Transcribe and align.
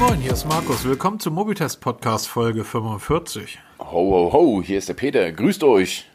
moin, 0.00 0.18
hier 0.18 0.32
ist 0.32 0.46
Markus. 0.46 0.86
Willkommen 0.86 1.20
zum 1.20 1.34
Mobitest 1.34 1.82
Podcast 1.82 2.26
Folge 2.26 2.64
45. 2.64 3.58
Ho, 3.80 3.84
ho, 3.92 4.32
ho, 4.32 4.62
hier 4.62 4.78
ist 4.78 4.88
der 4.88 4.94
Peter. 4.94 5.30
Grüßt 5.30 5.62
euch. 5.62 6.06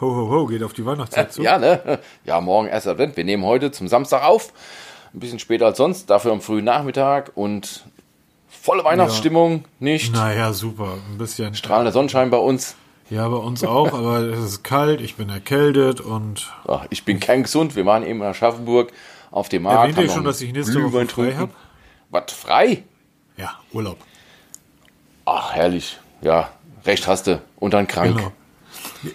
Ho, 0.00 0.06
ho, 0.06 0.30
ho, 0.30 0.46
geht 0.46 0.62
auf 0.62 0.72
die 0.72 0.86
Weihnachtszeit 0.86 1.32
zu. 1.32 1.42
Ja, 1.42 1.58
ne? 1.58 1.98
Ja, 2.24 2.40
morgen 2.40 2.68
erst 2.68 2.86
Advent. 2.86 3.16
Wir 3.16 3.24
nehmen 3.24 3.44
heute 3.44 3.72
zum 3.72 3.88
Samstag 3.88 4.22
auf. 4.22 4.52
Ein 5.12 5.18
bisschen 5.18 5.40
später 5.40 5.66
als 5.66 5.78
sonst, 5.78 6.08
dafür 6.08 6.30
am 6.30 6.40
frühen 6.40 6.64
Nachmittag 6.64 7.32
und 7.34 7.84
volle 8.48 8.84
Weihnachtsstimmung, 8.84 9.64
nicht? 9.80 10.14
Naja, 10.14 10.52
super. 10.52 10.98
Ein 11.10 11.18
bisschen. 11.18 11.56
Strahlender 11.56 11.90
Sonnenschein 11.90 12.30
bei 12.30 12.38
uns. 12.38 12.76
Ja, 13.10 13.28
bei 13.28 13.38
uns 13.38 13.64
auch, 13.64 13.92
aber 13.92 14.20
es 14.20 14.38
ist 14.38 14.62
kalt, 14.62 15.00
ich 15.00 15.16
bin 15.16 15.30
erkältet 15.30 16.00
und. 16.00 16.52
Ach, 16.68 16.86
ich 16.90 17.04
bin 17.04 17.18
kerngesund. 17.18 17.74
Wir 17.74 17.86
waren 17.86 18.04
eben 18.04 18.20
in 18.20 18.26
Aschaffenburg 18.26 18.92
auf 19.32 19.48
dem 19.48 19.64
Markt. 19.64 19.80
Erwähnt 19.80 19.98
ihr 19.98 20.14
schon, 20.14 20.22
dass 20.22 20.40
ich 20.40 20.52
nächste 20.52 20.80
Woche 20.80 21.06
frei 21.06 21.34
habe? 21.34 21.50
Was, 22.10 22.32
frei? 22.32 22.84
Ja, 23.36 23.58
Urlaub. 23.72 23.98
Ach, 25.24 25.52
herrlich. 25.54 25.98
Ja, 26.22 26.50
recht 26.84 27.06
hast 27.06 27.26
du. 27.26 27.42
Und 27.56 27.74
dann 27.74 27.86
krank. 27.86 28.16
Genau. 28.16 28.32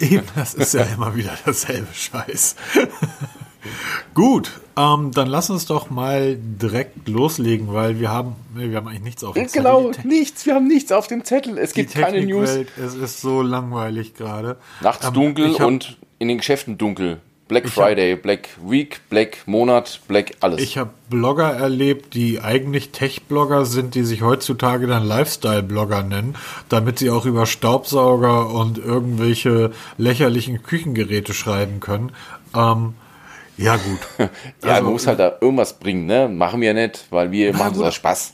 Eben, 0.00 0.26
das 0.34 0.54
ist 0.54 0.74
ja 0.74 0.82
immer 0.82 1.14
wieder 1.16 1.32
dasselbe 1.44 1.92
Scheiß. 1.92 2.56
Gut, 4.14 4.60
ähm, 4.76 5.12
dann 5.12 5.28
lass 5.28 5.48
uns 5.48 5.66
doch 5.66 5.88
mal 5.88 6.36
direkt 6.36 7.08
loslegen, 7.08 7.72
weil 7.72 8.00
wir 8.00 8.10
haben, 8.10 8.34
nee, 8.54 8.70
wir 8.70 8.76
haben 8.76 8.88
eigentlich 8.88 9.02
nichts 9.02 9.24
auf 9.24 9.34
dem 9.34 9.48
Zettel. 9.48 9.62
Genau, 9.62 9.92
nichts. 10.04 10.46
Wir 10.46 10.54
haben 10.56 10.66
nichts 10.66 10.90
auf 10.92 11.06
dem 11.06 11.24
Zettel. 11.24 11.58
Es 11.58 11.72
gibt 11.72 11.94
keine 11.94 12.24
News. 12.24 12.50
Es 12.76 12.94
ist 12.94 13.20
so 13.20 13.40
langweilig 13.42 14.14
gerade. 14.14 14.56
Nachts 14.80 15.06
Ähm, 15.06 15.14
dunkel 15.14 15.58
hab- 15.58 15.66
und 15.66 15.96
in 16.18 16.28
den 16.28 16.38
Geschäften 16.38 16.76
dunkel. 16.76 17.20
Black 17.52 17.64
Ich 17.66 17.76
hab- 17.76 17.84
Friday, 17.84 18.16
Black 18.16 18.48
Week, 18.66 19.00
Black 19.10 19.38
Monat, 19.46 20.00
Black 20.08 20.32
alles. 20.40 20.60
Ich 20.62 20.78
habe 20.78 20.88
Blogger 21.10 21.50
erlebt, 21.52 22.14
die 22.14 22.40
eigentlich 22.40 22.92
Tech-Blogger 22.92 23.66
sind, 23.66 23.94
die 23.94 24.04
sich 24.04 24.22
heutzutage 24.22 24.86
dann 24.86 25.04
Lifestyle-Blogger 25.04 26.02
nennen, 26.02 26.34
damit 26.70 26.98
sie 26.98 27.10
auch 27.10 27.26
über 27.26 27.44
Staubsauger 27.44 28.48
und 28.48 28.78
irgendwelche 28.78 29.72
lächerlichen 29.98 30.62
Küchengeräte 30.62 31.34
schreiben 31.34 31.80
können. 31.80 32.12
Ähm, 32.56 32.94
ja 33.58 33.76
gut. 33.76 33.98
ja, 34.18 34.28
also- 34.70 34.84
man 34.84 34.92
muss 34.94 35.06
halt 35.06 35.18
da 35.18 35.32
irgendwas 35.38 35.78
bringen, 35.78 36.06
ne? 36.06 36.28
Machen 36.28 36.62
wir 36.62 36.72
nicht, 36.72 37.04
weil 37.10 37.30
wir 37.32 37.52
machen 37.54 37.78
das 37.78 37.94
Spaß. 37.94 38.32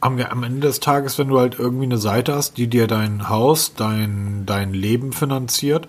Am, 0.00 0.20
am 0.20 0.42
Ende 0.44 0.66
des 0.66 0.78
Tages, 0.80 1.18
wenn 1.18 1.28
du 1.28 1.40
halt 1.40 1.58
irgendwie 1.58 1.84
eine 1.86 1.96
Seite 1.96 2.34
hast, 2.34 2.58
die 2.58 2.66
dir 2.68 2.86
dein 2.86 3.30
Haus, 3.30 3.72
dein, 3.74 4.44
dein 4.44 4.74
Leben 4.74 5.12
finanziert, 5.14 5.88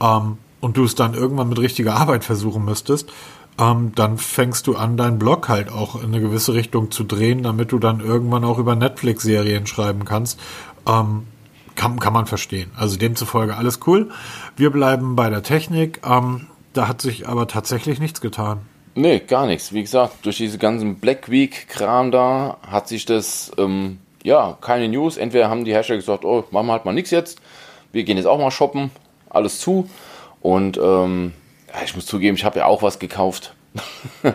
ähm, 0.00 0.38
und 0.60 0.76
du 0.76 0.84
es 0.84 0.94
dann 0.94 1.14
irgendwann 1.14 1.48
mit 1.48 1.58
richtiger 1.58 1.96
Arbeit 1.96 2.24
versuchen 2.24 2.64
müsstest, 2.64 3.10
ähm, 3.58 3.92
dann 3.94 4.18
fängst 4.18 4.66
du 4.66 4.76
an, 4.76 4.96
deinen 4.96 5.18
Blog 5.18 5.48
halt 5.48 5.70
auch 5.70 5.96
in 5.96 6.08
eine 6.08 6.20
gewisse 6.20 6.54
Richtung 6.54 6.90
zu 6.90 7.04
drehen, 7.04 7.42
damit 7.42 7.72
du 7.72 7.78
dann 7.78 8.00
irgendwann 8.00 8.44
auch 8.44 8.58
über 8.58 8.74
Netflix-Serien 8.74 9.66
schreiben 9.66 10.04
kannst. 10.04 10.38
Ähm, 10.86 11.26
kann, 11.76 11.98
kann 11.98 12.12
man 12.12 12.26
verstehen. 12.26 12.70
Also 12.76 12.96
demzufolge 12.96 13.56
alles 13.56 13.80
cool. 13.86 14.10
Wir 14.56 14.70
bleiben 14.70 15.16
bei 15.16 15.30
der 15.30 15.42
Technik. 15.42 16.00
Ähm, 16.06 16.46
da 16.72 16.88
hat 16.88 17.00
sich 17.00 17.28
aber 17.28 17.46
tatsächlich 17.48 18.00
nichts 18.00 18.20
getan. 18.20 18.60
Nee, 18.94 19.20
gar 19.20 19.46
nichts. 19.46 19.72
Wie 19.72 19.82
gesagt, 19.82 20.26
durch 20.26 20.36
diese 20.36 20.58
ganzen 20.58 20.96
Black 20.96 21.30
Week-Kram 21.30 22.10
da 22.10 22.58
hat 22.66 22.88
sich 22.88 23.06
das, 23.06 23.52
ähm, 23.56 23.98
ja, 24.22 24.58
keine 24.60 24.88
News. 24.88 25.16
Entweder 25.16 25.48
haben 25.48 25.64
die 25.64 25.72
Hersteller 25.72 25.98
gesagt, 25.98 26.24
oh, 26.24 26.44
machen 26.50 26.66
wir 26.66 26.72
halt 26.72 26.84
mal 26.84 26.92
nichts 26.92 27.10
jetzt. 27.10 27.40
Wir 27.92 28.04
gehen 28.04 28.16
jetzt 28.16 28.26
auch 28.26 28.38
mal 28.38 28.50
shoppen. 28.50 28.90
Alles 29.28 29.60
zu. 29.60 29.88
Und 30.40 30.78
ähm, 30.82 31.32
ich 31.84 31.94
muss 31.94 32.06
zugeben, 32.06 32.36
ich 32.36 32.44
habe 32.44 32.60
ja 32.60 32.66
auch 32.66 32.82
was 32.82 32.98
gekauft. 32.98 33.54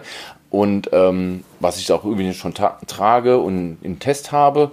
und 0.49 0.89
ähm, 0.93 1.43
was 1.59 1.77
ich 1.79 1.91
auch 1.91 2.05
übrigens 2.05 2.37
schon 2.37 2.53
trage 2.53 3.37
und 3.39 3.77
im 3.81 3.99
Test 3.99 4.31
habe. 4.31 4.71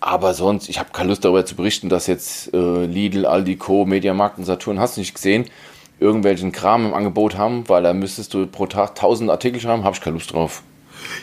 Aber 0.00 0.34
sonst, 0.34 0.68
ich 0.68 0.78
habe 0.78 0.90
keine 0.92 1.08
Lust 1.08 1.24
darüber 1.24 1.46
zu 1.46 1.56
berichten, 1.56 1.88
dass 1.88 2.06
jetzt 2.06 2.52
äh, 2.52 2.84
Lidl, 2.84 3.26
Aldi, 3.26 3.56
Co., 3.56 3.86
Mediamarkt 3.86 4.38
und 4.38 4.44
Saturn, 4.44 4.78
hast 4.78 4.96
du 4.96 5.00
nicht 5.00 5.14
gesehen, 5.14 5.46
irgendwelchen 5.98 6.52
Kram 6.52 6.86
im 6.86 6.94
Angebot 6.94 7.36
haben, 7.36 7.68
weil 7.68 7.82
da 7.82 7.94
müsstest 7.94 8.34
du 8.34 8.46
pro 8.46 8.66
Tag 8.66 8.90
1000 8.90 9.30
Artikel 9.30 9.60
schreiben, 9.60 9.84
habe 9.84 9.96
ich 9.96 10.02
keine 10.02 10.14
Lust 10.14 10.32
drauf. 10.32 10.62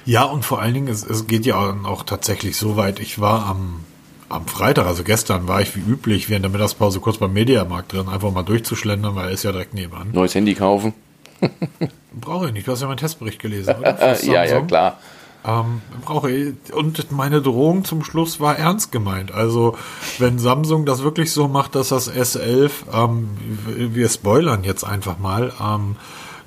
Ja, 0.06 0.24
und 0.24 0.44
vor 0.44 0.60
allen 0.62 0.74
Dingen, 0.74 0.88
es, 0.88 1.06
es 1.06 1.28
geht 1.28 1.46
ja 1.46 1.76
auch 1.86 2.04
tatsächlich 2.04 2.58
so 2.58 2.76
weit. 2.76 3.00
Ich 3.00 3.20
war 3.20 3.46
am, 3.46 3.86
am 4.30 4.48
Freitag, 4.48 4.86
also 4.86 5.04
gestern, 5.04 5.48
war 5.48 5.62
ich 5.62 5.76
wie 5.76 5.80
üblich 5.80 6.30
während 6.30 6.46
der 6.46 6.52
Mittagspause 6.52 7.00
kurz 7.00 7.18
beim 7.18 7.34
Mediamarkt 7.34 7.94
drin, 7.94 8.08
einfach 8.08 8.32
mal 8.32 8.44
durchzuschlendern, 8.44 9.16
weil 9.16 9.28
er 9.28 9.32
ist 9.32 9.44
ja 9.44 9.52
direkt 9.52 9.74
nebenan. 9.74 10.10
Neues 10.12 10.36
Handy 10.36 10.54
kaufen? 10.54 10.94
Brauche 12.14 12.48
ich 12.48 12.54
nicht, 12.54 12.68
du 12.68 12.72
hast 12.72 12.82
ja 12.82 12.88
meinen 12.88 12.98
Testbericht 12.98 13.40
gelesen, 13.40 13.76
oder? 13.80 14.18
Ja, 14.24 14.44
ja, 14.44 14.62
klar. 14.62 14.98
Ähm, 15.46 15.82
brauche 16.06 16.32
ich. 16.32 16.74
Und 16.74 17.12
meine 17.12 17.42
Drohung 17.42 17.84
zum 17.84 18.04
Schluss 18.04 18.40
war 18.40 18.58
ernst 18.58 18.94
gemeint. 18.94 19.34
Also, 19.34 19.76
wenn 20.18 20.40
Samsung 20.40 20.86
das 20.86 21.04
wirklich 21.04 21.32
so 21.32 21.50
macht, 21.50 21.76
dass 21.76 21.90
das 21.90 22.10
S11, 22.10 22.72
ähm, 22.94 23.30
wir 23.68 24.08
spoilern 24.08 24.64
jetzt 24.64 24.86
einfach 24.86 25.20
mal, 25.20 25.52
ähm, 25.62 25.98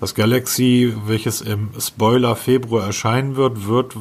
das 0.00 0.14
Galaxy, 0.14 0.94
welches 1.06 1.41
im 1.41 1.70
Spoiler 1.78 2.37
Februar 2.37 2.87
erscheinen 2.87 3.37
wird, 3.37 3.66
wird 3.66 3.97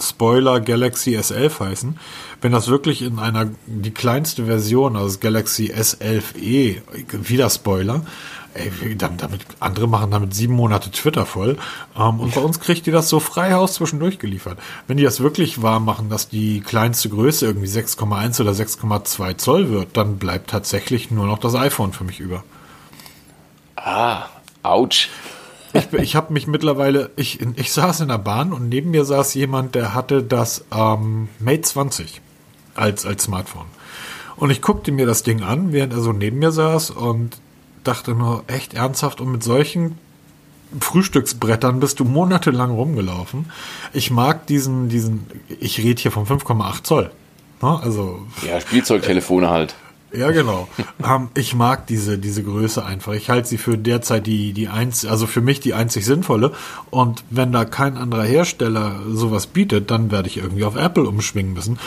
Spoiler 0.00 0.60
Galaxy 0.60 1.16
S11 1.16 1.60
heißen. 1.60 1.98
Wenn 2.40 2.52
das 2.52 2.68
wirklich 2.68 3.02
in 3.02 3.18
einer, 3.18 3.48
die 3.66 3.90
kleinste 3.90 4.46
Version, 4.46 4.96
also 4.96 5.18
Galaxy 5.18 5.72
S11e, 5.72 6.80
wieder 7.12 7.50
Spoiler, 7.50 8.02
ey, 8.54 8.96
damit, 8.96 9.22
damit, 9.22 9.40
andere 9.60 9.88
machen 9.88 10.10
damit 10.10 10.34
sieben 10.34 10.54
Monate 10.54 10.90
Twitter 10.90 11.26
voll. 11.26 11.56
Ähm, 11.96 12.20
und 12.20 12.34
bei 12.34 12.40
uns 12.40 12.60
kriegt 12.60 12.86
die 12.86 12.90
das 12.90 13.08
so 13.08 13.20
frei 13.20 13.52
Haus 13.52 13.74
zwischendurch 13.74 14.18
geliefert. 14.18 14.58
Wenn 14.86 14.96
die 14.96 15.04
das 15.04 15.20
wirklich 15.20 15.62
wahr 15.62 15.80
machen, 15.80 16.08
dass 16.08 16.28
die 16.28 16.60
kleinste 16.60 17.08
Größe 17.08 17.46
irgendwie 17.46 17.68
6,1 17.68 18.40
oder 18.40 18.52
6,2 18.52 19.36
Zoll 19.36 19.70
wird, 19.70 19.96
dann 19.96 20.18
bleibt 20.18 20.50
tatsächlich 20.50 21.10
nur 21.10 21.26
noch 21.26 21.38
das 21.38 21.54
iPhone 21.54 21.92
für 21.92 22.04
mich 22.04 22.20
über. 22.20 22.42
Ah, 23.76 24.26
ouch. 24.62 25.08
Ich, 25.72 25.92
ich 25.92 26.16
habe 26.16 26.32
mich 26.32 26.46
mittlerweile, 26.46 27.10
ich, 27.16 27.40
ich 27.40 27.72
saß 27.72 28.00
in 28.00 28.08
der 28.08 28.18
Bahn 28.18 28.52
und 28.52 28.68
neben 28.68 28.90
mir 28.90 29.04
saß 29.04 29.34
jemand, 29.34 29.74
der 29.74 29.94
hatte 29.94 30.22
das 30.22 30.64
ähm, 30.74 31.28
Mate 31.38 31.62
20 31.62 32.20
als, 32.74 33.06
als 33.06 33.24
Smartphone. 33.24 33.66
Und 34.36 34.50
ich 34.50 34.62
guckte 34.62 34.90
mir 34.90 35.06
das 35.06 35.22
Ding 35.22 35.42
an, 35.42 35.72
während 35.72 35.92
er 35.92 36.00
so 36.00 36.12
neben 36.12 36.38
mir 36.38 36.50
saß 36.50 36.90
und 36.90 37.38
dachte 37.84 38.14
nur, 38.14 38.44
echt 38.46 38.74
ernsthaft 38.74 39.20
und 39.20 39.30
mit 39.30 39.42
solchen 39.42 39.98
Frühstücksbrettern 40.78 41.80
bist 41.80 42.00
du 42.00 42.04
monatelang 42.04 42.70
rumgelaufen. 42.70 43.50
Ich 43.92 44.10
mag 44.10 44.46
diesen, 44.46 44.88
diesen, 44.88 45.26
ich 45.60 45.78
rede 45.78 46.00
hier 46.00 46.12
von 46.12 46.26
5,8 46.26 46.84
Zoll. 46.84 47.10
Ne? 47.60 47.80
Also 47.82 48.26
Ja, 48.46 48.60
Spielzeugtelefone 48.60 49.50
halt. 49.50 49.74
Ja, 50.12 50.30
genau. 50.30 50.68
ähm, 51.04 51.28
ich 51.34 51.54
mag 51.54 51.86
diese, 51.86 52.18
diese 52.18 52.42
Größe 52.42 52.84
einfach. 52.84 53.12
Ich 53.12 53.30
halte 53.30 53.48
sie 53.48 53.58
für 53.58 53.78
derzeit 53.78 54.26
die, 54.26 54.52
die 54.52 54.68
eins, 54.68 55.04
also 55.04 55.26
für 55.26 55.40
mich 55.40 55.60
die 55.60 55.74
einzig 55.74 56.04
sinnvolle. 56.04 56.52
Und 56.90 57.24
wenn 57.30 57.52
da 57.52 57.64
kein 57.64 57.96
anderer 57.96 58.24
Hersteller 58.24 59.00
sowas 59.08 59.46
bietet, 59.46 59.90
dann 59.90 60.10
werde 60.10 60.28
ich 60.28 60.38
irgendwie 60.38 60.64
auf 60.64 60.76
Apple 60.76 61.08
umschwingen 61.08 61.52
müssen. 61.52 61.78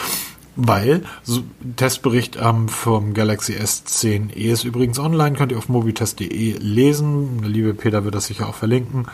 Weil, 0.56 1.02
so, 1.24 1.42
Testbericht 1.78 2.38
ähm, 2.40 2.70
vom 2.70 3.16
Galaxy 3.16 3.54
S10e 3.54 4.34
ist 4.34 4.64
übrigens 4.64 5.00
online, 5.00 5.36
könnt 5.36 5.52
ihr 5.52 5.58
auf 5.58 5.68
mobitest.de 5.68 6.58
lesen. 6.60 7.42
Liebe 7.44 7.74
Peter 7.74 8.06
wird 8.06 8.14
das 8.14 8.28
sicher 8.28 8.48
auch 8.48 8.56
verlinken. 8.56 9.08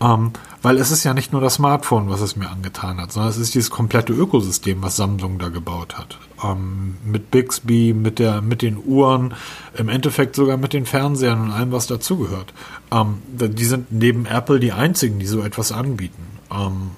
Ähm, 0.00 0.32
weil 0.62 0.78
es 0.78 0.90
ist 0.90 1.04
ja 1.04 1.14
nicht 1.14 1.32
nur 1.32 1.40
das 1.40 1.54
Smartphone, 1.54 2.10
was 2.10 2.20
es 2.20 2.36
mir 2.36 2.50
angetan 2.50 3.00
hat, 3.00 3.12
sondern 3.12 3.30
es 3.30 3.38
ist 3.38 3.54
dieses 3.54 3.70
komplette 3.70 4.12
Ökosystem, 4.12 4.82
was 4.82 4.96
Samsung 4.96 5.38
da 5.38 5.48
gebaut 5.48 5.96
hat. 5.96 6.18
Ähm, 6.42 6.96
mit 7.04 7.30
Bixby, 7.30 7.94
mit 7.94 8.18
der, 8.18 8.42
mit 8.42 8.62
den 8.62 8.76
Uhren, 8.84 9.34
im 9.76 9.88
Endeffekt 9.88 10.36
sogar 10.36 10.56
mit 10.56 10.72
den 10.72 10.84
Fernsehern 10.84 11.40
und 11.40 11.50
allem, 11.50 11.72
was 11.72 11.86
dazugehört. 11.86 12.52
Ähm, 12.90 13.22
die 13.26 13.64
sind 13.64 13.90
neben 13.90 14.26
Apple 14.26 14.60
die 14.60 14.72
einzigen, 14.72 15.18
die 15.18 15.26
so 15.26 15.40
etwas 15.40 15.72
anbieten. 15.72 16.26
Ähm, 16.50 16.90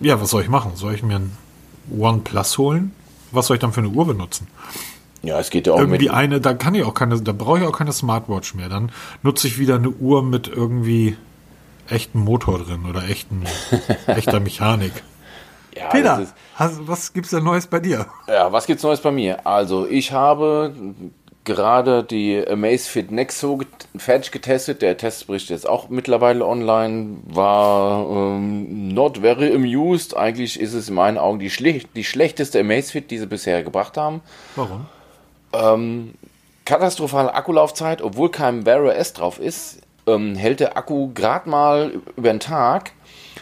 ja, 0.00 0.20
was 0.20 0.30
soll 0.30 0.42
ich 0.42 0.48
machen? 0.48 0.72
Soll 0.76 0.94
ich 0.94 1.02
mir 1.02 1.16
ein 1.16 1.32
OnePlus 1.90 2.56
holen? 2.58 2.92
Was 3.32 3.48
soll 3.48 3.56
ich 3.56 3.60
dann 3.60 3.72
für 3.72 3.80
eine 3.80 3.90
Uhr 3.90 4.06
benutzen? 4.06 4.46
Ja, 5.22 5.40
es 5.40 5.50
geht 5.50 5.66
ja 5.66 5.72
auch 5.72 5.78
irgendwie 5.78 6.10
eine, 6.10 6.40
da 6.40 6.54
kann 6.54 6.74
ich 6.74 6.84
auch 6.84 6.94
keine, 6.94 7.20
da 7.20 7.32
brauche 7.32 7.58
ich 7.58 7.64
auch 7.64 7.76
keine 7.76 7.92
Smartwatch 7.92 8.54
mehr. 8.54 8.68
Dann 8.68 8.92
nutze 9.22 9.46
ich 9.46 9.58
wieder 9.58 9.76
eine 9.76 9.90
Uhr 9.90 10.22
mit 10.22 10.48
irgendwie 10.48 11.16
echten 11.88 12.20
Motor 12.20 12.58
drin 12.60 12.86
oder 12.88 13.08
echten, 13.08 13.44
echter 14.06 14.40
Mechanik. 14.40 14.92
Ja, 15.76 15.88
Peter, 15.88 16.20
ist- 16.20 16.34
hast, 16.54 16.86
was 16.86 17.12
gibt's 17.12 17.30
denn 17.30 17.44
Neues 17.44 17.66
bei 17.66 17.80
dir? 17.80 18.06
Ja, 18.28 18.52
was 18.52 18.66
gibt's 18.66 18.82
Neues 18.82 19.00
bei 19.00 19.10
mir? 19.10 19.46
Also, 19.46 19.86
ich 19.86 20.12
habe 20.12 20.72
gerade 21.42 22.04
die 22.04 22.42
Amazfit 22.48 23.10
Nexo 23.10 23.60
fertig 23.96 24.30
getestet. 24.32 24.80
Der 24.82 24.96
Testbericht 24.96 25.50
jetzt 25.50 25.68
auch 25.68 25.88
mittlerweile 25.90 26.46
online. 26.46 27.18
War 27.26 28.08
ähm, 28.08 28.88
not 28.94 29.18
very 29.18 29.54
amused. 29.54 30.16
Eigentlich 30.16 30.58
ist 30.58 30.72
es 30.72 30.88
in 30.88 30.94
meinen 30.94 31.18
Augen 31.18 31.38
die, 31.40 31.50
schle 31.50 31.80
die 31.94 32.04
schlechteste 32.04 32.60
Amazfit, 32.60 33.10
die 33.10 33.18
sie 33.18 33.26
bisher 33.26 33.62
gebracht 33.62 33.96
haben. 33.96 34.20
Warum? 34.56 34.86
katastrophale 36.64 37.32
Akkulaufzeit, 37.32 38.02
obwohl 38.02 38.30
kein 38.30 38.66
Wear 38.66 38.82
OS 38.82 39.12
drauf 39.12 39.38
ist. 39.38 39.78
Ähm, 40.06 40.34
hält 40.36 40.60
der 40.60 40.76
Akku 40.76 41.10
gerade 41.14 41.48
mal 41.48 41.92
über 42.16 42.30
den 42.30 42.40
Tag. 42.40 42.92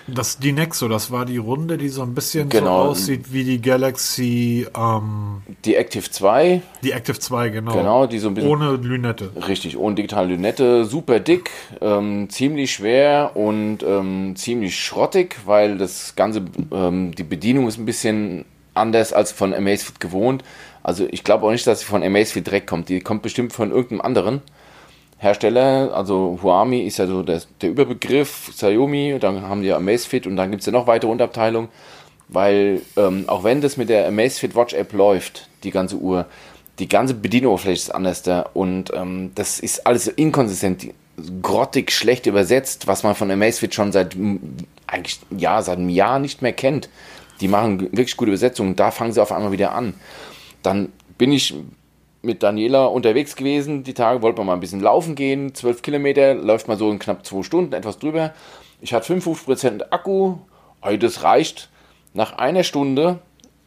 Das 0.09 0.39
die 0.39 0.51
Nexo, 0.53 0.89
das 0.89 1.13
war 1.13 1.25
die 1.25 1.37
Runde, 1.37 1.79
die 1.79 1.89
so 1.89 2.03
ein 2.03 2.13
bisschen 2.13 2.49
Genau. 2.49 2.85
so 2.87 2.91
aussieht 2.91 3.33
wie 3.33 3.45
die 3.45 3.61
Galaxy, 3.61 4.67
ähm, 4.77 5.43
Die 5.65 5.77
Active 5.77 6.11
2, 6.11 6.61
die 6.83 6.91
Active 6.91 7.19
2, 7.19 7.51
genau. 7.51 7.73
genau, 7.73 8.07
die 8.07 8.19
so 8.19 8.27
ein 8.29 8.35
bisschen 8.35 8.51
Ohne 8.51 8.73
Lünette. 8.73 9.31
Richtig, 9.47 9.77
ohne 9.79 9.95
digitale 9.95 10.27
Lünette, 10.29 10.85
super 10.87 11.21
dick, 11.21 11.51
ähm, 11.81 12.29
ziemlich 12.31 12.73
schwer 12.73 13.33
und 13.37 13.85
ähm, 13.85 14.35
ziemlich 14.35 14.77
schrottig, 14.77 15.37
weil 15.47 15.79
das 15.79 16.17
Ganze, 16.17 16.43
ähm, 16.73 17.15
die 17.15 17.23
Bedienung 17.25 17.69
ist 17.69 17.79
ein 17.79 17.87
bisschen 17.87 18.45
anders 18.75 19.13
als 19.13 19.31
von 19.31 19.55
Amazfit 19.55 20.01
gewohnt. 20.01 20.43
Also 20.83 21.07
ich 21.11 21.23
glaube 21.23 21.47
auch 21.47 21.53
nicht, 21.53 21.67
dass 21.69 21.81
sie 21.81 21.87
von 21.87 22.03
Amazfit 22.03 22.47
direkt 22.47 22.67
kommt. 22.67 22.89
Die 22.89 23.01
kommt 23.01 23.23
bestimmt 23.23 23.53
von 23.53 23.71
irgendeinem 23.71 24.01
anderen 24.01 24.43
Hersteller. 25.23 25.95
Also 25.95 26.39
Huami 26.43 26.81
ist 26.81 26.99
ja 26.99 27.07
so 27.07 27.23
der, 27.23 27.41
der 27.61 27.71
Überbegriff, 27.71 28.51
Xiaomi, 28.51 29.19
dann 29.21 29.43
haben 29.43 29.63
die 29.63 29.73
Amazfit 29.73 30.27
und 30.27 30.37
dann 30.37 30.51
gibt 30.51 30.61
es 30.61 30.67
ja 30.67 30.73
noch 30.73 30.89
weitere 30.89 31.11
Unterabteilungen. 31.11 31.69
Weil 32.29 32.83
ähm, 32.97 33.25
auch 33.29 33.45
wenn 33.45 33.61
das 33.61 33.77
mit 33.77 33.89
der 33.89 34.09
Amazfit 34.09 34.57
Watch 34.57 34.75
App 34.75 34.93
läuft, 34.93 35.49
die 35.63 35.71
ganze 35.71 35.97
Uhr, 35.97 36.27
die 36.79 36.89
ganze 36.89 37.15
Bedienoberfläche 37.15 37.75
ist 37.75 37.95
anders 37.95 38.23
da 38.23 38.47
und 38.55 38.93
ähm, 38.95 39.31
das 39.35 39.61
ist 39.61 39.87
alles 39.87 40.09
inkonsistent, 40.09 40.89
grottig, 41.41 41.93
schlecht 41.93 42.27
übersetzt, 42.27 42.87
was 42.87 43.03
man 43.05 43.15
von 43.15 43.31
Amazfit 43.31 43.75
schon 43.75 43.93
seit 43.93 44.17
eigentlich 44.87 45.21
ja 45.31 45.63
seit 45.63 45.79
einem 45.79 45.89
Jahr 45.89 46.19
nicht 46.19 46.43
mehr 46.43 46.53
kennt. 46.53 46.89
Die 47.41 47.49
machen 47.49 47.81
wirklich 47.81 48.17
gute 48.17 48.31
Übersetzungen, 48.31 48.75
da 48.77 48.91
fangen 48.91 49.13
sie 49.13 49.23
auf 49.23 49.31
einmal 49.31 49.53
wieder 49.53 49.73
an. 49.73 49.95
Dann 50.63 50.91
bin 51.19 51.33
ich 51.33 51.55
mit 52.23 52.43
Daniela 52.43 52.87
unterwegs 52.87 53.37
gewesen, 53.37 53.83
die 53.85 53.95
Tage 53.95 54.23
wollten 54.23 54.39
wir 54.39 54.45
mal 54.45 54.55
ein 54.55 54.61
bisschen 54.61 54.81
laufen 54.81 55.15
gehen, 55.15 55.55
12 55.55 55.83
Kilometer, 55.83 56.35
läuft 56.35 56.69
mal 56.69 56.79
so 56.79 56.91
in 56.91 56.99
knapp 56.99 57.27
zwei 57.27 57.43
Stunden, 57.43 57.73
etwas 57.73 57.99
drüber. 57.99 58.33
Ich 58.81 58.95
hatte 58.95 59.13
55% 59.13 59.91
Akku, 59.91 60.37
hey, 60.81 60.99
das 60.99 61.23
reicht. 61.23 61.69
Nach 62.15 62.39
einer 62.39 62.63
Stunde 62.63 63.19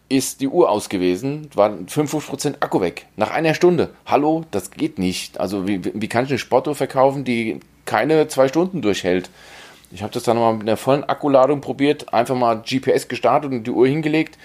ist 0.07 0.39
die 0.41 0.47
Uhr 0.47 0.69
aus 0.69 0.89
gewesen, 0.89 1.49
war 1.55 1.69
55% 1.69 2.55
Akku 2.59 2.79
weg. 2.79 3.07
Nach 3.15 3.31
einer 3.31 3.53
Stunde. 3.53 3.89
Hallo, 4.05 4.43
das 4.51 4.71
geht 4.71 4.99
nicht. 4.99 5.39
Also 5.39 5.67
wie, 5.67 5.81
wie 5.83 6.07
kann 6.07 6.25
ich 6.25 6.31
eine 6.31 6.39
Sportuhr 6.39 6.75
verkaufen, 6.75 7.23
die 7.23 7.59
keine 7.85 8.27
zwei 8.27 8.47
Stunden 8.47 8.81
durchhält? 8.81 9.29
Ich 9.91 10.03
habe 10.03 10.13
das 10.13 10.23
dann 10.23 10.37
mal 10.37 10.53
mit 10.53 10.63
einer 10.63 10.77
vollen 10.77 11.03
Akkuladung 11.03 11.61
probiert, 11.61 12.13
einfach 12.13 12.35
mal 12.35 12.61
GPS 12.61 13.07
gestartet 13.07 13.51
und 13.51 13.65
die 13.65 13.71
Uhr 13.71 13.87
hingelegt. 13.87 14.37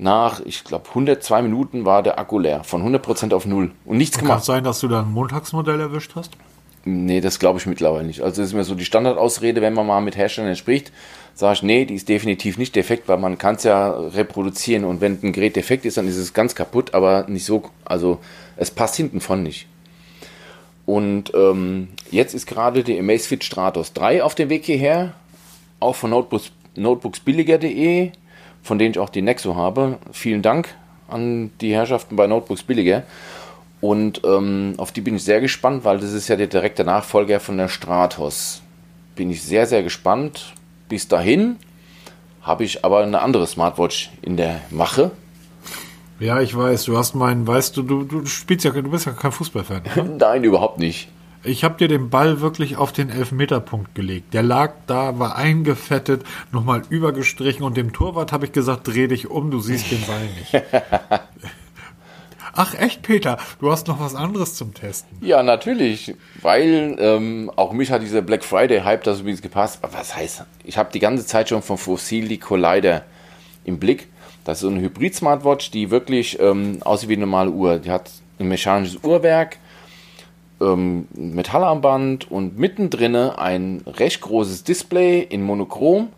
Nach, 0.00 0.40
ich 0.40 0.64
glaube, 0.64 0.88
102 0.88 1.42
Minuten 1.42 1.84
war 1.84 2.02
der 2.02 2.18
Akku 2.18 2.38
leer, 2.38 2.64
von 2.64 2.82
100% 2.82 3.34
auf 3.34 3.44
null 3.44 3.70
und 3.84 3.98
nichts 3.98 4.16
Kann 4.16 4.24
es 4.24 4.28
gemacht. 4.30 4.44
sein, 4.44 4.64
dass 4.64 4.80
du 4.80 4.88
da 4.88 5.00
ein 5.00 5.12
Montagsmodell 5.12 5.78
erwischt 5.78 6.12
hast? 6.14 6.32
Nee, 6.86 7.20
das 7.20 7.38
glaube 7.38 7.58
ich 7.58 7.66
mittlerweile 7.66 8.06
nicht. 8.06 8.22
Also 8.22 8.40
das 8.40 8.48
ist 8.48 8.54
mir 8.54 8.64
so 8.64 8.74
die 8.74 8.86
Standardausrede, 8.86 9.60
wenn 9.60 9.74
man 9.74 9.86
mal 9.86 10.00
mit 10.00 10.16
Herstellern 10.16 10.56
spricht, 10.56 10.90
sage 11.34 11.52
ich, 11.52 11.62
nee, 11.62 11.84
die 11.84 11.96
ist 11.96 12.08
definitiv 12.08 12.56
nicht 12.56 12.74
defekt, 12.74 13.08
weil 13.08 13.18
man 13.18 13.36
kann 13.36 13.56
es 13.56 13.64
ja 13.64 13.90
reproduzieren 13.90 14.86
und 14.86 15.02
wenn 15.02 15.18
ein 15.22 15.32
Gerät 15.32 15.54
defekt 15.54 15.84
ist, 15.84 15.98
dann 15.98 16.08
ist 16.08 16.16
es 16.16 16.32
ganz 16.32 16.54
kaputt, 16.54 16.94
aber 16.94 17.26
nicht 17.28 17.44
so, 17.44 17.64
also 17.84 18.20
es 18.56 18.70
passt 18.70 18.96
hinten 18.96 19.20
von 19.20 19.42
nicht. 19.42 19.66
Und 20.86 21.32
ähm, 21.34 21.88
jetzt 22.10 22.32
ist 22.34 22.46
gerade 22.46 22.82
die 22.82 22.98
Amazfit 22.98 23.44
Stratos 23.44 23.92
3 23.92 24.24
auf 24.24 24.34
dem 24.34 24.48
Weg 24.48 24.64
hierher, 24.64 25.12
auch 25.78 25.94
von 25.94 26.08
Notebooks, 26.08 26.52
notebooksbilliger.de, 26.74 28.12
von 28.62 28.78
denen 28.78 28.92
ich 28.92 28.98
auch 28.98 29.08
die 29.08 29.22
Nexo 29.22 29.56
habe. 29.56 29.98
Vielen 30.12 30.42
Dank 30.42 30.74
an 31.08 31.50
die 31.60 31.72
Herrschaften 31.72 32.16
bei 32.16 32.26
Notebooks 32.26 32.62
Billiger. 32.62 33.02
Und 33.80 34.22
ähm, 34.24 34.74
auf 34.76 34.92
die 34.92 35.00
bin 35.00 35.16
ich 35.16 35.24
sehr 35.24 35.40
gespannt, 35.40 35.84
weil 35.84 35.98
das 35.98 36.12
ist 36.12 36.28
ja 36.28 36.36
der 36.36 36.46
direkte 36.46 36.84
Nachfolger 36.84 37.40
von 37.40 37.56
der 37.56 37.68
Stratos. 37.68 38.62
Bin 39.16 39.30
ich 39.30 39.42
sehr, 39.42 39.66
sehr 39.66 39.82
gespannt. 39.82 40.54
Bis 40.88 41.08
dahin 41.08 41.56
habe 42.42 42.64
ich 42.64 42.84
aber 42.84 43.02
eine 43.02 43.20
andere 43.20 43.46
Smartwatch 43.46 44.10
in 44.22 44.36
der 44.36 44.60
Mache. 44.70 45.12
Ja, 46.18 46.40
ich 46.40 46.54
weiß. 46.54 46.84
Du 46.84 46.98
hast 46.98 47.14
meinen, 47.14 47.46
weißt 47.46 47.76
du, 47.76 47.82
du, 47.82 48.04
du 48.04 48.26
spielst 48.26 48.64
ja, 48.64 48.72
du 48.72 48.90
bist 48.90 49.06
ja 49.06 49.12
kein 49.12 49.32
Fußballfan. 49.32 49.82
Ne? 49.96 50.04
Nein, 50.18 50.44
überhaupt 50.44 50.78
nicht. 50.78 51.08
Ich 51.42 51.64
habe 51.64 51.78
dir 51.78 51.88
den 51.88 52.10
Ball 52.10 52.42
wirklich 52.42 52.76
auf 52.76 52.92
den 52.92 53.08
Elfmeterpunkt 53.08 53.94
gelegt. 53.94 54.34
Der 54.34 54.42
lag 54.42 54.74
da, 54.86 55.18
war 55.18 55.36
eingefettet, 55.36 56.22
nochmal 56.52 56.82
übergestrichen 56.90 57.64
und 57.64 57.78
dem 57.78 57.94
Torwart 57.94 58.30
habe 58.32 58.44
ich 58.44 58.52
gesagt, 58.52 58.88
dreh 58.88 59.06
dich 59.06 59.30
um, 59.30 59.50
du 59.50 59.58
siehst 59.58 59.90
den 59.90 60.04
Ball 60.06 60.28
nicht. 60.38 60.62
Ach 62.52 62.74
echt, 62.74 63.02
Peter, 63.02 63.38
du 63.60 63.70
hast 63.70 63.86
noch 63.86 64.00
was 64.00 64.14
anderes 64.14 64.54
zum 64.54 64.74
Testen. 64.74 65.16
Ja, 65.22 65.42
natürlich, 65.42 66.14
weil 66.42 66.96
ähm, 66.98 67.50
auch 67.56 67.72
mich 67.72 67.90
hat 67.90 68.02
dieser 68.02 68.20
Black 68.20 68.44
Friday-Hype 68.44 69.04
das 69.04 69.20
übrigens 69.20 69.40
gepasst. 69.40 69.78
Aber 69.82 69.94
was 69.94 70.14
heißt, 70.14 70.44
ich 70.64 70.76
habe 70.76 70.90
die 70.92 70.98
ganze 70.98 71.24
Zeit 71.24 71.48
schon 71.48 71.62
von 71.62 71.78
Fossil 71.78 72.28
die 72.28 72.38
Collider 72.38 73.04
im 73.64 73.78
Blick. 73.78 74.08
Das 74.44 74.58
ist 74.58 74.62
so 74.62 74.68
eine 74.68 74.80
Hybrid-Smartwatch, 74.80 75.70
die 75.70 75.90
wirklich 75.90 76.38
ähm, 76.40 76.82
aussieht 76.82 77.08
wie 77.08 77.14
eine 77.14 77.22
normale 77.22 77.50
Uhr. 77.50 77.78
Die 77.78 77.90
hat 77.90 78.10
ein 78.38 78.48
mechanisches 78.48 78.98
Uhrwerk, 79.02 79.58
ähm, 80.60 81.08
Metallarmband 81.14 82.30
und 82.30 82.58
mittendrin 82.58 83.16
ein 83.16 83.82
recht 83.86 84.20
großes 84.20 84.64
Display 84.64 85.20
in 85.20 85.42
Monochrom, 85.42 86.08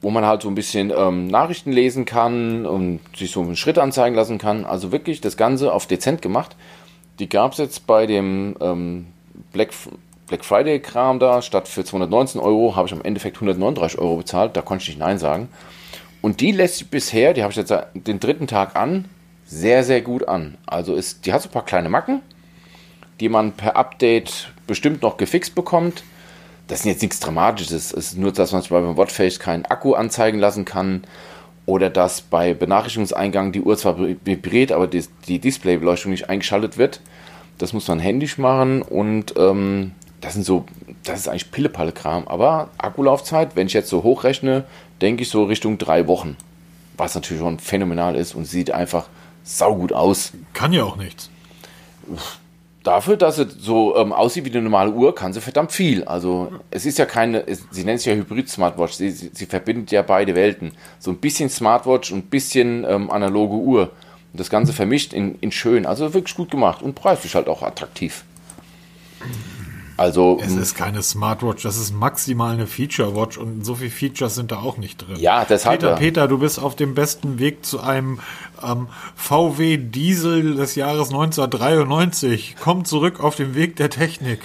wo 0.00 0.10
man 0.10 0.26
halt 0.26 0.42
so 0.42 0.48
ein 0.48 0.54
bisschen 0.54 0.92
ähm, 0.96 1.26
Nachrichten 1.28 1.72
lesen 1.72 2.04
kann 2.04 2.66
und 2.66 3.00
sich 3.16 3.30
so 3.30 3.40
einen 3.40 3.56
Schritt 3.56 3.78
anzeigen 3.78 4.14
lassen 4.14 4.38
kann. 4.38 4.64
Also 4.64 4.92
wirklich 4.92 5.20
das 5.20 5.36
Ganze 5.36 5.72
auf 5.72 5.86
dezent 5.86 6.22
gemacht. 6.22 6.56
Die 7.18 7.28
gab 7.28 7.52
es 7.52 7.58
jetzt 7.58 7.86
bei 7.86 8.06
dem 8.06 8.56
ähm, 8.60 9.06
Black, 9.52 9.70
Black 10.26 10.44
Friday-Kram 10.44 11.18
da. 11.18 11.42
Statt 11.42 11.68
für 11.68 11.84
219 11.84 12.40
Euro 12.40 12.76
habe 12.76 12.88
ich 12.88 12.92
am 12.92 13.02
Endeffekt 13.02 13.36
139 13.36 13.98
Euro 13.98 14.16
bezahlt. 14.16 14.56
Da 14.56 14.62
konnte 14.62 14.82
ich 14.82 14.88
nicht 14.88 14.98
Nein 14.98 15.18
sagen. 15.18 15.48
Und 16.20 16.40
die 16.40 16.52
lässt 16.52 16.78
sich 16.78 16.88
bisher, 16.88 17.34
die 17.34 17.42
habe 17.42 17.50
ich 17.50 17.56
jetzt 17.56 17.72
den 17.94 18.18
dritten 18.18 18.46
Tag 18.46 18.76
an, 18.76 19.04
sehr, 19.44 19.84
sehr 19.84 20.00
gut 20.00 20.26
an. 20.26 20.56
Also 20.66 20.94
ist, 20.94 21.26
die 21.26 21.32
hat 21.32 21.42
so 21.42 21.50
ein 21.50 21.52
paar 21.52 21.66
kleine 21.66 21.90
Macken, 21.90 22.22
die 23.20 23.28
man 23.28 23.52
per 23.52 23.76
Update 23.76 24.52
bestimmt 24.66 25.02
noch 25.02 25.16
gefixt 25.16 25.54
bekommt. 25.54 26.04
Das 26.68 26.80
ist 26.80 26.86
jetzt 26.86 27.02
nichts 27.02 27.20
Dramatisches. 27.20 27.92
Es 27.92 28.08
ist 28.08 28.18
nur, 28.18 28.32
dass 28.32 28.52
man 28.52 28.62
zum 28.62 28.70
Beispiel 28.70 28.88
beim 28.88 28.96
Watchface 28.96 29.38
keinen 29.38 29.66
Akku 29.66 29.94
anzeigen 29.94 30.38
lassen 30.38 30.64
kann. 30.64 31.04
Oder 31.66 31.88
dass 31.88 32.20
bei 32.20 32.52
Benachrichtigungseingang 32.52 33.52
die 33.52 33.62
Uhr 33.62 33.76
zwar 33.78 33.98
vibriert, 33.98 34.72
aber 34.72 34.86
die, 34.86 35.04
die 35.28 35.38
Displaybeleuchtung 35.38 36.10
nicht 36.10 36.28
eingeschaltet 36.28 36.76
wird. 36.76 37.00
Das 37.58 37.72
muss 37.72 37.88
man 37.88 38.00
händisch 38.00 38.36
machen 38.36 38.82
und 38.82 39.34
ähm, 39.38 39.92
das 40.20 40.34
sind 40.34 40.44
so, 40.44 40.64
das 41.04 41.20
ist 41.20 41.28
eigentlich 41.28 41.50
Pillepalle-Kram. 41.52 42.28
Aber 42.28 42.70
Akkulaufzeit, 42.78 43.56
wenn 43.56 43.66
ich 43.66 43.72
jetzt 43.72 43.88
so 43.88 44.02
hochrechne, 44.02 44.64
denke 45.00 45.22
ich 45.22 45.28
so 45.28 45.44
Richtung 45.44 45.78
drei 45.78 46.06
Wochen. 46.06 46.36
Was 46.96 47.14
natürlich 47.14 47.42
schon 47.42 47.58
phänomenal 47.58 48.16
ist 48.16 48.34
und 48.34 48.44
sieht 48.44 48.70
einfach 48.70 49.08
saugut 49.44 49.92
aus. 49.92 50.32
Kann 50.52 50.72
ja 50.72 50.84
auch 50.84 50.96
nichts. 50.96 51.30
Dafür, 52.84 53.16
dass 53.16 53.36
sie 53.36 53.48
so 53.48 53.96
ähm, 53.96 54.12
aussieht 54.12 54.44
wie 54.44 54.50
eine 54.50 54.60
normale 54.60 54.92
Uhr, 54.92 55.14
kann 55.14 55.32
sie 55.32 55.40
verdammt 55.40 55.72
viel. 55.72 56.04
Also 56.04 56.52
es 56.70 56.84
ist 56.84 56.98
ja 56.98 57.06
keine, 57.06 57.46
es, 57.48 57.66
sie 57.70 57.82
nennt 57.82 58.00
sich 58.00 58.12
ja 58.12 58.14
Hybrid-Smartwatch. 58.14 58.92
Sie, 58.92 59.10
sie, 59.10 59.30
sie 59.32 59.46
verbindet 59.46 59.90
ja 59.90 60.02
beide 60.02 60.34
Welten. 60.34 60.72
So 60.98 61.10
ein 61.10 61.16
bisschen 61.16 61.48
Smartwatch 61.48 62.12
und 62.12 62.18
ein 62.18 62.28
bisschen 62.28 62.84
ähm, 62.86 63.10
analoge 63.10 63.56
Uhr. 63.56 63.82
Und 64.32 64.38
das 64.38 64.50
Ganze 64.50 64.74
vermischt 64.74 65.14
in, 65.14 65.38
in 65.40 65.50
schön. 65.50 65.86
Also 65.86 66.12
wirklich 66.12 66.36
gut 66.36 66.50
gemacht 66.50 66.82
und 66.82 66.94
preislich 66.94 67.34
halt 67.34 67.48
auch 67.48 67.62
attraktiv. 67.62 68.22
Also 69.96 70.40
Es 70.42 70.54
ist 70.54 70.74
keine 70.74 71.02
Smartwatch, 71.02 71.62
das 71.62 71.76
ist 71.76 71.92
maximal 71.92 72.54
eine 72.54 72.66
Feature-Watch 72.66 73.38
und 73.38 73.64
so 73.64 73.76
viele 73.76 73.90
Features 73.90 74.34
sind 74.34 74.50
da 74.50 74.58
auch 74.60 74.76
nicht 74.76 74.98
drin. 74.98 75.16
Ja, 75.18 75.44
deshalb 75.44 75.80
Peter, 75.80 75.90
ja. 75.92 75.96
Peter, 75.96 76.28
du 76.28 76.38
bist 76.38 76.58
auf 76.58 76.74
dem 76.74 76.94
besten 76.94 77.38
Weg 77.38 77.64
zu 77.64 77.80
einem 77.80 78.18
ähm, 78.62 78.88
VW 79.14 79.76
Diesel 79.76 80.56
des 80.56 80.74
Jahres 80.74 81.10
1993. 81.10 82.56
Komm 82.60 82.84
zurück 82.84 83.22
auf 83.22 83.36
den 83.36 83.54
Weg 83.54 83.76
der 83.76 83.90
Technik. 83.90 84.40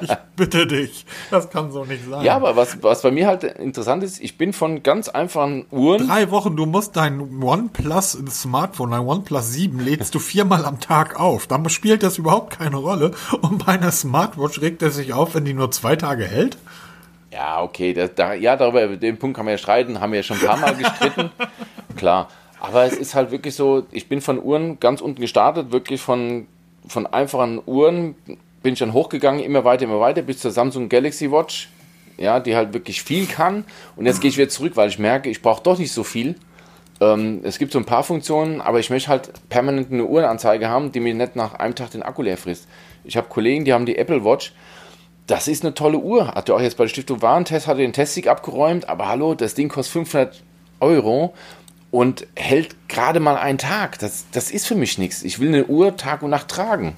Ich 0.00 0.10
bitte 0.36 0.66
dich. 0.66 1.06
Das 1.30 1.50
kann 1.50 1.70
so 1.70 1.84
nicht 1.84 2.02
sein. 2.08 2.24
ja, 2.24 2.34
aber 2.34 2.56
was, 2.56 2.82
was 2.82 3.02
bei 3.02 3.10
mir 3.10 3.26
halt 3.26 3.44
interessant 3.44 4.02
ist, 4.02 4.20
ich 4.20 4.36
bin 4.38 4.52
von 4.52 4.82
ganz 4.82 5.08
einfachen 5.08 5.66
Uhren. 5.70 6.06
Drei 6.06 6.30
Wochen, 6.30 6.56
du 6.56 6.66
musst 6.66 6.96
dein 6.96 7.42
OnePlus 7.42 8.18
Smartphone, 8.30 8.90
dein 8.90 9.00
OnePlus 9.00 9.52
7, 9.52 9.80
lädst 9.80 10.14
du 10.14 10.18
viermal 10.18 10.64
am 10.64 10.80
Tag 10.80 11.18
auf. 11.20 11.46
Dann 11.46 11.68
spielt 11.68 12.02
das 12.02 12.18
überhaupt 12.18 12.58
keine 12.58 12.76
Rolle. 12.76 13.12
Und 13.42 13.64
bei 13.66 13.72
einer 13.72 13.92
Smartwatch 13.92 14.60
regt 14.60 14.82
er 14.88 15.02
sich 15.02 15.12
auf, 15.12 15.34
wenn 15.34 15.44
die 15.44 15.54
nur 15.54 15.70
zwei 15.70 15.96
Tage 15.96 16.24
hält. 16.24 16.56
Ja, 17.32 17.62
okay, 17.62 17.92
das, 17.92 18.14
da, 18.14 18.32
ja, 18.32 18.56
darüber, 18.56 18.84
über 18.84 18.96
den 18.96 19.18
Punkt 19.18 19.36
kann 19.36 19.44
man 19.44 19.52
ja 19.52 19.58
streiten, 19.58 20.00
haben 20.00 20.12
wir 20.12 20.18
ja 20.18 20.22
schon 20.22 20.38
ein 20.38 20.46
paar 20.46 20.56
Mal 20.56 20.74
gestritten. 20.74 21.30
Klar. 21.96 22.28
Aber 22.60 22.84
es 22.84 22.94
ist 22.94 23.14
halt 23.14 23.30
wirklich 23.30 23.54
so, 23.54 23.86
ich 23.92 24.08
bin 24.08 24.20
von 24.20 24.42
Uhren 24.42 24.80
ganz 24.80 25.00
unten 25.00 25.20
gestartet, 25.20 25.70
wirklich 25.70 26.00
von, 26.00 26.46
von 26.86 27.06
einfachen 27.06 27.60
Uhren 27.64 28.16
bin 28.62 28.72
ich 28.72 28.78
dann 28.78 28.92
hochgegangen, 28.92 29.40
immer 29.42 29.64
weiter, 29.64 29.84
immer 29.84 30.00
weiter, 30.00 30.22
bis 30.22 30.38
zur 30.38 30.50
Samsung 30.50 30.88
Galaxy 30.88 31.30
Watch, 31.30 31.68
ja, 32.16 32.40
die 32.40 32.56
halt 32.56 32.72
wirklich 32.72 33.02
viel 33.02 33.26
kann. 33.26 33.64
Und 33.94 34.06
jetzt 34.06 34.20
gehe 34.20 34.30
ich 34.30 34.36
wieder 34.36 34.48
zurück, 34.48 34.72
weil 34.74 34.88
ich 34.88 34.98
merke, 34.98 35.30
ich 35.30 35.42
brauche 35.42 35.62
doch 35.62 35.78
nicht 35.78 35.92
so 35.92 36.02
viel. 36.02 36.34
Ähm, 37.00 37.40
es 37.44 37.58
gibt 37.58 37.72
so 37.72 37.78
ein 37.78 37.84
paar 37.84 38.02
Funktionen, 38.02 38.60
aber 38.60 38.80
ich 38.80 38.90
möchte 38.90 39.08
halt 39.08 39.30
permanent 39.48 39.92
eine 39.92 40.04
Uhrenanzeige 40.04 40.68
haben, 40.68 40.90
die 40.90 41.00
mir 41.00 41.14
nicht 41.14 41.36
nach 41.36 41.54
einem 41.54 41.74
Tag 41.74 41.90
den 41.92 42.02
Akku 42.02 42.22
leer 42.22 42.36
frisst. 42.36 42.66
Ich 43.04 43.16
habe 43.16 43.28
Kollegen, 43.28 43.64
die 43.64 43.72
haben 43.72 43.86
die 43.86 43.96
Apple 43.96 44.24
Watch, 44.24 44.52
das 45.28 45.46
ist 45.46 45.62
eine 45.62 45.74
tolle 45.74 45.98
Uhr. 45.98 46.28
Hat 46.28 46.48
er 46.48 46.56
auch 46.56 46.60
jetzt 46.60 46.76
bei 46.76 46.84
der 46.84 46.88
Stiftung 46.88 47.22
Warentest, 47.22 47.68
hat 47.68 47.76
er 47.76 47.82
den 47.82 47.92
Testsieg 47.92 48.26
abgeräumt, 48.26 48.88
aber 48.88 49.08
hallo, 49.08 49.34
das 49.34 49.54
Ding 49.54 49.68
kostet 49.68 49.92
500 49.92 50.42
Euro 50.80 51.34
und 51.90 52.26
hält 52.34 52.76
gerade 52.88 53.20
mal 53.20 53.36
einen 53.36 53.58
Tag. 53.58 53.98
Das, 53.98 54.24
das 54.32 54.50
ist 54.50 54.66
für 54.66 54.74
mich 54.74 54.98
nichts. 54.98 55.22
Ich 55.22 55.38
will 55.38 55.48
eine 55.48 55.66
Uhr 55.66 55.96
Tag 55.96 56.22
und 56.22 56.30
Nacht 56.30 56.48
tragen. 56.48 56.96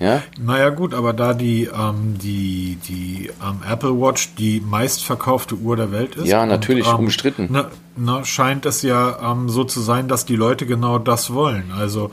Ja? 0.00 0.22
Naja 0.40 0.70
gut, 0.70 0.94
aber 0.94 1.12
da 1.12 1.32
die, 1.32 1.64
ähm, 1.72 2.18
die, 2.20 2.78
die 2.88 3.30
ähm, 3.40 3.60
Apple 3.70 4.00
Watch 4.00 4.34
die 4.34 4.60
meistverkaufte 4.60 5.54
Uhr 5.54 5.76
der 5.76 5.92
Welt 5.92 6.16
ist. 6.16 6.26
Ja, 6.26 6.44
natürlich, 6.44 6.88
und, 6.88 6.94
ähm, 6.94 7.00
umstritten. 7.04 7.48
Na, 7.50 7.70
na, 7.96 8.24
scheint 8.24 8.66
es 8.66 8.82
ja 8.82 9.18
ähm, 9.30 9.48
so 9.48 9.62
zu 9.62 9.80
sein, 9.80 10.08
dass 10.08 10.24
die 10.24 10.34
Leute 10.34 10.66
genau 10.66 10.98
das 10.98 11.32
wollen. 11.32 11.70
Also 11.76 12.10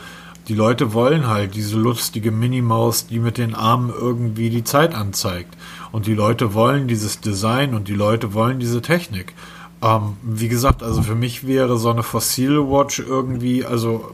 die 0.49 0.55
Leute 0.55 0.93
wollen 0.93 1.27
halt 1.27 1.53
diese 1.53 1.77
lustige 1.77 2.31
Minimaus, 2.31 3.05
die 3.05 3.19
mit 3.19 3.37
den 3.37 3.53
Armen 3.53 3.93
irgendwie 3.95 4.49
die 4.49 4.63
Zeit 4.63 4.95
anzeigt. 4.95 5.55
Und 5.91 6.07
die 6.07 6.15
Leute 6.15 6.55
wollen 6.55 6.87
dieses 6.87 7.21
Design 7.21 7.75
und 7.75 7.87
die 7.87 7.93
Leute 7.93 8.33
wollen 8.33 8.59
diese 8.59 8.81
Technik. 8.81 9.35
Ähm, 9.83 10.17
wie 10.23 10.47
gesagt, 10.47 10.81
also 10.81 11.03
für 11.03 11.13
mich 11.13 11.45
wäre 11.45 11.77
so 11.77 11.91
eine 11.91 12.01
Fossil 12.01 12.67
Watch 12.67 12.97
irgendwie, 12.97 13.63
also 13.63 14.11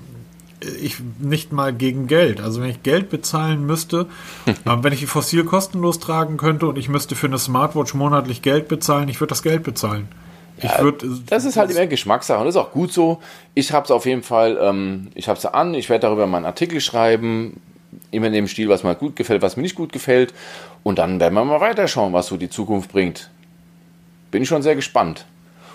ich 0.82 0.98
nicht 1.20 1.54
mal 1.54 1.74
gegen 1.74 2.08
Geld. 2.08 2.42
Also 2.42 2.62
wenn 2.62 2.70
ich 2.70 2.84
Geld 2.84 3.10
bezahlen 3.10 3.66
müsste, 3.66 4.08
ähm, 4.46 4.84
wenn 4.84 4.92
ich 4.92 5.00
die 5.00 5.08
Fossil 5.08 5.46
kostenlos 5.46 6.00
tragen 6.00 6.36
könnte 6.36 6.68
und 6.68 6.78
ich 6.78 6.90
müsste 6.90 7.16
für 7.16 7.28
eine 7.28 7.40
Smartwatch 7.40 7.94
monatlich 7.94 8.42
Geld 8.42 8.68
bezahlen, 8.68 9.08
ich 9.08 9.22
würde 9.22 9.30
das 9.30 9.42
Geld 9.42 9.64
bezahlen. 9.64 10.10
Ja, 10.62 10.82
würd, 10.82 11.04
das 11.28 11.46
ist 11.46 11.58
halt 11.58 11.72
immer 11.72 11.86
Geschmackssache 11.86 12.40
und 12.40 12.46
das 12.46 12.56
ist 12.56 12.62
auch 12.62 12.72
gut 12.72 12.94
so. 12.94 13.22
Ich 13.54 13.72
habe 13.74 13.86
es 13.86 13.92
auf 13.92 14.06
jeden 14.06 14.24
Fall, 14.24 14.58
ähm, 14.62 15.10
ich 15.14 15.28
habe 15.28 15.38
es 15.38 15.46
an, 15.46 15.74
ich 15.74 15.90
werde 15.90 16.04
darüber 16.04 16.28
meinen 16.28 16.46
Artikel 16.46 16.80
schreiben, 16.80 17.60
immer 18.12 18.28
in 18.28 18.34
dem 18.34 18.48
Stil, 18.48 18.70
was 18.70 18.84
mir 18.84 18.96
gut 18.96 19.16
gefällt, 19.16 19.42
was 19.42 19.58
mir 19.58 19.64
nicht 19.64 19.76
gut 19.76 19.92
gefällt 19.92 20.34
und 20.84 21.00
dann 21.00 21.20
werden 21.20 21.34
wir 21.34 21.44
mal 21.44 21.62
weiterschauen, 21.62 22.14
was 22.14 22.28
so 22.28 22.38
die 22.38 22.50
Zukunft 22.50 22.92
bringt. 22.92 23.30
Bin 24.32 24.44
ich 24.44 24.50
schon 24.50 24.62
sehr 24.62 24.76
gespannt. 24.76 25.26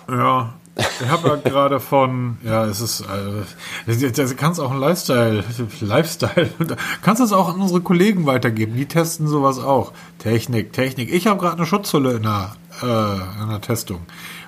Ja, 0.09 0.55
ich 0.77 1.09
habe 1.09 1.29
ja 1.29 1.37
gerade 1.45 1.81
von, 1.81 2.39
ja, 2.43 2.65
es 2.65 2.81
ist, 2.81 3.03
äh, 3.03 4.11
du 4.11 4.35
kannst 4.35 4.61
auch 4.61 4.71
ein 4.71 4.79
Lifestyle, 4.79 5.45
Lifestyle, 5.81 6.51
kannst 7.03 7.23
das 7.23 7.33
auch 7.33 7.53
an 7.53 7.61
unsere 7.61 7.81
Kollegen 7.81 8.27
weitergeben, 8.27 8.77
die 8.77 8.87
testen 8.87 9.27
sowas 9.27 9.59
auch. 9.59 9.93
Technik, 10.19 10.73
Technik. 10.73 11.13
Ich 11.13 11.27
habe 11.27 11.41
gerade 11.41 11.57
eine 11.57 11.67
Schutzhülle 11.67 12.15
in 12.15 12.23
der, 12.23 12.57
äh, 12.83 13.43
in 13.43 13.51
der 13.51 13.61
Testung 13.61 14.01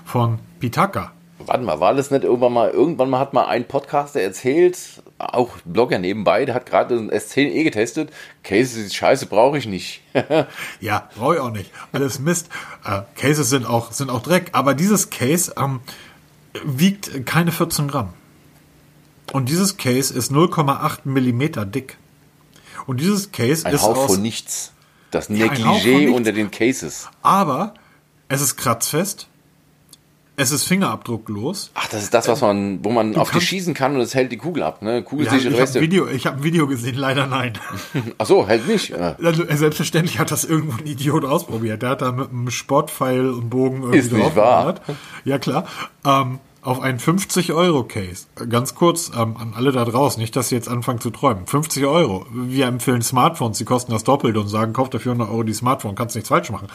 von 0.05 0.39
Pitaka. 0.61 1.13
Warte 1.47 1.65
mal, 1.65 1.81
war 1.81 1.95
das 1.95 2.11
nicht 2.11 2.23
irgendwann 2.25 2.53
mal, 2.53 2.71
irgendwann 2.71 3.11
mal 3.11 3.19
hat 3.19 3.33
mal 3.33 3.47
ein 3.47 3.67
Podcaster 3.67 4.21
erzählt, 4.21 4.79
auch 5.19 5.51
Blogger 5.65 5.99
nebenbei, 5.99 6.45
der 6.45 6.55
hat 6.55 6.67
gerade 6.67 6.95
ein 6.95 7.11
S10e 7.11 7.65
getestet. 7.65 8.11
Case 8.45 8.81
ist 8.81 8.95
scheiße, 8.95 9.27
brauche 9.27 9.59
ich 9.59 9.67
nicht. 9.67 10.03
Ja, 10.81 11.09
brauche 11.17 11.35
ich 11.35 11.41
auch 11.41 11.51
nicht. 11.51 11.71
Alles 11.93 12.19
Mist. 12.19 12.49
Äh, 12.85 13.03
Cases 13.17 13.49
sind 13.49 13.67
auch, 13.67 13.93
sind 13.93 14.11
auch 14.11 14.23
Dreck. 14.23 14.51
Aber 14.53 14.75
dieses 14.75 15.11
Case 15.11 15.53
ähm, 15.57 15.81
wiegt 16.65 17.27
keine 17.27 17.51
14 17.53 17.89
Gramm. 17.89 18.11
Und 19.33 19.49
dieses 19.49 19.77
Case 19.77 20.13
ist 20.13 20.31
0,8 20.31 21.01
Millimeter 21.05 21.65
dick. 21.65 21.97
Und 22.87 23.01
dieses 23.01 23.33
Case 23.33 23.67
Ein 23.67 23.75
ist 23.75 23.83
Hauch 23.83 23.97
aus, 23.97 24.13
von 24.13 24.23
nichts. 24.23 24.73
Das 25.11 25.31
Negligé 25.31 25.97
nichts. 25.99 26.17
unter 26.17 26.33
den 26.33 26.51
Cases. 26.51 27.09
aber 27.23 27.75
es 28.29 28.41
ist 28.41 28.57
kratzfest. 28.57 29.29
Es 30.43 30.51
ist 30.51 30.65
fingerabdrucklos. 30.65 31.71
Ach, 31.75 31.89
das 31.89 32.03
ist 32.03 32.15
das, 32.15 32.27
was 32.27 32.41
man, 32.41 32.85
wo 32.85 32.91
man 32.91 33.15
auf 33.15 33.31
dich 33.31 33.45
schießen 33.45 33.75
kann 33.75 33.95
und 33.95 34.01
es 34.01 34.15
hält 34.15 34.33
die 34.33 34.39
Kugel 34.39 34.65
ab, 34.65 34.83
ne? 34.83 34.97
Ja, 34.97 35.01
Kugelsichere 35.03 35.39
ich 35.39 35.47
habe 35.53 35.63
Weste. 35.63 35.79
ein 35.79 35.83
Video, 35.83 36.09
ich 36.09 36.27
hab 36.27 36.39
ein 36.39 36.43
Video 36.43 36.67
gesehen, 36.67 36.97
leider 36.97 37.29
nein. 37.29 37.53
Ach 38.19 38.27
so, 38.27 38.49
hält 38.49 38.67
nicht. 38.67 38.89
Ja. 38.91 39.15
Also, 39.23 39.45
selbstverständlich 39.49 40.19
hat 40.19 40.33
das 40.33 40.45
irgendwo 40.45 40.79
ein 40.79 40.87
Idiot 40.87 41.25
ausprobiert. 41.25 41.83
Der 41.83 41.91
hat 41.91 42.03
da 42.03 42.11
mit 42.11 42.31
einem 42.31 42.51
Sportpfeil 42.51 43.31
und 43.31 43.51
Bogen 43.51 43.83
irgendwie 43.83 43.99
Ist 43.99 44.13
nicht 44.13 44.25
draufgeballert. 44.25 44.83
Ja, 45.25 45.39
klar. 45.39 45.65
Ähm, 46.05 46.41
auf 46.63 46.81
einen 46.81 46.99
50-Euro-Case. 46.99 48.27
Ganz 48.49 48.77
kurz 48.77 49.11
ähm, 49.11 49.37
an 49.37 49.53
alle 49.57 49.73
da 49.73 49.85
draußen, 49.85 50.21
nicht, 50.21 50.37
dass 50.37 50.49
sie 50.49 50.55
jetzt 50.55 50.69
anfangen 50.69 51.01
zu 51.01 51.11
träumen. 51.11 51.47
50 51.47 51.85
Euro. 51.87 52.25
Wir 52.33 52.67
empfehlen 52.67 53.03
Smartphones, 53.03 53.59
die 53.59 53.65
kosten 53.65 53.91
das 53.91 54.05
Doppelte 54.05 54.39
und 54.39 54.47
sagen, 54.47 54.73
kauft 54.73 54.95
dafür 54.95 55.13
100 55.13 55.29
Euro 55.29 55.43
die 55.43 55.55
Smartphone, 55.55 55.97
kannst 55.97 56.15
nichts 56.15 56.29
falsch 56.29 56.51
machen. 56.51 56.69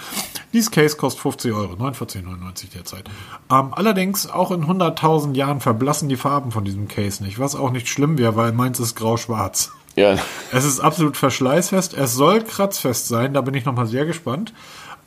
Dieses 0.51 0.71
Case 0.71 0.97
kostet 0.97 1.21
50 1.21 1.53
Euro, 1.53 1.73
49,99 1.73 2.73
derzeit. 2.73 3.05
Ähm, 3.49 3.69
allerdings, 3.71 4.29
auch 4.29 4.51
in 4.51 4.65
100.000 4.65 5.35
Jahren 5.35 5.61
verblassen 5.61 6.09
die 6.09 6.17
Farben 6.17 6.51
von 6.51 6.65
diesem 6.65 6.89
Case 6.89 7.23
nicht, 7.23 7.39
was 7.39 7.55
auch 7.55 7.71
nicht 7.71 7.87
schlimm 7.87 8.17
wäre, 8.17 8.35
weil 8.35 8.51
meins 8.51 8.81
ist 8.81 8.95
grau-schwarz. 8.95 9.71
ja. 10.15 10.23
Es 10.51 10.65
ist 10.65 10.81
absolut 10.81 11.15
verschleißfest. 11.15 11.93
Es 11.93 12.13
soll 12.13 12.43
kratzfest 12.43 13.07
sein. 13.07 13.33
Da 13.33 13.41
bin 13.41 13.53
ich 13.53 13.63
nochmal 13.63 13.87
sehr 13.87 14.05
gespannt. 14.05 14.53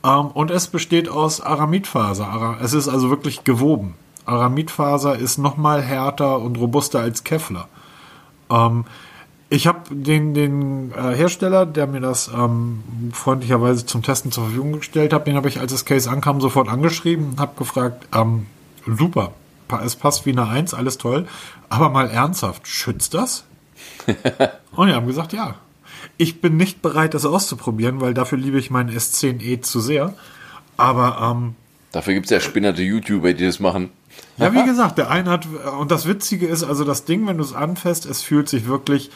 Ähm, 0.03 0.27
und 0.27 0.49
es 0.49 0.67
besteht 0.67 1.07
aus 1.07 1.39
Aramidfaser. 1.39 2.27
Ara 2.27 2.57
es 2.63 2.73
ist 2.73 2.87
also 2.87 3.11
wirklich 3.11 3.43
gewoben. 3.43 3.95
Aramidfaser 4.25 5.17
ist 5.17 5.37
nochmal 5.37 5.81
härter 5.81 6.39
und 6.39 6.57
robuster 6.57 6.99
als 6.99 7.23
Kevlar. 7.23 7.67
Ähm, 8.49 8.85
ich 9.49 9.67
habe 9.67 9.93
den, 9.93 10.33
den 10.33 10.91
äh, 10.91 11.13
Hersteller, 11.13 11.65
der 11.65 11.85
mir 11.85 11.99
das 11.99 12.29
ähm, 12.33 13.11
freundlicherweise 13.11 13.85
zum 13.85 14.01
Testen 14.01 14.31
zur 14.31 14.45
Verfügung 14.45 14.73
gestellt 14.73 15.11
hat, 15.11 15.27
den 15.27 15.35
habe 15.35 15.49
ich, 15.49 15.59
als 15.59 15.73
das 15.73 15.83
Case 15.83 16.09
ankam, 16.09 16.39
sofort 16.39 16.69
angeschrieben, 16.69 17.35
habe 17.37 17.57
gefragt, 17.57 18.07
ähm, 18.15 18.45
super, 18.85 19.33
es 19.83 19.97
passt 19.97 20.25
wie 20.25 20.31
eine 20.31 20.47
Eins, 20.47 20.73
alles 20.73 20.97
toll, 20.97 21.27
aber 21.69 21.89
mal 21.89 22.09
ernsthaft, 22.09 22.67
schützt 22.67 23.13
das? 23.13 23.43
Und 24.71 24.87
die 24.87 24.93
haben 24.93 25.07
gesagt, 25.07 25.33
ja. 25.33 25.55
Ich 26.17 26.39
bin 26.39 26.55
nicht 26.55 26.81
bereit, 26.81 27.13
das 27.13 27.25
auszuprobieren, 27.25 27.99
weil 27.99 28.13
dafür 28.13 28.37
liebe 28.37 28.57
ich 28.57 28.71
meinen 28.71 28.89
S10e 28.89 29.61
zu 29.61 29.79
sehr. 29.79 30.13
Aber 30.77 31.35
ähm, 31.35 31.55
Dafür 31.91 32.13
gibt 32.13 32.27
es 32.27 32.31
ja 32.31 32.39
spinnerte 32.39 32.81
YouTuber, 32.81 33.33
die 33.33 33.45
das 33.45 33.59
machen. 33.59 33.89
Ja, 34.41 34.53
wie 34.53 34.65
gesagt, 34.65 34.97
der 34.97 35.09
eine 35.09 35.29
hat, 35.29 35.47
und 35.79 35.91
das 35.91 36.07
Witzige 36.07 36.47
ist, 36.47 36.63
also 36.63 36.83
das 36.83 37.05
Ding, 37.05 37.27
wenn 37.27 37.37
du 37.37 37.43
es 37.43 37.53
anfasst, 37.53 38.05
es 38.05 38.21
fühlt 38.21 38.49
sich 38.49 38.67
wirklich 38.67 39.11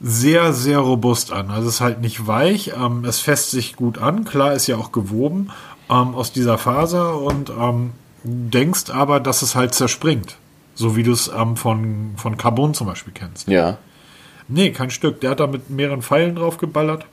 sehr, 0.00 0.52
sehr 0.52 0.78
robust 0.78 1.32
an. 1.32 1.50
Also 1.50 1.68
es 1.68 1.74
ist 1.74 1.80
halt 1.80 2.00
nicht 2.00 2.26
weich, 2.26 2.72
ähm, 2.76 3.04
es 3.04 3.20
fässt 3.20 3.50
sich 3.50 3.76
gut 3.76 3.98
an, 3.98 4.24
klar 4.24 4.54
ist 4.54 4.66
ja 4.66 4.76
auch 4.76 4.92
gewoben 4.92 5.50
ähm, 5.90 6.14
aus 6.14 6.32
dieser 6.32 6.56
Faser 6.56 7.20
und 7.20 7.50
ähm, 7.50 7.90
denkst 8.22 8.90
aber, 8.90 9.20
dass 9.20 9.42
es 9.42 9.54
halt 9.54 9.74
zerspringt. 9.74 10.36
So 10.74 10.96
wie 10.96 11.02
du 11.02 11.12
es 11.12 11.28
ähm, 11.28 11.56
von, 11.56 12.12
von 12.16 12.38
Carbon 12.38 12.72
zum 12.72 12.86
Beispiel 12.86 13.12
kennst. 13.12 13.48
Ja. 13.48 13.76
Nee, 14.48 14.70
kein 14.70 14.90
Stück. 14.90 15.20
Der 15.20 15.30
hat 15.30 15.40
da 15.40 15.46
mit 15.46 15.68
mehreren 15.68 16.02
Pfeilen 16.02 16.34
drauf 16.36 16.56
geballert. 16.56 17.04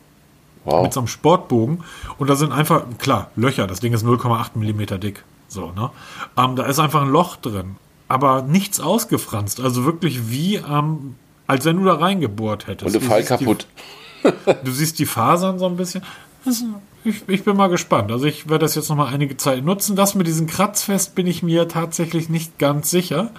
Wow. 0.68 0.84
mit 0.84 0.94
so 0.94 1.00
einem 1.00 1.08
Sportbogen 1.08 1.84
und 2.18 2.30
da 2.30 2.36
sind 2.36 2.52
einfach, 2.52 2.84
klar, 2.98 3.32
Löcher, 3.38 3.68
das 3.68 3.80
Ding 3.80 3.94
ist 3.94 4.06
0,8 4.06 4.50
Millimeter 4.56 4.98
dick. 4.98 5.24
So, 5.48 5.72
ne? 5.72 5.90
Ähm, 6.38 6.56
da 6.56 6.66
ist 6.66 6.80
einfach 6.80 7.02
ein 7.02 7.10
Loch 7.10 7.36
drin, 7.38 7.76
aber 8.08 8.42
nichts 8.42 8.80
ausgefranst. 8.80 9.60
Also 9.62 9.86
wirklich 9.86 10.30
wie, 10.30 10.56
ähm, 10.56 11.16
als 11.48 11.66
wenn 11.66 11.78
du 11.78 11.86
da 11.86 11.94
reingebohrt 11.96 12.68
hättest. 12.68 12.86
Und 12.88 12.94
der 12.94 13.02
Du 13.02 13.08
Fall 13.08 13.24
siehst 13.24 13.40
die- 13.42 13.46
kaputt. 13.46 13.68
Du 14.64 14.72
siehst 14.72 15.00
die 15.00 15.06
Fasern 15.06 15.58
so 15.60 15.68
ein 15.68 15.78
bisschen. 15.78 16.04
Das, 16.44 16.64
ich, 17.04 17.28
ich 17.30 17.44
bin 17.44 17.56
mal 17.56 17.68
gespannt. 17.68 18.12
Also 18.12 18.26
ich 18.26 18.50
werde 18.50 18.66
das 18.66 18.76
jetzt 18.76 18.90
noch 18.90 18.96
mal 18.98 19.08
einige 19.08 19.38
Zeit 19.38 19.64
nutzen. 19.64 19.96
Das 19.96 20.16
mit 20.16 20.28
diesem 20.28 20.48
Kratzfest 20.48 21.16
bin 21.16 21.28
ich 21.28 21.44
mir 21.44 21.68
tatsächlich 21.68 22.28
nicht 22.28 22.58
ganz 22.58 22.90
sicher. 22.90 23.30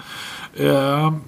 Ähm, 0.57 1.21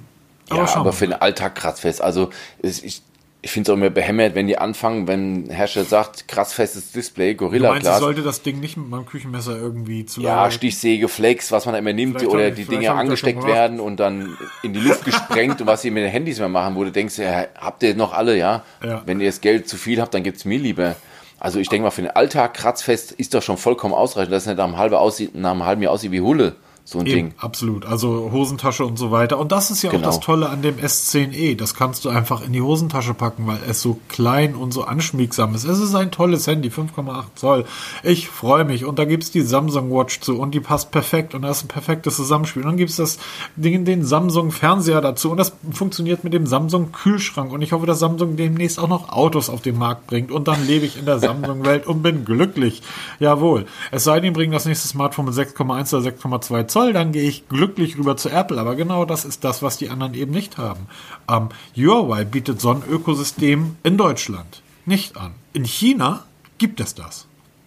aber 0.49 0.65
ja, 0.65 0.77
aber 0.77 0.93
für 0.93 1.07
den 1.07 1.15
Alltag 1.21 1.57
kratzfest. 1.57 2.01
Also 2.01 2.31
es, 2.63 2.83
ich, 2.83 3.03
ich 3.43 3.51
finde 3.51 3.71
es 3.71 3.73
auch 3.73 3.77
immer 3.79 3.91
behämmert, 3.91 4.35
wenn 4.35 4.47
die 4.47 4.59
anfangen, 4.59 5.09
wenn 5.09 5.49
Hersteller 5.51 5.87
sagt, 5.87 6.29
kratzfestes 6.29 6.93
Display, 6.93 7.35
Du 7.35 7.45
meinst, 7.45 7.61
Gorilla 7.63 7.75
ich 7.77 7.81
Glas. 7.83 7.99
sollte 8.01 8.23
das 8.23 8.43
Ding 8.43 8.61
nicht 8.61 8.77
mit 8.77 8.89
meinem 8.89 9.07
Küchenmesser 9.07 9.57
irgendwie 9.57 10.05
zu 10.05 10.21
Ja, 10.21 10.51
Stichsäge, 10.51 11.09
Flex, 11.09 11.51
was 11.51 11.65
man 11.65 11.73
da 11.73 11.79
immer 11.79 11.93
nimmt, 11.93 12.19
Vielleicht 12.19 12.33
oder 12.35 12.49
ich- 12.49 12.55
die 12.55 12.65
schon 12.65 12.85
angesteckt 12.87 13.47
werden 13.47 13.81
und 13.81 13.99
dann 13.99 14.37
in 14.63 14.73
die 14.75 14.81
Luft 14.81 15.05
gesprengt 15.05 15.61
und 15.61 15.67
was 15.67 15.85
ihr 15.85 15.93
mit 15.93 16.03
den 16.05 16.11
Handys 16.11 16.39
mehr 16.39 16.49
machen, 16.49 16.75
wo 16.77 16.85
du 16.85 16.93
denkst, 16.93 17.19
ja, 17.19 17.47
habt 17.59 17.83
ihr 17.83 17.95
noch 17.95 18.13
alle, 18.13 18.37
ja? 18.37 18.63
Ja. 18.85 19.03
Wenn 19.07 19.21
ihr 19.21 19.27
das 19.29 19.41
Geld 19.41 19.69
zu 19.69 19.77
viel 19.77 20.01
habt, 20.01 20.13
dann 20.15 20.23
gibt's 20.23 20.45
mir 20.45 20.59
lieber. 20.59 20.97
Also 21.39 21.59
ich 21.59 21.69
denke 21.71 21.85
mal, 21.85 21.91
für 21.91 22.03
den 22.03 22.11
Alltag 22.11 22.53
kratzfest 22.53 23.13
ist 23.13 23.33
doch 23.33 23.41
schon 23.43 23.57
vollkommen 23.57 23.95
ausreichend, 23.95 24.33
dass 24.35 24.43
es 24.43 24.49
nicht 24.49 24.59
nach 24.59 24.65
einem 24.65 24.77
halben, 24.77 24.97
aussieht, 24.97 25.35
nach 25.35 25.53
einem 25.53 25.65
halben 25.65 25.81
Jahr 25.83 25.93
aussieht 25.93 26.13
wie 26.13 26.21
Hulle, 26.21 26.57
so 26.91 26.99
ein 26.99 27.07
Eben, 27.07 27.17
Ding. 27.31 27.35
absolut. 27.39 27.87
Also 27.87 28.31
Hosentasche 28.33 28.85
und 28.85 28.99
so 28.99 29.11
weiter. 29.11 29.39
Und 29.39 29.53
das 29.53 29.71
ist 29.71 29.83
ja 29.83 29.91
Genau. 29.91 30.03
auch 30.09 30.11
das 30.17 30.21
Tolle 30.21 30.49
an 30.49 30.61
dem 30.63 30.77
S10e. 30.77 31.57
Das 31.57 31.75
kannst 31.75 32.05
du 32.05 32.09
einfach 32.09 32.43
in 32.45 32.53
die 32.53 32.61
Hosentasche 32.63 33.15
packen, 33.15 33.47
weil 33.47 33.59
es 33.69 33.81
so 33.81 33.99
klein 34.09 34.55
und 34.55 34.73
so 34.73 34.83
anschmiegsam 34.85 35.55
ist. 35.55 35.65
Es 35.65 35.79
ist 35.79 35.95
ein 35.95 36.11
tolles 36.11 36.47
Handy, 36.47 36.69
5,8 36.71 37.37
Zoll. 37.37 37.65
Ich 38.03 38.29
freue 38.29 38.65
mich. 38.65 38.85
Und 38.85 38.99
da 38.99 39.05
gibt's 39.05 39.31
die 39.31 39.43
Samsung 39.43 39.91
Watch 39.93 40.21
zu 40.21 40.39
und 40.39 40.53
die 40.55 40.61
passt 40.61 40.91
perfekt 40.91 41.35
und 41.35 41.43
da 41.43 41.51
ist 41.51 41.65
ein 41.65 41.69
perfektes 41.69 42.17
Zusammenspiel. 42.17 42.63
Und 42.63 42.69
dann 42.71 42.77
gibt's 42.77 42.97
das 42.97 43.19
Ding, 43.57 43.85
den 43.85 44.05
Samsung 44.05 44.51
Fernseher 44.51 45.01
dazu 45.01 45.31
und 45.31 45.37
das 45.37 45.53
funktioniert 45.71 46.25
mit 46.25 46.33
dem 46.33 46.47
Samsung 46.47 46.91
Kühlschrank. 46.93 47.53
Und 47.53 47.63
ich 47.63 47.73
hoffe, 47.73 47.87
dass 47.87 48.01
Samsung 48.01 48.37
demnächst 48.37 48.79
auch 48.81 48.89
noch 48.89 49.11
Autos 49.11 49.49
auf 49.49 49.63
den 49.63 49.79
Markt 49.79 50.07
bringt. 50.09 50.31
Und 50.33 50.49
dann 50.49 50.67
lebe 50.67 50.87
ich 50.87 50.99
in 50.99 51.05
der 51.07 51.19
Samsung-Welt 51.21 51.87
und 51.87 52.03
bin 52.03 52.25
glücklich. 52.25 52.83
Jawohl. 53.21 53.67
Es 53.93 54.05
sei 54.05 54.19
denn, 54.21 54.33
bringen 54.33 54.53
das 54.53 54.65
nächste 54.67 54.89
Smartphone 54.89 55.27
mit 55.27 55.35
6,1 55.35 55.95
oder 55.97 56.09
6,2 56.11 56.67
Zoll, 56.67 56.80
dann 56.93 57.13
gehe 57.13 57.29
ich 57.29 57.49
glücklich 57.49 57.97
rüber 57.99 58.17
zu 58.17 58.29
Apple. 58.31 58.59
Aber 58.61 58.75
genau 58.77 59.05
das 59.05 59.25
ist 59.25 59.45
das, 59.45 59.63
was 59.63 59.77
die 59.79 59.89
anderen 59.91 60.15
eben 60.15 60.33
nicht 60.33 60.59
haben. 60.59 60.87
Ähm, 61.31 61.49
Huawei 61.77 62.25
bietet 62.25 62.61
so 62.61 62.71
ein 62.71 62.83
Ökosystem 62.89 63.77
in 63.83 63.97
Deutschland 63.97 64.63
nicht 64.87 65.17
an. 65.17 65.33
In 65.53 65.65
China 65.65 66.25
gibt 66.59 66.81
es 66.81 66.95
das. 66.95 67.27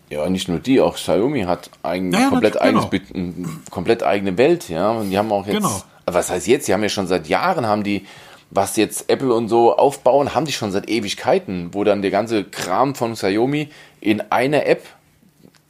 Ja, 0.10 0.29
nicht 0.29 0.48
nur 0.50 0.60
die, 0.60 0.79
auch 0.82 0.96
Xiaomi 0.96 1.43
hat 1.43 1.70
ein 1.82 2.12
Ja, 2.12 2.20
ja, 2.20 2.29
komplett, 2.29 2.62
eigenes, 2.62 2.86
eine 3.13 3.34
komplett 3.72 4.03
eigene 4.03 4.38
Welt, 4.38 4.70
ja. 4.70 4.91
Und 4.91 5.10
die 5.10 5.17
haben 5.17 5.32
auch 5.32 5.46
jetzt, 5.48 5.55
Genau. 5.55 5.82
was 6.05 6.29
heißt 6.29 6.48
jetzt? 6.48 6.67
Die 6.67 6.74
haben 6.74 6.84
ja 6.84 6.89
schon 6.89 7.08
seit 7.08 7.27
Jahren, 7.27 7.65
haben 7.65 7.84
die, 7.84 8.05
was 8.51 8.75
jetzt 8.75 9.10
Apple 9.10 9.34
und 9.34 9.48
so 9.48 9.75
aufbauen, 9.75 10.36
haben 10.36 10.46
die 10.46 10.51
schon 10.51 10.72
seit 10.72 10.89
Ewigkeiten, 10.89 11.70
wo 11.74 11.84
dann 11.84 12.01
der 12.03 12.12
ganze 12.12 12.43
Kram 12.43 12.93
von 12.93 13.13
Xiaomi 13.13 13.70
in 14.01 14.22
einer 14.29 14.65
App, 14.67 14.86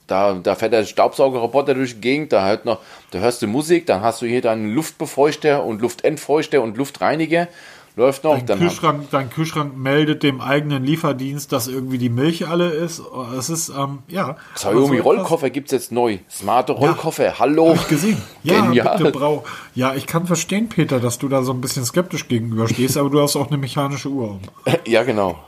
da, 0.07 0.33
da 0.33 0.55
fährt 0.55 0.73
der 0.73 0.85
Staubsaugerroboter 0.85 1.73
durch 1.73 1.95
die 1.95 2.01
Gegend, 2.01 2.33
da 2.33 2.45
hört 2.45 2.65
noch, 2.65 2.79
da 3.11 3.19
hörst 3.19 3.41
du 3.41 3.47
Musik, 3.47 3.85
dann 3.85 4.01
hast 4.01 4.21
du 4.21 4.25
hier 4.25 4.41
deinen 4.41 4.73
Luftbefeuchter 4.73 5.63
und 5.63 5.81
Luftentfeuchter 5.81 6.61
und 6.61 6.77
Luftreiniger, 6.77 7.47
läuft 7.95 8.23
noch, 8.23 8.37
Dein 8.37 8.45
dann 8.45 8.59
Kühlschrank, 8.59 9.07
dein 9.11 9.29
Kühlschrank 9.29 9.77
meldet 9.77 10.23
dem 10.23 10.41
eigenen 10.41 10.83
Lieferdienst, 10.83 11.51
dass 11.51 11.67
irgendwie 11.67 11.97
die 11.97 12.09
Milch 12.09 12.47
alle 12.47 12.69
ist. 12.69 13.01
Es 13.37 13.49
ist, 13.49 13.69
ähm, 13.69 13.99
ja. 14.07 14.37
Xiaomi 14.55 14.97
so 14.97 15.03
Rollkoffer 15.03 15.49
gibt's 15.49 15.71
jetzt 15.71 15.91
neu. 15.91 16.17
Smarte 16.29 16.73
Rollkoffer, 16.73 17.39
hallo. 17.39 17.71
etwas 17.71 17.87
gesehen. 17.87 18.21
Ja, 18.43 18.61
Genial. 18.61 18.97
bitte, 18.97 19.11
Brau. 19.11 19.43
Ja, 19.75 19.93
ich 19.93 20.07
kann 20.07 20.25
verstehen, 20.25 20.69
Peter, 20.69 20.99
dass 20.99 21.19
du 21.19 21.29
da 21.29 21.43
so 21.43 21.53
ein 21.53 21.61
bisschen 21.61 21.85
skeptisch 21.85 22.27
gegenüber 22.27 22.67
stehst, 22.67 22.97
aber 22.97 23.09
du 23.09 23.21
hast 23.21 23.35
auch 23.35 23.47
eine 23.47 23.57
mechanische 23.57 24.09
Uhr 24.09 24.31
um. 24.31 24.41
Ja, 24.85 25.03
genau. 25.03 25.39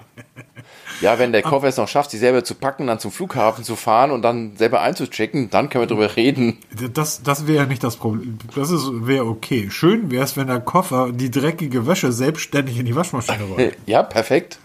Ja, 1.01 1.19
wenn 1.19 1.31
der 1.31 1.41
Koffer 1.41 1.67
es 1.67 1.77
noch 1.77 1.87
schafft, 1.87 2.11
sich 2.11 2.19
selber 2.19 2.43
zu 2.43 2.55
packen, 2.55 2.87
dann 2.87 2.99
zum 2.99 3.11
Flughafen 3.11 3.63
zu 3.63 3.75
fahren 3.75 4.11
und 4.11 4.21
dann 4.21 4.55
selber 4.55 4.81
einzuchecken, 4.81 5.49
dann 5.49 5.69
können 5.69 5.83
wir 5.83 5.87
drüber 5.87 6.15
reden. 6.15 6.57
Das, 6.93 7.21
das 7.23 7.47
wäre 7.47 7.63
ja 7.63 7.65
nicht 7.65 7.83
das 7.83 7.97
Problem. 7.97 8.37
Das 8.55 8.71
wäre 8.71 9.25
okay. 9.25 9.69
Schön 9.69 10.09
wäre 10.11 10.23
es, 10.23 10.37
wenn 10.37 10.47
der 10.47 10.61
Koffer 10.61 11.11
die 11.11 11.29
dreckige 11.31 11.85
Wäsche 11.85 12.11
selbstständig 12.11 12.79
in 12.79 12.85
die 12.85 12.95
Waschmaschine 12.95 13.43
rollt. 13.55 13.77
Ja, 13.85 14.03
perfekt. 14.03 14.59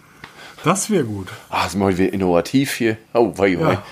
Das 0.63 0.89
wäre 0.89 1.03
gut. 1.03 1.27
Ah, 1.49 1.67
sind 1.67 1.79
wir 1.79 1.87
heute 1.87 2.03
innovativ 2.05 2.73
hier. 2.73 2.97
Oh, 3.13 3.33
wei, 3.37 3.59
wei. 3.59 3.73
Ja. 3.73 3.83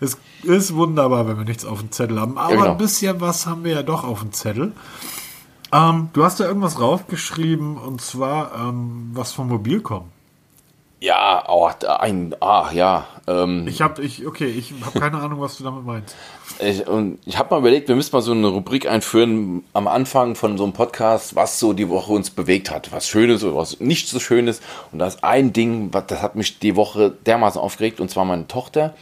Es 0.00 0.16
ist 0.42 0.74
wunderbar, 0.74 1.26
wenn 1.26 1.38
wir 1.38 1.44
nichts 1.44 1.64
auf 1.64 1.80
dem 1.80 1.90
Zettel 1.90 2.20
haben. 2.20 2.38
Aber 2.38 2.50
Ja, 2.54 2.60
genau. 2.60 2.72
ein 2.72 2.78
bisschen 2.78 3.20
was 3.20 3.46
haben 3.46 3.64
wir 3.64 3.72
ja 3.72 3.82
doch 3.82 4.04
auf 4.04 4.20
dem 4.20 4.32
Zettel. 4.32 4.72
Ähm, 5.72 6.08
du 6.12 6.24
hast 6.24 6.40
da 6.40 6.44
irgendwas 6.44 6.80
raufgeschrieben 6.80 7.76
und 7.76 8.00
zwar 8.00 8.52
ähm, 8.54 9.10
was 9.14 9.32
vom 9.32 9.48
Mobilcom. 9.48 10.10
Ja, 11.00 11.44
oh, 11.48 11.70
ein, 11.86 12.34
ach 12.40 12.72
ja. 12.72 13.06
Ähm, 13.28 13.68
Ich 13.68 13.80
habe, 13.80 14.02
ich, 14.02 14.26
okay, 14.26 14.46
ich 14.46 14.74
habe 14.84 14.98
keine 14.98 15.18
Ahnung, 15.18 15.40
was 15.40 15.56
du 15.56 15.62
damit 15.62 15.84
meinst. 15.84 16.16
ich 16.58 16.88
und 16.88 17.20
ich 17.24 17.38
habe 17.38 17.54
mal 17.54 17.60
überlegt, 17.60 17.86
wir 17.86 17.94
müssen 17.94 18.14
mal 18.14 18.20
so 18.20 18.32
eine 18.32 18.48
Rubrik 18.48 18.88
einführen 18.88 19.62
am 19.74 19.86
Anfang 19.86 20.34
von 20.34 20.58
so 20.58 20.64
einem 20.64 20.72
Podcast, 20.72 21.36
was 21.36 21.60
so 21.60 21.72
die 21.72 21.88
Woche 21.88 22.12
uns 22.12 22.30
bewegt 22.30 22.72
hat. 22.72 22.90
Was 22.90 23.06
Schönes 23.06 23.44
oder 23.44 23.54
was 23.54 23.78
nicht 23.78 24.08
so 24.08 24.18
Schönes. 24.18 24.60
Und 24.90 24.98
da 24.98 25.06
ist 25.06 25.22
ein 25.22 25.52
Ding, 25.52 25.90
was, 25.92 26.06
das 26.08 26.20
hat 26.20 26.34
mich 26.34 26.58
die 26.58 26.74
Woche 26.74 27.12
dermaßen 27.26 27.60
aufgeregt, 27.60 28.00
und 28.00 28.10
zwar 28.10 28.24
meine 28.24 28.48
Tochter, 28.48 28.94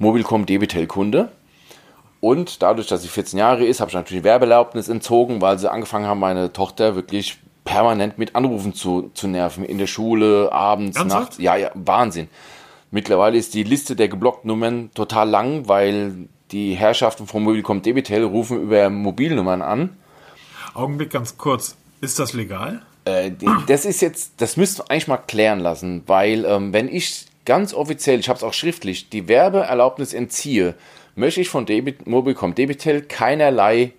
Mobilcom 0.00 0.46
Debitel-Kunde. 0.46 1.30
Und 2.20 2.60
dadurch, 2.60 2.88
dass 2.88 3.02
sie 3.02 3.08
14 3.08 3.38
Jahre 3.38 3.64
ist, 3.64 3.80
habe 3.80 3.88
ich 3.88 3.94
natürlich 3.94 4.24
Werbeerlaubnis 4.24 4.88
entzogen, 4.88 5.40
weil 5.40 5.58
sie 5.58 5.70
angefangen 5.70 6.06
haben, 6.06 6.20
meine 6.20 6.52
Tochter 6.52 6.96
wirklich 6.96 7.38
permanent 7.70 8.18
mit 8.18 8.34
Anrufen 8.34 8.74
zu, 8.74 9.12
zu 9.14 9.28
nerven. 9.28 9.64
In 9.64 9.78
der 9.78 9.86
Schule, 9.86 10.50
abends, 10.50 10.96
Ernsthaft? 10.96 11.22
nachts. 11.22 11.38
Ja, 11.38 11.54
ja, 11.54 11.70
Wahnsinn. 11.74 12.28
Mittlerweile 12.90 13.38
ist 13.38 13.54
die 13.54 13.62
Liste 13.62 13.94
der 13.94 14.08
geblockten 14.08 14.48
Nummern 14.48 14.90
total 14.92 15.28
lang, 15.28 15.68
weil 15.68 16.28
die 16.50 16.74
Herrschaften 16.74 17.28
von 17.28 17.44
Mobilcom 17.44 17.80
Debitel 17.80 18.24
rufen 18.24 18.60
über 18.60 18.90
Mobilnummern 18.90 19.62
an. 19.62 19.96
Augenblick 20.74 21.10
ganz 21.10 21.38
kurz. 21.38 21.76
Ist 22.00 22.18
das 22.18 22.32
legal? 22.32 22.82
Äh, 23.04 23.30
das 23.68 23.84
ist 23.84 24.02
jetzt, 24.02 24.32
das 24.38 24.56
müsst 24.56 24.80
ihr 24.80 24.90
eigentlich 24.90 25.06
mal 25.06 25.18
klären 25.18 25.60
lassen, 25.60 26.02
weil 26.06 26.44
ähm, 26.46 26.72
wenn 26.72 26.88
ich 26.88 27.26
ganz 27.44 27.72
offiziell, 27.72 28.18
ich 28.18 28.28
habe 28.28 28.36
es 28.36 28.42
auch 28.42 28.52
schriftlich, 28.52 29.10
die 29.10 29.28
Werbeerlaubnis 29.28 30.12
entziehe, 30.12 30.74
möchte 31.14 31.40
ich 31.40 31.48
von 31.48 31.66
Debit, 31.66 32.08
Mobilcom 32.08 32.56
Debitel 32.56 33.02
keinerlei 33.02 33.92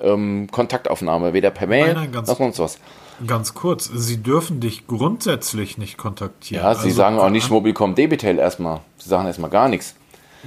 ähm, 0.00 0.48
Kontaktaufnahme, 0.50 1.32
weder 1.32 1.50
per 1.50 1.66
Mail 1.66 1.94
Nein, 1.94 2.10
nein, 2.12 2.24
noch 2.24 2.36
sonst 2.36 2.58
was. 2.58 2.78
Ganz 3.26 3.54
kurz. 3.54 3.90
Sie 3.94 4.22
dürfen 4.22 4.60
dich 4.60 4.86
grundsätzlich 4.86 5.78
nicht 5.78 5.96
kontaktieren. 5.96 6.64
Ja, 6.64 6.74
sie 6.74 6.86
Also, 6.88 6.96
sagen 6.96 7.18
auch 7.18 7.30
nicht 7.30 7.50
Mobilcom 7.50 7.94
Debitel 7.94 8.38
erstmal. 8.38 8.80
Sie 8.98 9.08
sagen 9.08 9.26
erstmal 9.26 9.50
gar 9.50 9.68
nichts. 9.68 9.94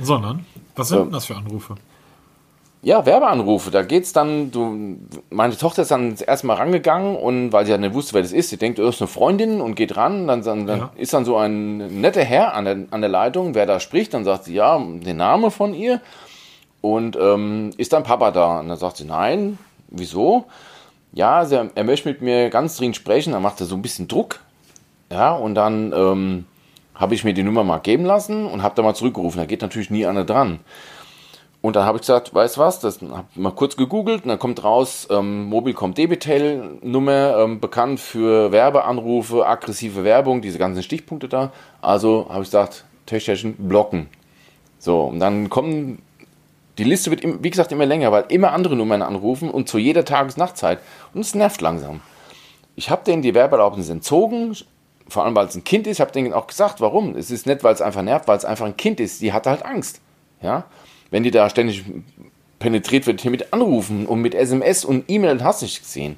Sondern, 0.02 0.46
was 0.76 0.90
sind 0.90 1.00
denn 1.06 1.12
das 1.12 1.26
für 1.26 1.36
Anrufe? 1.36 1.76
Ja, 2.82 3.06
Werbeanrufe, 3.06 3.72
da 3.72 3.82
geht's 3.82 4.14
dann, 4.14 4.52
du, 4.52 4.98
meine 5.30 5.58
Tochter 5.58 5.82
ist 5.82 5.92
dann 5.92 6.16
erstmal 6.16 6.56
rangegangen 6.56 7.18
und 7.18 7.52
weil 7.52 7.66
sie 7.66 7.72
ja 7.72 7.78
nicht 7.78 7.94
wusste, 7.94 8.14
wer 8.14 8.22
das 8.22 8.32
ist, 8.32 8.50
sie 8.52 8.56
denkt, 8.58 8.80
oh, 8.80 8.88
ist 8.88 9.02
eine 9.02 9.10
Freundin 9.10 9.60
und 9.60 9.76
geht 9.76 9.98
ran, 9.98 10.28
dann, 10.30 10.44
dann, 10.44 10.66
dann 10.66 10.80
Ja. 10.80 10.92
ist 10.96 11.14
dann 11.14 11.26
so 11.26 11.36
ein 11.36 12.00
netter 12.00 12.24
Herr 12.24 12.54
an 12.54 12.64
der, 12.64 12.78
an 12.92 13.02
der 13.02 13.10
Leitung, 13.10 13.54
wer 13.54 13.66
da 13.66 13.82
spricht, 13.82 14.14
dann 14.14 14.24
sagt 14.24 14.46
sie, 14.46 14.54
ja, 14.54 14.80
den 14.80 15.18
Namen 15.18 15.52
von 15.52 15.74
ihr 15.74 16.00
und 16.80 17.18
ähm, 17.20 17.72
ist 17.76 17.92
dann 17.92 18.04
Papa 18.04 18.32
da? 18.32 18.62
Und 18.62 18.70
dann 18.70 18.78
sagt 18.78 18.96
sie, 18.96 19.04
nein, 19.06 19.58
wieso? 19.90 20.46
Ja, 21.14 21.46
sie, 21.46 21.70
er 21.74 21.84
möchte 21.84 22.10
mit 22.10 22.22
mir 22.22 22.50
ganz 22.50 22.78
dringend 22.78 22.96
sprechen, 22.96 23.34
dann 23.34 23.42
macht 23.42 23.60
er 23.60 23.66
so 23.66 23.76
ein 23.76 23.82
bisschen 23.82 24.08
Druck, 24.08 24.40
ja, 25.12 25.34
und 25.34 25.56
dann 25.56 25.92
ähm, 25.92 26.46
habe 26.94 27.16
ich 27.16 27.24
mir 27.24 27.34
die 27.34 27.44
Nummer 27.44 27.64
mal 27.64 27.80
geben 27.80 28.06
lassen 28.06 28.46
und 28.46 28.62
habe 28.62 28.76
da 28.76 28.84
mal 28.84 28.94
zurückgerufen, 28.94 29.40
da 29.40 29.46
geht 29.46 29.62
natürlich 29.62 29.90
nie 29.90 30.06
einer 30.06 30.26
dran. 30.26 30.60
Und 31.62 31.76
dann 31.76 31.84
habe 31.84 31.98
ich 31.98 32.04
gesagt, 32.04 32.34
weißt 32.34 32.56
du 32.56 32.62
was, 32.62 32.80
das 32.80 33.02
habe 33.02 33.26
mal 33.36 33.52
kurz 33.52 33.76
gegoogelt 33.76 34.24
und 34.24 34.30
dann 34.30 34.40
kommt 34.40 34.64
raus, 34.64 35.08
ähm, 35.10 35.46
Mobilcom 35.46 35.94
Debitel 35.94 36.80
Nummer, 36.82 37.38
ähm, 37.40 37.60
bekannt 37.60 38.00
für 38.00 38.52
Werbeanrufe, 38.52 39.46
aggressive 39.46 40.06
Werbung, 40.06 40.42
diese 40.42 40.58
ganzen 40.58 40.84
Stichpunkte 40.84 41.28
da. 41.28 41.52
Also 41.82 42.28
habe 42.30 42.44
ich 42.44 42.48
gesagt, 42.48 42.86
Töchterchen 43.06 43.56
blocken. 43.58 44.08
So, 44.78 45.04
und 45.04 45.20
dann 45.20 45.50
kommen, 45.50 46.02
die 46.80 46.86
Liste 46.86 47.12
wird, 47.12 47.22
wie 47.44 47.50
gesagt, 47.50 47.72
immer 47.72 47.86
länger, 47.86 48.12
weil 48.12 48.26
immer 48.30 48.54
andere 48.54 48.76
Nummern 48.76 49.02
anrufen 49.02 49.52
und 49.52 49.68
zu 49.68 49.78
jeder 49.78 50.06
Tages-Nachtzeit. 50.06 50.80
Und 51.14 51.22
es 51.22 51.36
nervt 51.36 51.62
langsam. 51.62 52.00
Ich 52.76 52.90
habe 52.90 53.04
denen 53.04 53.22
die 53.22 53.34
Werbeerlaubnis 53.34 53.90
entzogen, 53.90 54.56
vor 55.10 55.26
allem 55.26 55.36
weil 55.36 55.48
es 55.48 55.56
ein 55.56 55.66
Kind 55.66 55.88
ist. 55.88 55.98
Ich 55.98 56.02
habe 56.02 56.12
denen 56.12 56.34
auch 56.34 56.48
gesagt, 56.48 56.80
warum. 56.80 57.16
Es 57.16 57.32
ist 57.32 57.46
nicht, 57.46 57.64
weil 57.64 57.74
es 57.74 57.82
einfach 57.82 58.02
nervt, 58.02 58.28
weil 58.28 58.38
es 58.38 58.46
einfach 58.46 58.66
ein 58.66 58.78
Kind 58.78 59.00
ist. 59.00 59.22
Die 59.22 59.34
hat 59.34 59.46
halt 59.46 59.66
Angst. 59.66 60.00
Ja, 60.42 60.66
wenn 61.12 61.24
die 61.24 61.32
da 61.32 61.50
ständig 61.50 61.84
penetriert 62.60 63.08
wird 63.08 63.20
hier 63.20 63.32
mit 63.32 63.52
Anrufen 63.52 64.06
und 64.06 64.22
mit 64.22 64.34
SMS 64.34 64.86
und 64.86 65.10
E-Mail, 65.10 65.44
hast 65.44 65.62
du 65.62 65.66
nicht 65.66 65.82
gesehen. 65.82 66.16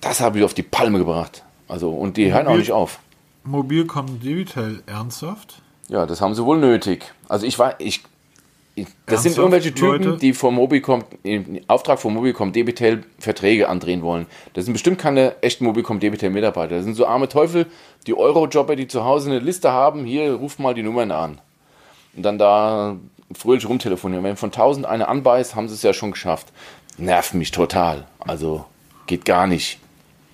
Das 0.00 0.20
habe 0.20 0.38
ich 0.38 0.44
auf 0.44 0.54
die 0.54 0.62
Palme 0.62 0.98
gebracht. 0.98 1.44
Also 1.68 1.90
und 1.90 2.16
die 2.16 2.32
hören 2.32 2.46
auch 2.46 2.56
nicht 2.56 2.72
auf. 2.72 3.00
Mobilcom 3.44 4.20
Debitel 4.20 4.82
ernsthaft? 4.86 5.60
Ja, 5.88 6.06
das 6.06 6.20
haben 6.20 6.34
sie 6.34 6.44
wohl 6.44 6.58
nötig. 6.58 7.12
Also 7.28 7.46
ich 7.46 7.58
war, 7.58 7.74
ich 7.78 8.02
das 9.06 9.22
sind 9.22 9.36
irgendwelche 9.36 9.72
Typen, 9.74 10.04
Leute? 10.04 10.18
die 10.18 10.32
vom 10.32 10.54
Mobilcom, 10.54 11.04
im 11.22 11.60
Auftrag 11.66 11.98
von 11.98 12.14
Mobilcom 12.14 12.52
Debitel 12.52 13.04
Verträge 13.18 13.68
andrehen 13.68 14.02
wollen. 14.02 14.26
Das 14.54 14.64
sind 14.64 14.72
bestimmt 14.72 14.98
keine 14.98 15.42
echten 15.42 15.64
Mobilcom 15.64 16.00
Debitel 16.00 16.30
Mitarbeiter. 16.30 16.76
Das 16.76 16.84
sind 16.84 16.94
so 16.94 17.06
arme 17.06 17.28
Teufel, 17.28 17.66
die 18.06 18.14
Eurojobber, 18.14 18.76
die 18.76 18.88
zu 18.88 19.04
Hause 19.04 19.30
eine 19.30 19.38
Liste 19.40 19.72
haben, 19.72 20.04
hier, 20.04 20.34
ruft 20.34 20.58
mal 20.58 20.74
die 20.74 20.82
Nummern 20.82 21.10
an. 21.10 21.40
Und 22.14 22.22
dann 22.24 22.38
da 22.38 22.96
fröhlich 23.32 23.68
rumtelefonieren. 23.68 24.24
Wenn 24.24 24.36
von 24.36 24.48
1000 24.48 24.86
eine 24.86 25.08
anbeißt, 25.08 25.54
haben 25.54 25.68
sie 25.68 25.74
es 25.74 25.82
ja 25.82 25.92
schon 25.92 26.12
geschafft. 26.12 26.48
Nervt 26.98 27.34
mich 27.34 27.50
total. 27.50 28.06
Also 28.18 28.64
geht 29.06 29.24
gar 29.24 29.46
nicht. 29.46 29.78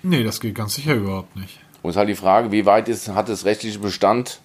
Nee, 0.03 0.23
das 0.23 0.41
geht 0.41 0.55
ganz 0.55 0.75
sicher 0.75 0.95
überhaupt 0.95 1.37
nicht. 1.37 1.59
Und 1.83 1.91
es 1.91 1.97
ist 1.97 1.99
halt 1.99 2.09
die 2.09 2.15
Frage, 2.15 2.53
wie 2.53 2.67
weit 2.67 2.89
ist, 2.89 3.09
hat 3.09 3.29
es 3.29 3.45
rechtliche 3.45 3.79
Bestand, 3.79 4.41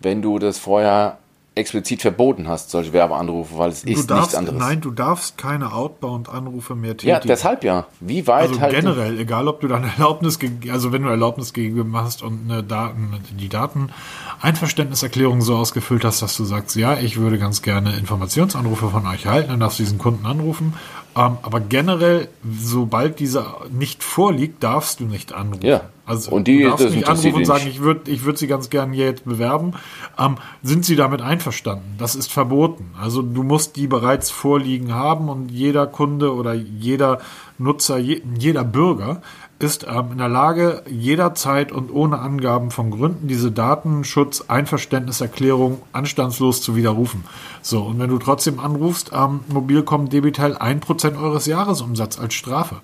wenn 0.00 0.22
du 0.22 0.38
das 0.38 0.58
vorher 0.58 1.18
explizit 1.60 2.02
verboten 2.02 2.48
hast, 2.48 2.70
solche 2.70 2.92
Werbeanrufe, 2.92 3.56
weil 3.58 3.70
es 3.70 3.82
Du 3.82 3.90
ist 3.90 4.10
darfst, 4.10 4.32
nichts 4.32 4.34
anderes. 4.34 4.58
nein, 4.58 4.80
du 4.80 4.90
darfst 4.90 5.38
keine 5.38 5.72
Outbound-Anrufe 5.72 6.74
mehr 6.74 6.92
tätigen. 6.96 7.10
ja, 7.10 7.20
deshalb 7.20 7.62
ja. 7.62 7.86
Wie 8.00 8.26
weit 8.26 8.48
Also 8.48 8.60
halt. 8.60 8.74
generell, 8.74 9.18
egal 9.20 9.46
ob 9.48 9.60
du 9.60 9.68
dann 9.68 9.84
Erlaubnis, 9.96 10.38
also 10.70 10.92
wenn 10.92 11.02
du 11.02 11.08
Erlaubnis 11.08 11.52
gegeben 11.52 11.96
hast 11.96 12.22
und 12.22 12.50
eine 12.50 12.62
Daten, 12.64 13.14
die 13.38 13.48
Dateneinverständniserklärung 13.48 15.42
so 15.42 15.56
ausgefüllt 15.56 16.04
hast, 16.04 16.22
dass 16.22 16.36
du 16.36 16.44
sagst, 16.44 16.76
ja, 16.76 16.94
ich 16.98 17.16
würde 17.18 17.38
ganz 17.38 17.62
gerne 17.62 17.96
Informationsanrufe 17.96 18.88
von 18.90 19.06
euch 19.06 19.26
halten, 19.26 19.50
dann 19.50 19.60
darfst 19.60 19.78
du 19.78 19.82
diesen 19.82 19.98
Kunden 19.98 20.26
anrufen. 20.26 20.74
Ähm, 21.16 21.38
aber 21.42 21.58
generell, 21.60 22.28
sobald 22.58 23.18
dieser 23.18 23.56
nicht 23.70 24.04
vorliegt, 24.04 24.62
darfst 24.62 25.00
du 25.00 25.04
nicht 25.04 25.32
anrufen. 25.32 25.66
Ja. 25.66 25.82
Also 26.06 26.30
Und 26.32 26.46
die- 26.48 26.62
du 26.62 26.68
darfst 26.70 26.90
nicht 26.90 27.08
anrufen 27.08 27.34
und 27.34 27.44
sagen, 27.44 27.64
nicht. 27.64 27.76
ich 27.76 27.80
würde 27.82 28.10
ich 28.10 28.24
würd 28.24 28.38
sie 28.38 28.46
ganz 28.46 28.70
gerne 28.70 28.94
hier 28.94 29.06
jetzt 29.06 29.24
bewerben. 29.24 29.72
Ähm, 30.18 30.36
sind 30.62 30.84
sie 30.84 30.96
damit 30.96 31.20
einverstanden? 31.20 31.94
Das 31.98 32.14
ist 32.14 32.32
verboten. 32.32 32.92
Also 33.00 33.22
du 33.22 33.42
musst 33.42 33.76
die 33.76 33.86
bereits 33.86 34.30
vorliegen 34.30 34.94
haben 34.94 35.28
und 35.28 35.50
jeder 35.50 35.86
Kunde 35.86 36.34
oder 36.34 36.54
jeder 36.54 37.20
Nutzer, 37.58 37.98
je, 37.98 38.22
jeder 38.38 38.64
Bürger 38.64 39.20
ist 39.60 39.86
ähm, 39.86 40.12
in 40.12 40.18
der 40.18 40.28
Lage, 40.28 40.82
jederzeit 40.88 41.70
und 41.70 41.92
ohne 41.92 42.18
Angaben 42.18 42.70
von 42.70 42.90
Gründen 42.90 43.28
diese 43.28 43.52
Datenschutz-Einverständniserklärung 43.52 45.82
anstandslos 45.92 46.62
zu 46.62 46.76
widerrufen. 46.76 47.24
So, 47.60 47.82
und 47.82 47.98
wenn 47.98 48.08
du 48.08 48.18
trotzdem 48.18 48.58
anrufst, 48.58 49.10
ähm, 49.14 49.40
Mobilcom 49.48 50.08
Debitel 50.08 50.56
1% 50.56 51.20
eures 51.20 51.44
Jahresumsatz 51.46 52.18
als 52.18 52.34
Strafe. 52.34 52.76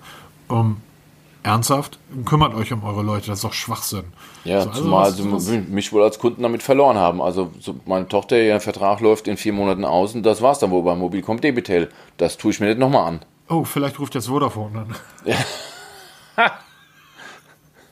Um, 0.47 0.77
Ernsthaft? 1.43 1.97
Kümmert 2.25 2.53
euch 2.53 2.71
um 2.73 2.83
eure 2.83 3.01
Leute, 3.01 3.27
das 3.27 3.39
ist 3.39 3.43
doch 3.43 3.53
Schwachsinn. 3.53 4.03
Ja, 4.43 4.61
So, 4.61 4.69
also 4.69 4.83
zumal 4.83 5.11
sie 5.39 5.59
mich 5.59 5.91
wohl 5.93 6.03
als 6.03 6.19
Kunden 6.19 6.43
damit 6.43 6.61
verloren 6.61 6.97
haben. 6.97 7.21
Also 7.21 7.51
so 7.59 7.75
meine 7.85 8.07
Tochter, 8.07 8.39
ihr 8.39 8.59
Vertrag 8.59 8.99
läuft 8.99 9.27
in 9.27 9.37
vier 9.37 9.53
Monaten 9.53 9.85
aus 9.85 10.13
und 10.13 10.23
das 10.23 10.41
war's 10.41 10.59
dann 10.59 10.71
wohl 10.71 10.83
beim 10.83 10.99
Mobilcom 10.99 11.41
Debitel. 11.41 11.89
Das 12.17 12.37
tue 12.37 12.51
ich 12.51 12.59
mir 12.59 12.67
nicht 12.67 12.79
nochmal 12.79 13.07
an. 13.07 13.19
Oh, 13.49 13.63
vielleicht 13.63 13.99
ruft 13.99 14.13
jetzt 14.13 14.27
Vodafone 14.27 14.79
an. 14.79 14.95
Ja, 15.25 15.37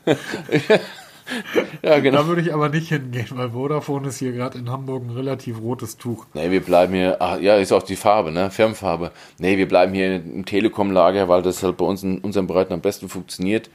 genau. 1.81 2.17
Da 2.17 2.27
würde 2.27 2.41
ich 2.41 2.53
aber 2.53 2.69
nicht 2.69 2.89
hingehen, 2.89 3.27
weil 3.31 3.49
Vodafone 3.51 4.07
ist 4.09 4.19
hier 4.19 4.31
gerade 4.31 4.57
in 4.57 4.69
Hamburg 4.69 5.03
ein 5.03 5.09
relativ 5.15 5.59
rotes 5.61 5.97
Tuch. 5.97 6.25
Nee, 6.33 6.51
wir 6.51 6.61
bleiben 6.61 6.93
hier, 6.93 7.17
ach 7.19 7.39
ja, 7.39 7.55
ist 7.57 7.71
auch 7.71 7.83
die 7.83 7.95
Farbe, 7.95 8.31
ne? 8.31 8.51
Firmenfarbe. 8.51 9.11
Nee, 9.39 9.57
wir 9.57 9.67
bleiben 9.67 9.93
hier 9.93 10.15
im 10.15 10.45
Telekom-Lager, 10.45 11.27
weil 11.29 11.41
das 11.41 11.63
halt 11.63 11.77
bei 11.77 11.85
uns 11.85 12.03
in 12.03 12.19
unseren 12.19 12.47
Breiten 12.47 12.73
am 12.73 12.81
besten 12.81 13.09
funktioniert. 13.09 13.69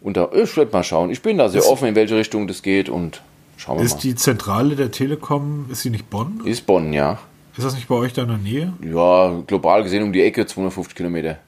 Und 0.00 0.16
da, 0.16 0.28
ich 0.34 0.56
werde 0.56 0.72
mal 0.72 0.82
schauen. 0.82 1.10
Ich 1.10 1.22
bin 1.22 1.38
da 1.38 1.48
sehr 1.48 1.60
Ist- 1.60 1.68
offen, 1.68 1.88
in 1.88 1.94
welche 1.94 2.16
Richtung 2.16 2.46
das 2.46 2.62
geht 2.62 2.88
und 2.88 3.22
schauen 3.56 3.78
wir 3.78 3.84
Ist 3.84 3.94
mal. 3.96 4.00
die 4.02 4.14
Zentrale 4.14 4.76
der 4.76 4.90
Telekom, 4.90 5.66
ist 5.70 5.82
sie 5.82 5.90
nicht 5.90 6.10
Bonn? 6.10 6.40
ist 6.44 6.66
Bonn, 6.66 6.92
ja. 6.92 7.18
Ist 7.56 7.64
das 7.64 7.74
nicht 7.74 7.86
bei 7.88 7.94
euch 7.94 8.12
da 8.12 8.22
in 8.22 8.28
der 8.28 8.38
Nähe? 8.38 8.72
Ja, 8.82 9.40
global 9.46 9.82
gesehen 9.84 10.02
um 10.02 10.12
die 10.12 10.22
Ecke 10.22 10.44
250 10.44 10.96
Kilometer. 10.96 11.38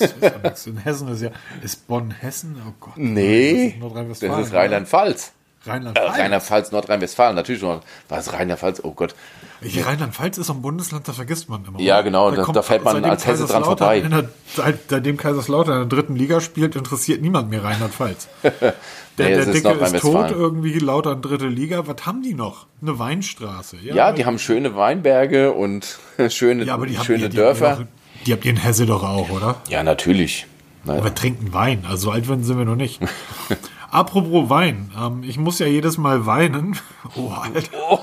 Ja, 0.00 0.06
siehst 0.08 0.66
ja. 0.66 0.72
In 0.72 0.78
Hessen 0.78 1.08
ist 1.08 1.22
ja. 1.22 1.30
Ist 1.62 1.86
Bonn 1.88 2.10
Hessen? 2.10 2.56
Oh 2.68 2.72
Gott. 2.80 2.94
Nee, 2.96 3.66
Das 3.66 3.72
ist 3.74 3.80
Nordrhein-Westfalen. 3.80 4.38
das 4.38 4.46
ist 4.48 4.54
Rheinland-Pfalz. 4.54 5.32
Äh, 5.64 5.70
Rheinland-Pfalz. 5.70 6.18
Rheinland-Pfalz, 6.18 6.72
Nordrhein-Westfalen, 6.72 7.34
natürlich 7.34 7.62
noch. 7.62 7.80
Was 8.08 8.32
Rheinland-Pfalz? 8.32 8.80
Oh 8.84 8.92
Gott. 8.92 9.14
Rheinland-Pfalz 9.62 10.38
ist 10.38 10.46
so 10.46 10.52
ein 10.52 10.62
Bundesland, 10.62 11.08
das 11.08 11.16
vergisst 11.16 11.48
man 11.48 11.64
immer. 11.64 11.80
Ja, 11.80 12.02
genau, 12.02 12.30
da- 12.30 12.42
kommt- 12.44 12.56
da 12.56 12.62
fährt 12.62 12.84
man 12.84 13.04
als 13.04 13.26
Hesse 13.26 13.46
dran 13.46 13.64
vorbei. 13.64 13.98
In 13.98 14.10
der, 14.10 14.28
seit, 14.54 14.78
seitdem 14.88 15.16
Kaiserslautern 15.16 15.82
in 15.82 15.88
der 15.88 15.98
dritten 15.98 16.14
Liga 16.14 16.40
spielt, 16.40 16.76
interessiert 16.76 17.20
niemand 17.22 17.50
mehr 17.50 17.64
Rheinland-Pfalz. 17.64 18.28
Der, 19.18 19.28
Nee, 19.28 19.32
der 19.32 19.40
es 19.40 19.46
ist 19.46 19.64
Dicke 19.64 19.78
ist 19.82 20.00
tot, 20.02 20.30
irgendwie 20.30 20.78
Lautern 20.78 21.22
dritte 21.22 21.46
Liga. 21.46 21.86
Was 21.86 22.04
haben 22.04 22.22
die 22.22 22.34
noch? 22.34 22.66
Eine 22.82 22.98
Weinstraße. 22.98 23.78
Ja, 23.82 24.12
die 24.12 24.26
haben 24.26 24.38
schöne 24.38 24.76
Weinberge 24.76 25.52
und 25.52 25.98
schöne, 26.28 26.64
ja, 26.64 26.74
aber 26.74 26.84
die 26.86 26.98
haben, 26.98 27.06
schöne 27.06 27.30
die, 27.30 27.36
die 27.36 27.42
habt 27.42 27.56
ihr 27.58 27.60
Dörfer. 27.66 27.86
Die 28.26 28.32
habt 28.32 28.44
ihr 28.44 28.50
in 28.50 28.56
Hesse 28.56 28.86
doch 28.86 29.04
auch, 29.04 29.30
oder? 29.30 29.56
Ja, 29.68 29.84
natürlich. 29.84 30.46
Nein. 30.84 31.02
Wir 31.02 31.14
trinken 31.14 31.52
Wein, 31.52 31.84
also 31.88 32.06
so 32.06 32.10
alt 32.10 32.26
sind 32.26 32.58
wir 32.58 32.64
noch 32.64 32.76
nicht. 32.76 33.00
Apropos 33.90 34.50
Wein, 34.50 34.90
ähm, 35.00 35.22
ich 35.22 35.38
muss 35.38 35.60
ja 35.60 35.66
jedes 35.66 35.96
Mal 35.96 36.26
weinen. 36.26 36.76
Oh, 37.14 37.30
Alter. 37.30 38.00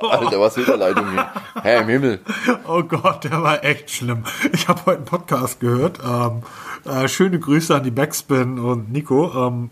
Alter, 0.00 0.40
was 0.40 0.56
Überleitung 0.56 1.10
hier. 1.10 1.28
Herr 1.62 1.82
im 1.82 1.88
Himmel. 1.88 2.20
Oh 2.66 2.82
Gott, 2.82 3.24
der 3.24 3.42
war 3.42 3.62
echt 3.62 3.90
schlimm. 3.90 4.24
Ich 4.54 4.66
habe 4.66 4.80
heute 4.86 4.96
einen 4.96 5.04
Podcast 5.04 5.60
gehört. 5.60 6.00
Ähm, 6.02 6.42
äh, 6.90 7.06
schöne 7.06 7.38
Grüße 7.38 7.74
an 7.74 7.84
die 7.84 7.90
Backspin 7.90 8.58
und 8.58 8.90
Nico. 8.90 9.46
Ähm, 9.46 9.70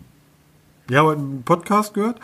wir 0.87 0.99
haben 0.99 1.07
heute 1.07 1.21
einen 1.21 1.43
Podcast 1.45 1.95
gehört 1.95 2.21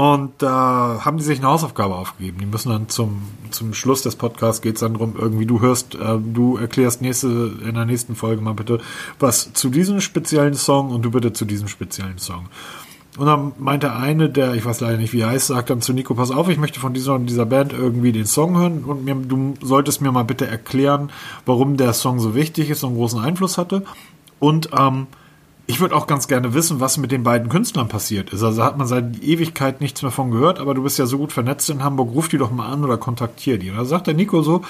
und 0.00 0.32
da 0.38 1.02
haben 1.04 1.18
die 1.18 1.22
sich 1.22 1.40
eine 1.40 1.48
Hausaufgabe 1.48 1.94
aufgegeben. 1.94 2.38
Die 2.38 2.46
müssen 2.46 2.70
dann 2.70 2.88
zum, 2.88 3.20
zum 3.50 3.74
Schluss 3.74 4.00
des 4.00 4.16
Podcasts 4.16 4.62
geht 4.62 4.76
es 4.76 4.80
dann 4.80 4.94
darum, 4.94 5.14
irgendwie 5.18 5.44
du 5.44 5.60
hörst, 5.60 5.94
äh, 5.94 6.16
du 6.18 6.56
erklärst 6.56 7.02
nächste, 7.02 7.26
in 7.62 7.74
der 7.74 7.84
nächsten 7.84 8.16
Folge 8.16 8.40
mal 8.40 8.54
bitte 8.54 8.80
was 9.18 9.52
zu 9.52 9.68
diesem 9.68 10.00
speziellen 10.00 10.54
Song 10.54 10.88
und 10.90 11.02
du 11.02 11.10
bitte 11.10 11.34
zu 11.34 11.44
diesem 11.44 11.68
speziellen 11.68 12.16
Song. 12.16 12.46
Und 13.18 13.26
dann 13.26 13.52
meinte 13.58 13.92
eine, 13.92 14.30
der, 14.30 14.54
ich 14.54 14.64
weiß 14.64 14.80
leider 14.80 14.96
nicht, 14.96 15.12
wie 15.12 15.20
er 15.20 15.28
heißt, 15.28 15.48
sagt 15.48 15.68
dann 15.68 15.82
zu 15.82 15.92
Nico, 15.92 16.14
pass 16.14 16.30
auf, 16.30 16.48
ich 16.48 16.56
möchte 16.56 16.80
von 16.80 16.94
dieser 16.94 17.18
dieser 17.18 17.44
Band 17.44 17.74
irgendwie 17.74 18.12
den 18.12 18.24
Song 18.24 18.56
hören 18.56 18.84
und 18.84 19.04
mir, 19.04 19.14
du 19.16 19.52
solltest 19.60 20.00
mir 20.00 20.12
mal 20.12 20.22
bitte 20.22 20.46
erklären, 20.46 21.10
warum 21.44 21.76
der 21.76 21.92
Song 21.92 22.20
so 22.20 22.34
wichtig 22.34 22.70
ist 22.70 22.84
und 22.84 22.94
großen 22.94 23.20
Einfluss 23.20 23.58
hatte. 23.58 23.84
Und 24.38 24.70
ähm, 24.74 25.08
ich 25.70 25.78
würde 25.78 25.94
auch 25.94 26.08
ganz 26.08 26.26
gerne 26.26 26.52
wissen, 26.52 26.80
was 26.80 26.98
mit 26.98 27.12
den 27.12 27.22
beiden 27.22 27.48
Künstlern 27.48 27.86
passiert 27.86 28.30
ist. 28.30 28.42
Also 28.42 28.64
hat 28.64 28.76
man 28.76 28.88
seit 28.88 29.22
Ewigkeit 29.22 29.80
nichts 29.80 30.02
mehr 30.02 30.10
von 30.10 30.32
gehört, 30.32 30.58
aber 30.58 30.74
du 30.74 30.82
bist 30.82 30.98
ja 30.98 31.06
so 31.06 31.16
gut 31.16 31.32
vernetzt 31.32 31.70
in 31.70 31.84
Hamburg, 31.84 32.12
ruf 32.12 32.28
die 32.28 32.38
doch 32.38 32.50
mal 32.50 32.68
an 32.68 32.84
oder 32.84 32.98
kontaktier 32.98 33.56
die. 33.56 33.70
Und 33.70 33.76
da 33.76 33.84
sagt 33.84 34.08
der 34.08 34.14
Nico 34.14 34.42
so, 34.42 34.62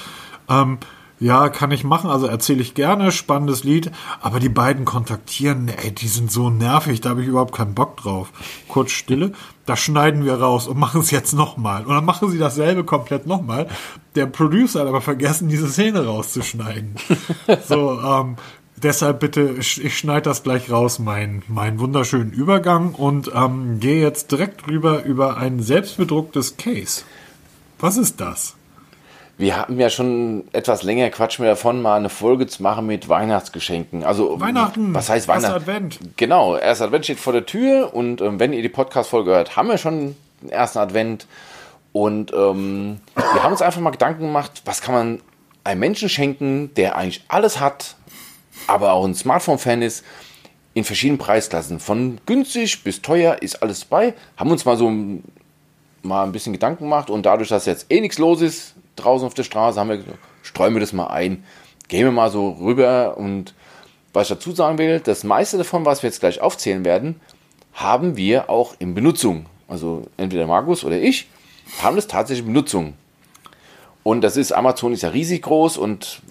ähm, 0.51 0.77
ja, 1.19 1.49
kann 1.49 1.71
ich 1.71 1.85
machen, 1.85 2.11
also 2.11 2.27
erzähle 2.27 2.61
ich 2.61 2.75
gerne, 2.75 3.13
spannendes 3.13 3.65
Lied, 3.65 3.91
aber 4.21 4.41
die 4.41 4.51
beiden 4.51 4.85
kontaktieren, 4.85 5.69
ey, 5.69 5.91
die 5.91 6.09
sind 6.09 6.31
so 6.31 6.51
nervig, 6.51 7.01
da 7.01 7.11
habe 7.11 7.23
ich 7.23 7.29
überhaupt 7.29 7.55
keinen 7.55 7.75
Bock 7.75 7.97
drauf. 7.99 8.33
Kurz 8.69 8.91
Stille, 8.91 9.33
da 9.65 9.77
schneiden 9.77 10.27
wir 10.27 10.35
raus 10.35 10.67
und 10.67 10.79
machen 10.79 11.01
es 11.01 11.11
jetzt 11.11 11.33
nochmal. 11.33 11.85
Und 11.87 11.95
dann 11.95 12.05
machen 12.05 12.31
sie 12.31 12.39
dasselbe 12.39 12.85
komplett 12.85 13.27
nochmal. 13.27 13.69
Der 14.15 14.27
Producer 14.27 14.81
hat 14.81 14.89
aber 14.89 15.01
vergessen, 15.01 15.49
diese 15.49 15.69
Szene 15.69 16.05
rauszuschneiden. 16.05 16.97
so, 17.69 18.01
ähm, 18.01 18.37
deshalb 18.83 19.21
bitte, 19.21 19.57
ich 19.59 19.97
schneide 19.97 20.23
das 20.23 20.43
gleich 20.43 20.71
raus, 20.71 20.99
mein, 20.99 21.43
mein 21.49 21.79
wunderschönen 21.79 22.33
Übergang 22.33 22.95
und 22.95 23.31
ähm, 23.35 23.81
gehe 23.81 24.01
jetzt 24.01 24.33
direkt 24.33 24.66
rüber 24.66 25.05
über 25.05 25.37
ein 25.37 25.61
selbstbedrucktes 25.61 26.57
Case. 26.57 27.03
Was 27.79 27.97
ist 27.97 28.21
das? 28.21 28.55
Wir 29.38 29.57
hatten 29.57 29.81
ja 29.81 29.88
schon 29.88 30.45
etwas 30.53 30.83
länger 30.83 31.09
Quatsch 31.09 31.38
mir 31.38 31.47
davon, 31.47 31.81
mal 31.81 31.97
eine 31.97 32.11
Folge 32.11 32.47
zu 32.47 32.62
machen 32.62 32.87
mit 32.87 33.09
Weihnachtsgeschenken. 33.09 34.05
Also 34.05 34.38
Weihnachten, 34.38 34.93
Was 34.93 35.09
heißt 35.09 35.29
Weihnachten? 35.29 35.55
Advent. 35.55 35.99
Genau, 36.19 36.57
erster 36.57 36.85
Advent 36.85 37.05
steht 37.05 37.21
vor 37.21 37.33
der 37.33 37.47
Tür 37.47 37.95
und 37.95 38.21
ähm, 38.21 38.38
wenn 38.38 38.53
ihr 38.53 38.61
die 38.61 38.69
Podcast-Folge 38.69 39.31
hört, 39.31 39.57
haben 39.57 39.69
wir 39.69 39.79
schon 39.79 40.14
den 40.43 40.51
ersten 40.51 40.79
Advent. 40.79 41.27
Und 41.93 42.33
ähm, 42.35 43.01
wir 43.14 43.43
haben 43.43 43.53
uns 43.53 43.62
einfach 43.62 43.81
mal 43.81 43.90
Gedanken 43.90 44.27
gemacht, 44.27 44.62
was 44.66 44.83
kann 44.83 44.95
man 44.95 45.21
einem 45.64 45.81
Menschen 45.81 46.09
schenken, 46.09 46.73
der 46.75 46.97
eigentlich 46.97 47.25
alles 47.29 47.61
hat, 47.61 47.97
aber 48.66 48.92
auch 48.92 49.05
ein 49.05 49.14
Smartphone-Fan 49.14 49.83
ist, 49.83 50.05
in 50.75 50.85
verschiedenen 50.85 51.18
Preisklassen. 51.18 51.81
Von 51.81 52.20
günstig 52.27 52.85
bis 52.85 53.03
teuer 53.03 53.42
ist 53.42 53.62
alles 53.62 53.81
dabei. 53.81 54.14
Haben 54.37 54.51
uns 54.51 54.64
mal 54.64 54.77
so 54.77 54.90
mal 56.03 56.25
ein 56.25 56.33
bisschen 56.33 56.53
Gedanken 56.53 56.85
gemacht 56.85 57.11
und 57.11 57.27
dadurch, 57.27 57.49
dass 57.49 57.66
jetzt 57.66 57.87
eh 57.90 58.01
nichts 58.01 58.18
los 58.18 58.40
ist 58.40 58.75
draußen 58.96 59.27
auf 59.27 59.35
der 59.35 59.42
Straße, 59.42 59.79
haben 59.79 59.88
wir 59.88 59.99
gesagt, 59.99 60.18
streuen 60.42 60.75
wir 60.75 60.81
das 60.81 60.92
mal 60.92 61.09
ein. 61.09 61.44
Gehen 61.88 62.05
wir 62.05 62.12
mal 62.12 62.31
so 62.31 62.51
rüber 62.51 63.16
und 63.16 63.55
was 64.12 64.31
ich 64.31 64.37
dazu 64.37 64.53
sagen 64.53 64.79
will, 64.79 65.01
das 65.01 65.25
meiste 65.25 65.59
davon, 65.59 65.85
was 65.85 66.03
wir 66.03 66.09
jetzt 66.09 66.20
gleich 66.20 66.40
aufzählen 66.40 66.85
werden, 66.85 67.20
haben 67.75 68.16
wir 68.16 68.51
auch 68.51 68.75
in 68.79 68.94
Benutzung. 68.94 69.46
Also 69.68 70.03
entweder 70.16 70.46
Markus 70.46 70.85
oder 70.85 70.99
ich 70.99 71.29
haben 71.83 71.96
das 71.96 72.07
tatsächlich 72.07 72.46
in 72.46 72.53
Benutzung. 72.53 72.94
Und 74.03 74.23
das 74.23 74.37
ist, 74.37 74.53
Amazon 74.53 74.92
ist 74.92 75.03
ja 75.03 75.11
riesig 75.11 75.42
groß 75.42 75.77
und 75.77 76.23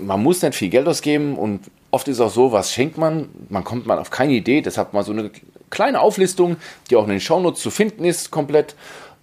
man 0.00 0.22
muss 0.22 0.42
nicht 0.42 0.54
viel 0.54 0.70
Geld 0.70 0.86
ausgeben 0.86 1.36
und 1.36 1.70
oft 1.90 2.08
ist 2.08 2.20
auch 2.20 2.30
so, 2.30 2.52
was 2.52 2.72
schenkt 2.72 2.98
man, 2.98 3.28
man 3.48 3.64
kommt 3.64 3.86
mal 3.86 3.98
auf 3.98 4.10
keine 4.10 4.32
Idee, 4.32 4.60
deshalb 4.60 4.92
mal 4.92 5.04
so 5.04 5.12
eine 5.12 5.30
kleine 5.70 6.00
Auflistung, 6.00 6.56
die 6.90 6.96
auch 6.96 7.04
in 7.04 7.10
den 7.10 7.20
Shownotes 7.20 7.62
zu 7.62 7.70
finden 7.70 8.04
ist, 8.04 8.30
komplett. 8.30 8.74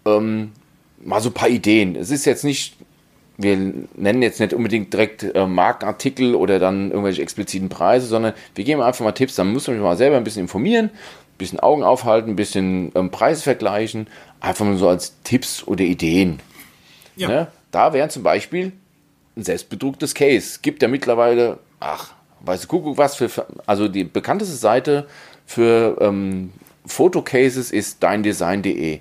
Ähm, 0.06 0.52
mal 1.00 1.22
so 1.22 1.30
ein 1.30 1.34
paar 1.34 1.50
Ideen. 1.50 1.96
Es 1.96 2.10
ist 2.10 2.26
jetzt 2.26 2.44
nicht, 2.44 2.76
wir 3.38 3.56
nennen 3.96 4.22
jetzt 4.22 4.40
nicht 4.40 4.54
unbedingt 4.54 4.94
direkt 4.94 5.24
äh, 5.24 5.46
Markenartikel 5.46 6.36
oder 6.36 6.60
dann 6.60 6.92
irgendwelche 6.92 7.22
expliziten 7.22 7.70
Preise, 7.70 8.08
sondern 8.08 8.34
wir 8.56 8.64
geben 8.64 8.82
einfach 8.82 9.06
mal 9.06 9.12
Tipps, 9.12 9.36
dann 9.36 9.54
muss 9.54 9.68
man 9.68 9.76
sich 9.76 9.84
mal 9.84 9.98
selber 9.98 10.18
ein 10.18 10.24
bisschen 10.24 10.44
informieren, 10.44 10.86
ein 10.88 11.38
bisschen 11.38 11.60
Augen 11.60 11.84
aufhalten, 11.84 12.32
ein 12.32 12.36
bisschen 12.36 12.92
ähm, 12.96 13.12
Preise 13.12 13.44
vergleichen, 13.44 14.08
einfach 14.40 14.66
mal 14.66 14.78
so 14.78 14.88
als 14.88 15.16
Tipps 15.24 15.66
oder 15.68 15.84
Ideen. 15.84 16.40
Ja. 17.16 17.28
Ne? 17.28 17.48
Da 17.72 17.94
wäre 17.94 18.10
zum 18.10 18.24
Beispiel 18.24 18.72
ein 19.38 19.44
selbstbedrucktes 19.44 20.14
Case. 20.14 20.60
Gibt 20.62 20.82
ja 20.82 20.88
mittlerweile, 20.88 21.60
ach, 21.80 22.14
weiß 22.42 22.62
du, 22.62 22.68
Kuckuck 22.68 22.98
was 22.98 23.16
für, 23.16 23.30
also 23.66 23.88
die 23.88 24.04
bekannteste 24.04 24.56
Seite 24.56 25.08
für 25.46 25.98
ähm, 26.02 26.52
Fotocases 26.86 27.72
ist 27.72 28.02
deindesign.de. 28.04 29.00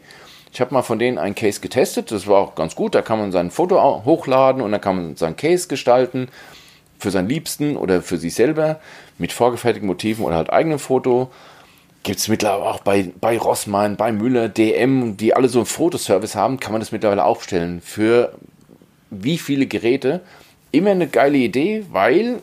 Ich 0.53 0.61
habe 0.61 0.73
mal 0.73 0.83
von 0.83 0.99
denen 0.99 1.19
ein 1.19 1.35
Case 1.35 1.61
getestet, 1.61 2.11
das 2.11 2.27
war 2.27 2.39
auch 2.39 2.55
ganz 2.55 2.75
gut. 2.75 2.95
Da 2.95 3.03
kann 3.03 3.19
man 3.19 3.33
sein 3.33 3.51
Foto 3.51 4.05
hochladen 4.05 4.63
und 4.63 4.73
dann 4.73 4.81
kann 4.81 4.97
man 4.97 5.17
sein 5.17 5.37
Case 5.37 5.69
gestalten 5.69 6.29
für 6.99 7.11
seinen 7.11 7.29
Liebsten 7.29 7.77
oder 7.77 8.01
für 8.01 8.17
sich 8.17 8.35
selber 8.35 8.81
mit 9.19 9.33
vorgefertigten 9.33 9.87
Motiven 9.87 10.25
oder 10.25 10.37
halt 10.37 10.51
eigenem 10.51 10.79
Foto. 10.79 11.31
Gibt 12.03 12.21
es 12.21 12.29
mittlerweile 12.29 12.63
auch 12.63 12.81
bei, 12.81 13.11
bei 13.21 13.37
Rossmann, 13.37 13.97
bei 13.97 14.13
Müller, 14.13 14.49
DM, 14.49 15.17
die 15.17 15.35
alle 15.35 15.49
so 15.49 15.59
einen 15.59 15.67
Fotoservice 15.67 16.37
haben, 16.37 16.61
kann 16.61 16.73
man 16.73 16.81
das 16.81 16.93
mittlerweile 16.93 17.25
aufstellen. 17.25 17.81
Für 17.81 18.33
wie 19.23 19.39
viele 19.39 19.67
Geräte. 19.67 20.23
Immer 20.73 20.91
eine 20.91 21.07
geile 21.07 21.39
Idee, 21.39 21.85
weil 21.91 22.41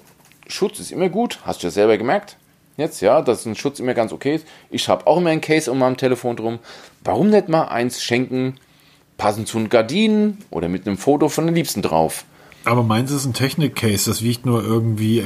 Schutz 0.47 0.79
ist 0.79 0.91
immer 0.91 1.09
gut. 1.09 1.39
Hast 1.43 1.63
du 1.63 1.67
ja 1.67 1.71
selber 1.71 1.97
gemerkt. 1.97 2.37
Jetzt, 2.77 3.01
ja, 3.01 3.21
dass 3.21 3.45
ein 3.45 3.55
Schutz 3.55 3.79
immer 3.79 3.93
ganz 3.93 4.11
okay 4.11 4.35
ist. 4.35 4.47
Ich 4.71 4.89
habe 4.89 5.05
auch 5.05 5.17
immer 5.17 5.29
ein 5.29 5.41
Case 5.41 5.71
um 5.71 5.79
meinem 5.79 5.97
Telefon 5.97 6.35
drum. 6.35 6.59
Warum 7.03 7.29
nicht 7.29 7.49
mal 7.49 7.65
eins 7.65 8.01
schenken, 8.01 8.55
passend 9.17 9.47
zu 9.47 9.59
den 9.59 9.69
Gardinen 9.69 10.39
oder 10.49 10.69
mit 10.69 10.87
einem 10.87 10.97
Foto 10.97 11.29
von 11.29 11.45
den 11.45 11.55
Liebsten 11.55 11.83
drauf? 11.83 12.25
Aber 12.65 12.81
meins 12.81 13.11
ist 13.11 13.25
ein 13.25 13.33
Technik-Case, 13.33 14.09
das 14.09 14.21
wiegt 14.21 14.45
nur 14.45 14.63
irgendwie 14.63 15.19
äh, 15.19 15.23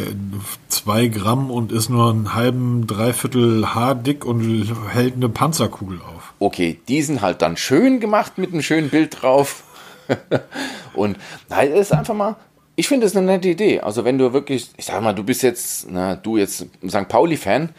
zwei 0.69 1.07
Gramm 1.07 1.51
und 1.51 1.71
ist 1.71 1.87
nur 1.87 2.09
einen 2.09 2.33
halben, 2.33 2.87
dreiviertel 2.87 3.75
Haar 3.75 3.93
dick 3.93 4.25
und 4.25 4.75
hält 4.91 5.15
eine 5.15 5.29
Panzerkugel 5.29 6.01
auf. 6.01 6.33
Okay, 6.39 6.79
die 6.87 7.01
sind 7.03 7.21
halt 7.21 7.43
dann 7.43 7.55
schön 7.55 7.99
gemacht 7.99 8.39
mit 8.39 8.53
einem 8.53 8.63
schönen 8.63 8.89
Bild 8.89 9.21
drauf. 9.21 9.63
und 10.93 11.17
nein, 11.49 11.71
das 11.71 11.79
ist 11.79 11.93
einfach 11.93 12.13
mal, 12.13 12.35
ich 12.75 12.87
finde 12.87 13.05
das 13.05 13.15
eine 13.15 13.25
nette 13.25 13.49
Idee. 13.49 13.79
Also 13.81 14.05
wenn 14.05 14.17
du 14.17 14.33
wirklich, 14.33 14.69
ich 14.77 14.85
sag 14.85 15.01
mal, 15.01 15.13
du 15.13 15.23
bist 15.23 15.43
jetzt, 15.43 15.87
na, 15.89 16.15
du 16.15 16.37
jetzt 16.37 16.65
St. 16.87 17.07
Pauli-Fan, 17.07 17.69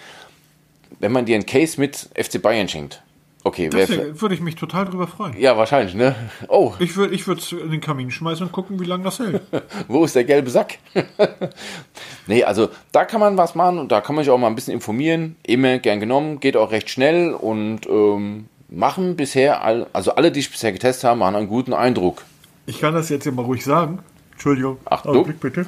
wenn 0.99 1.13
man 1.13 1.25
dir 1.25 1.37
einen 1.37 1.47
Case 1.47 1.81
mit 1.81 2.09
FC 2.15 2.43
Bayern 2.43 2.69
schenkt. 2.69 3.03
Okay, 3.45 3.71
wer, 3.73 3.87
Das 3.87 4.21
würde 4.21 4.35
ich 4.35 4.41
mich 4.41 4.57
total 4.57 4.85
drüber 4.85 5.07
freuen. 5.07 5.39
ja, 5.39 5.57
wahrscheinlich, 5.57 5.95
ne? 5.95 6.15
Oh, 6.49 6.75
Ich 6.81 6.97
würde 6.97 7.15
ich 7.15 7.27
es 7.27 7.53
in 7.53 7.71
den 7.71 7.81
Kamin 7.81 8.11
schmeißen 8.11 8.45
und 8.45 8.53
gucken, 8.53 8.81
wie 8.81 8.85
lange 8.85 9.05
das 9.05 9.21
hält. 9.21 9.41
wo 9.89 10.05
ist 10.05 10.17
der 10.17 10.25
gelbe 10.25 10.51
Sack? 10.51 10.79
nee, 12.27 12.43
also 12.43 12.69
da 12.91 13.05
kann 13.05 13.21
man 13.21 13.37
was 13.37 13.55
machen 13.55 13.79
und 13.79 13.93
da 13.93 14.01
kann 14.01 14.17
man 14.17 14.25
sich 14.25 14.31
auch 14.31 14.39
mal 14.39 14.49
ein 14.49 14.55
bisschen 14.57 14.75
informieren. 14.75 15.37
Immer 15.45 15.79
gern 15.79 16.01
genommen, 16.01 16.41
geht 16.41 16.57
auch 16.57 16.73
recht 16.73 16.91
schnell 16.91 17.33
und 17.33 17.87
ähm, 17.87 18.49
machen 18.69 19.17
bisher, 19.17 19.63
all, 19.63 19.87
also 19.93 20.15
alle, 20.15 20.31
die 20.31 20.41
ich 20.41 20.51
bisher 20.51 20.73
getestet 20.73 21.05
habe, 21.09 21.19
machen 21.19 21.37
einen 21.37 21.49
guten 21.49 21.73
Eindruck. 21.73 22.25
Ich 22.67 22.81
kann 22.81 22.95
das 22.95 23.09
jetzt 23.09 23.25
ja 23.25 23.33
mal 23.33 23.45
ruhig 23.45 23.65
sagen. 23.65 24.01
Entschuldigung. 24.33 24.79
Achtung. 24.85 25.17
Augenblick 25.17 25.41
bitte. 25.41 25.67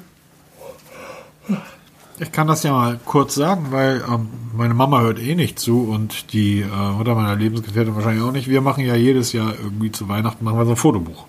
Ich 2.20 2.32
kann 2.32 2.46
das 2.46 2.62
ja 2.62 2.72
mal 2.72 3.00
kurz 3.06 3.34
sagen, 3.34 3.68
weil 3.70 4.04
ähm, 4.06 4.28
meine 4.54 4.74
Mama 4.74 5.00
hört 5.00 5.18
eh 5.18 5.34
nicht 5.34 5.58
zu 5.58 5.88
und 5.90 6.34
die 6.34 6.60
äh, 6.60 6.66
Mutter 6.66 7.14
meiner 7.14 7.34
Lebensgefährtin 7.34 7.94
wahrscheinlich 7.94 8.22
auch 8.22 8.32
nicht. 8.32 8.48
Wir 8.48 8.60
machen 8.60 8.84
ja 8.84 8.94
jedes 8.94 9.32
Jahr 9.32 9.54
irgendwie 9.60 9.90
zu 9.90 10.08
Weihnachten 10.08 10.44
machen 10.44 10.58
wir 10.58 10.66
so 10.66 10.72
ein 10.72 10.76
Fotobuch. 10.76 11.24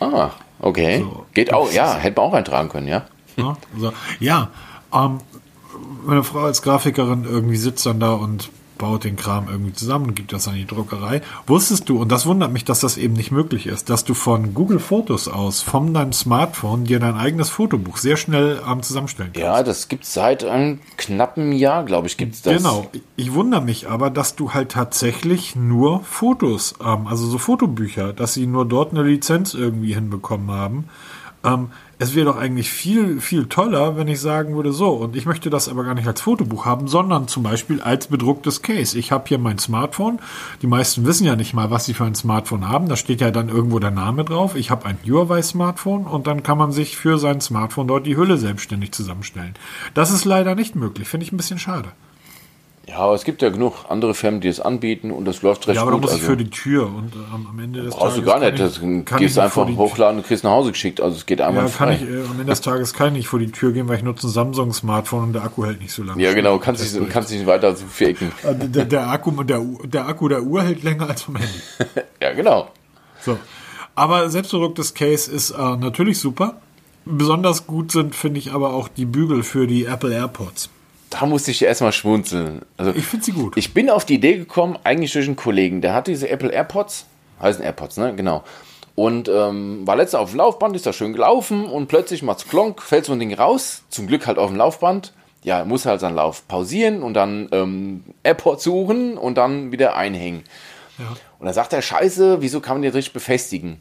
Ah, 0.00 0.30
okay. 0.60 1.00
So. 1.00 1.24
Geht 1.32 1.52
auch, 1.54 1.72
ja, 1.72 1.94
hätte 1.94 2.20
man 2.20 2.30
auch 2.30 2.34
eintragen 2.34 2.68
können, 2.68 2.88
ja. 2.88 3.06
Ne? 3.38 3.56
Also, 3.74 3.92
ja, 4.20 4.50
ähm, 4.92 5.20
meine 6.04 6.22
Frau 6.22 6.40
als 6.40 6.60
Grafikerin 6.60 7.24
irgendwie 7.24 7.56
sitzt 7.56 7.86
dann 7.86 7.98
da 7.98 8.12
und 8.12 8.50
baut 8.78 9.04
den 9.04 9.16
Kram 9.16 9.48
irgendwie 9.48 9.72
zusammen 9.72 10.06
und 10.06 10.14
gibt 10.14 10.32
das 10.32 10.48
an 10.48 10.54
die 10.54 10.66
Druckerei. 10.66 11.22
Wusstest 11.46 11.88
du, 11.88 12.00
und 12.00 12.10
das 12.10 12.26
wundert 12.26 12.52
mich, 12.52 12.64
dass 12.64 12.80
das 12.80 12.96
eben 12.96 13.14
nicht 13.14 13.30
möglich 13.30 13.66
ist, 13.66 13.90
dass 13.90 14.04
du 14.04 14.14
von 14.14 14.54
Google 14.54 14.78
Fotos 14.78 15.28
aus, 15.28 15.60
von 15.60 15.94
deinem 15.94 16.12
Smartphone, 16.12 16.84
dir 16.84 17.00
dein 17.00 17.16
eigenes 17.16 17.48
Fotobuch 17.48 17.96
sehr 17.96 18.16
schnell 18.16 18.60
ähm, 18.68 18.82
zusammenstellen 18.82 19.32
kannst. 19.32 19.44
Ja, 19.44 19.62
das 19.62 19.88
gibt's 19.88 20.12
seit 20.14 20.44
einem 20.44 20.80
knappen 20.96 21.52
Jahr, 21.52 21.84
glaube 21.84 22.06
ich, 22.06 22.16
gibt's 22.16 22.42
das. 22.42 22.56
Genau. 22.56 22.90
Ich 23.16 23.32
wundere 23.34 23.62
mich 23.62 23.88
aber, 23.88 24.10
dass 24.10 24.36
du 24.36 24.52
halt 24.52 24.72
tatsächlich 24.72 25.56
nur 25.56 26.02
Fotos, 26.04 26.74
ähm, 26.84 27.06
also 27.06 27.26
so 27.26 27.38
Fotobücher, 27.38 28.12
dass 28.12 28.34
sie 28.34 28.46
nur 28.46 28.66
dort 28.66 28.92
eine 28.92 29.02
Lizenz 29.02 29.54
irgendwie 29.54 29.94
hinbekommen 29.94 30.50
haben. 30.50 30.88
Ähm, 31.44 31.68
es 31.98 32.14
wäre 32.14 32.26
doch 32.26 32.36
eigentlich 32.36 32.70
viel, 32.70 33.20
viel 33.20 33.46
toller, 33.46 33.96
wenn 33.96 34.08
ich 34.08 34.20
sagen 34.20 34.54
würde, 34.56 34.72
so, 34.72 34.90
und 34.90 35.16
ich 35.16 35.26
möchte 35.26 35.50
das 35.50 35.68
aber 35.68 35.84
gar 35.84 35.94
nicht 35.94 36.06
als 36.06 36.20
Fotobuch 36.20 36.64
haben, 36.64 36.88
sondern 36.88 37.28
zum 37.28 37.42
Beispiel 37.42 37.80
als 37.80 38.08
bedrucktes 38.08 38.62
Case. 38.62 38.98
Ich 38.98 39.12
habe 39.12 39.24
hier 39.28 39.38
mein 39.38 39.58
Smartphone. 39.58 40.18
Die 40.62 40.66
meisten 40.66 41.06
wissen 41.06 41.24
ja 41.24 41.36
nicht 41.36 41.54
mal, 41.54 41.70
was 41.70 41.84
sie 41.84 41.94
für 41.94 42.04
ein 42.04 42.14
Smartphone 42.14 42.68
haben. 42.68 42.88
Da 42.88 42.96
steht 42.96 43.20
ja 43.20 43.30
dann 43.30 43.48
irgendwo 43.48 43.78
der 43.78 43.90
Name 43.90 44.24
drauf. 44.24 44.56
Ich 44.56 44.70
habe 44.70 44.86
ein 44.86 44.98
Huawei-Smartphone 45.06 46.04
und 46.04 46.26
dann 46.26 46.42
kann 46.42 46.58
man 46.58 46.72
sich 46.72 46.96
für 46.96 47.18
sein 47.18 47.40
Smartphone 47.40 47.88
dort 47.88 48.06
die 48.06 48.16
Hülle 48.16 48.38
selbstständig 48.38 48.92
zusammenstellen. 48.92 49.54
Das 49.94 50.10
ist 50.10 50.24
leider 50.24 50.54
nicht 50.54 50.74
möglich. 50.74 51.08
Finde 51.08 51.26
ich 51.26 51.32
ein 51.32 51.36
bisschen 51.36 51.58
schade. 51.58 51.92
Ja, 52.86 52.98
aber 52.98 53.14
es 53.14 53.24
gibt 53.24 53.40
ja 53.40 53.48
genug 53.48 53.86
andere 53.88 54.12
Firmen, 54.14 54.42
die 54.42 54.48
es 54.48 54.60
anbieten 54.60 55.10
und 55.10 55.24
das 55.24 55.40
läuft 55.40 55.66
recht 55.68 55.76
Ja, 55.76 55.82
aber 55.82 55.92
da 55.92 55.96
gut. 55.96 56.02
muss 56.02 56.10
ich 56.12 56.16
also, 56.18 56.32
für 56.32 56.36
die 56.36 56.50
Tür 56.50 56.86
und 56.86 57.14
ähm, 57.16 57.46
am 57.50 57.58
Ende 57.58 57.80
des 57.82 57.94
brauchst 57.94 58.18
du 58.18 58.20
Tages 58.20 58.26
gar 58.26 58.40
kann 58.40 58.50
nicht. 58.52 58.60
ich- 58.60 58.66
Das 58.66 58.80
kann 58.80 58.90
ich 58.98 59.04
gehst 59.06 59.20
nicht 59.20 59.36
du 59.36 59.40
einfach 59.40 59.66
hochladen 59.78 60.18
und 60.18 60.26
kriegst 60.26 60.44
nach 60.44 60.50
Hause 60.50 60.72
geschickt. 60.72 61.00
Also 61.00 61.16
es 61.16 61.24
geht 61.24 61.38
Ja, 61.40 61.48
einmal 61.48 61.64
kann 61.64 61.70
frei. 61.70 61.94
ich, 61.94 62.02
äh, 62.02 62.24
am 62.24 62.32
Ende 62.32 62.44
des 62.44 62.60
Tages 62.60 62.92
kann 62.92 63.06
ich 63.08 63.12
nicht 63.14 63.28
vor 63.28 63.38
die 63.38 63.50
Tür 63.50 63.72
gehen, 63.72 63.88
weil 63.88 63.96
ich 63.96 64.02
nutze 64.04 64.26
ein 64.26 64.30
Samsung-Smartphone 64.30 65.22
und 65.24 65.32
der 65.32 65.44
Akku 65.44 65.64
hält 65.64 65.80
nicht 65.80 65.92
so 65.92 66.02
lange. 66.02 66.22
Ja, 66.22 66.34
genau, 66.34 66.58
kannst 66.58 66.82
dich, 66.84 67.08
kannst 67.08 67.30
dich 67.30 67.38
nicht 67.38 67.46
weiter 67.46 67.74
so 67.74 67.86
faken. 67.86 68.30
Äh, 68.42 68.54
der, 68.68 68.84
der, 68.84 69.08
Akku, 69.08 69.30
der, 69.44 69.64
der 69.84 70.06
Akku 70.06 70.28
der 70.28 70.42
Uhr 70.42 70.62
hält 70.62 70.82
länger 70.82 71.08
als 71.08 71.22
vom 71.22 71.36
Handy. 71.36 71.58
Ja, 72.20 72.32
genau. 72.34 72.68
So. 73.20 73.38
Aber 73.94 74.28
selbstbedrucktes 74.28 74.92
Case 74.92 75.30
ist 75.30 75.50
äh, 75.52 75.76
natürlich 75.76 76.18
super. 76.18 76.60
Besonders 77.06 77.66
gut 77.66 77.92
sind, 77.92 78.14
finde 78.14 78.40
ich, 78.40 78.52
aber 78.52 78.74
auch 78.74 78.88
die 78.88 79.04
Bügel 79.06 79.42
für 79.42 79.66
die 79.66 79.84
Apple 79.84 80.12
AirPods. 80.14 80.68
Da 81.14 81.26
musste 81.26 81.52
ich 81.52 81.62
erstmal 81.62 81.92
schmunzeln. 81.92 82.62
Also 82.76 82.92
Ich 82.92 83.06
finde 83.06 83.24
sie 83.24 83.30
gut. 83.30 83.56
Ich 83.56 83.72
bin 83.72 83.88
auf 83.88 84.04
die 84.04 84.14
Idee 84.14 84.36
gekommen, 84.36 84.76
eigentlich 84.82 85.12
durch 85.12 85.26
einen 85.26 85.36
Kollegen, 85.36 85.80
der 85.80 85.94
hat 85.94 86.08
diese 86.08 86.28
Apple 86.28 86.50
AirPods, 86.50 87.06
heißen 87.40 87.62
AirPods, 87.62 87.98
ne? 87.98 88.16
Genau. 88.16 88.42
Und 88.96 89.28
ähm, 89.28 89.86
war 89.86 89.94
letztens 89.94 90.20
auf 90.20 90.30
dem 90.30 90.38
Laufband, 90.38 90.74
ist 90.74 90.86
da 90.86 90.92
schön 90.92 91.12
gelaufen 91.12 91.66
und 91.66 91.86
plötzlich 91.86 92.24
macht's 92.24 92.48
klonk, 92.48 92.82
fällt 92.82 93.04
so 93.04 93.12
ein 93.12 93.20
Ding 93.20 93.32
raus. 93.32 93.82
Zum 93.90 94.08
Glück 94.08 94.26
halt 94.26 94.38
auf 94.38 94.50
dem 94.50 94.56
Laufband. 94.56 95.12
Ja, 95.44 95.64
muss 95.64 95.86
halt 95.86 96.00
seinen 96.00 96.16
Lauf 96.16 96.48
pausieren 96.48 97.04
und 97.04 97.14
dann 97.14 97.48
ähm, 97.52 98.02
AirPods 98.24 98.64
suchen 98.64 99.16
und 99.16 99.36
dann 99.36 99.70
wieder 99.70 99.94
einhängen. 99.94 100.42
Und 101.38 101.46
dann 101.46 101.54
sagt 101.54 101.72
er, 101.72 101.82
scheiße, 101.82 102.40
wieso 102.40 102.60
kann 102.60 102.76
man 102.76 102.82
die 102.82 102.88
richtig 102.88 103.12
befestigen? 103.12 103.80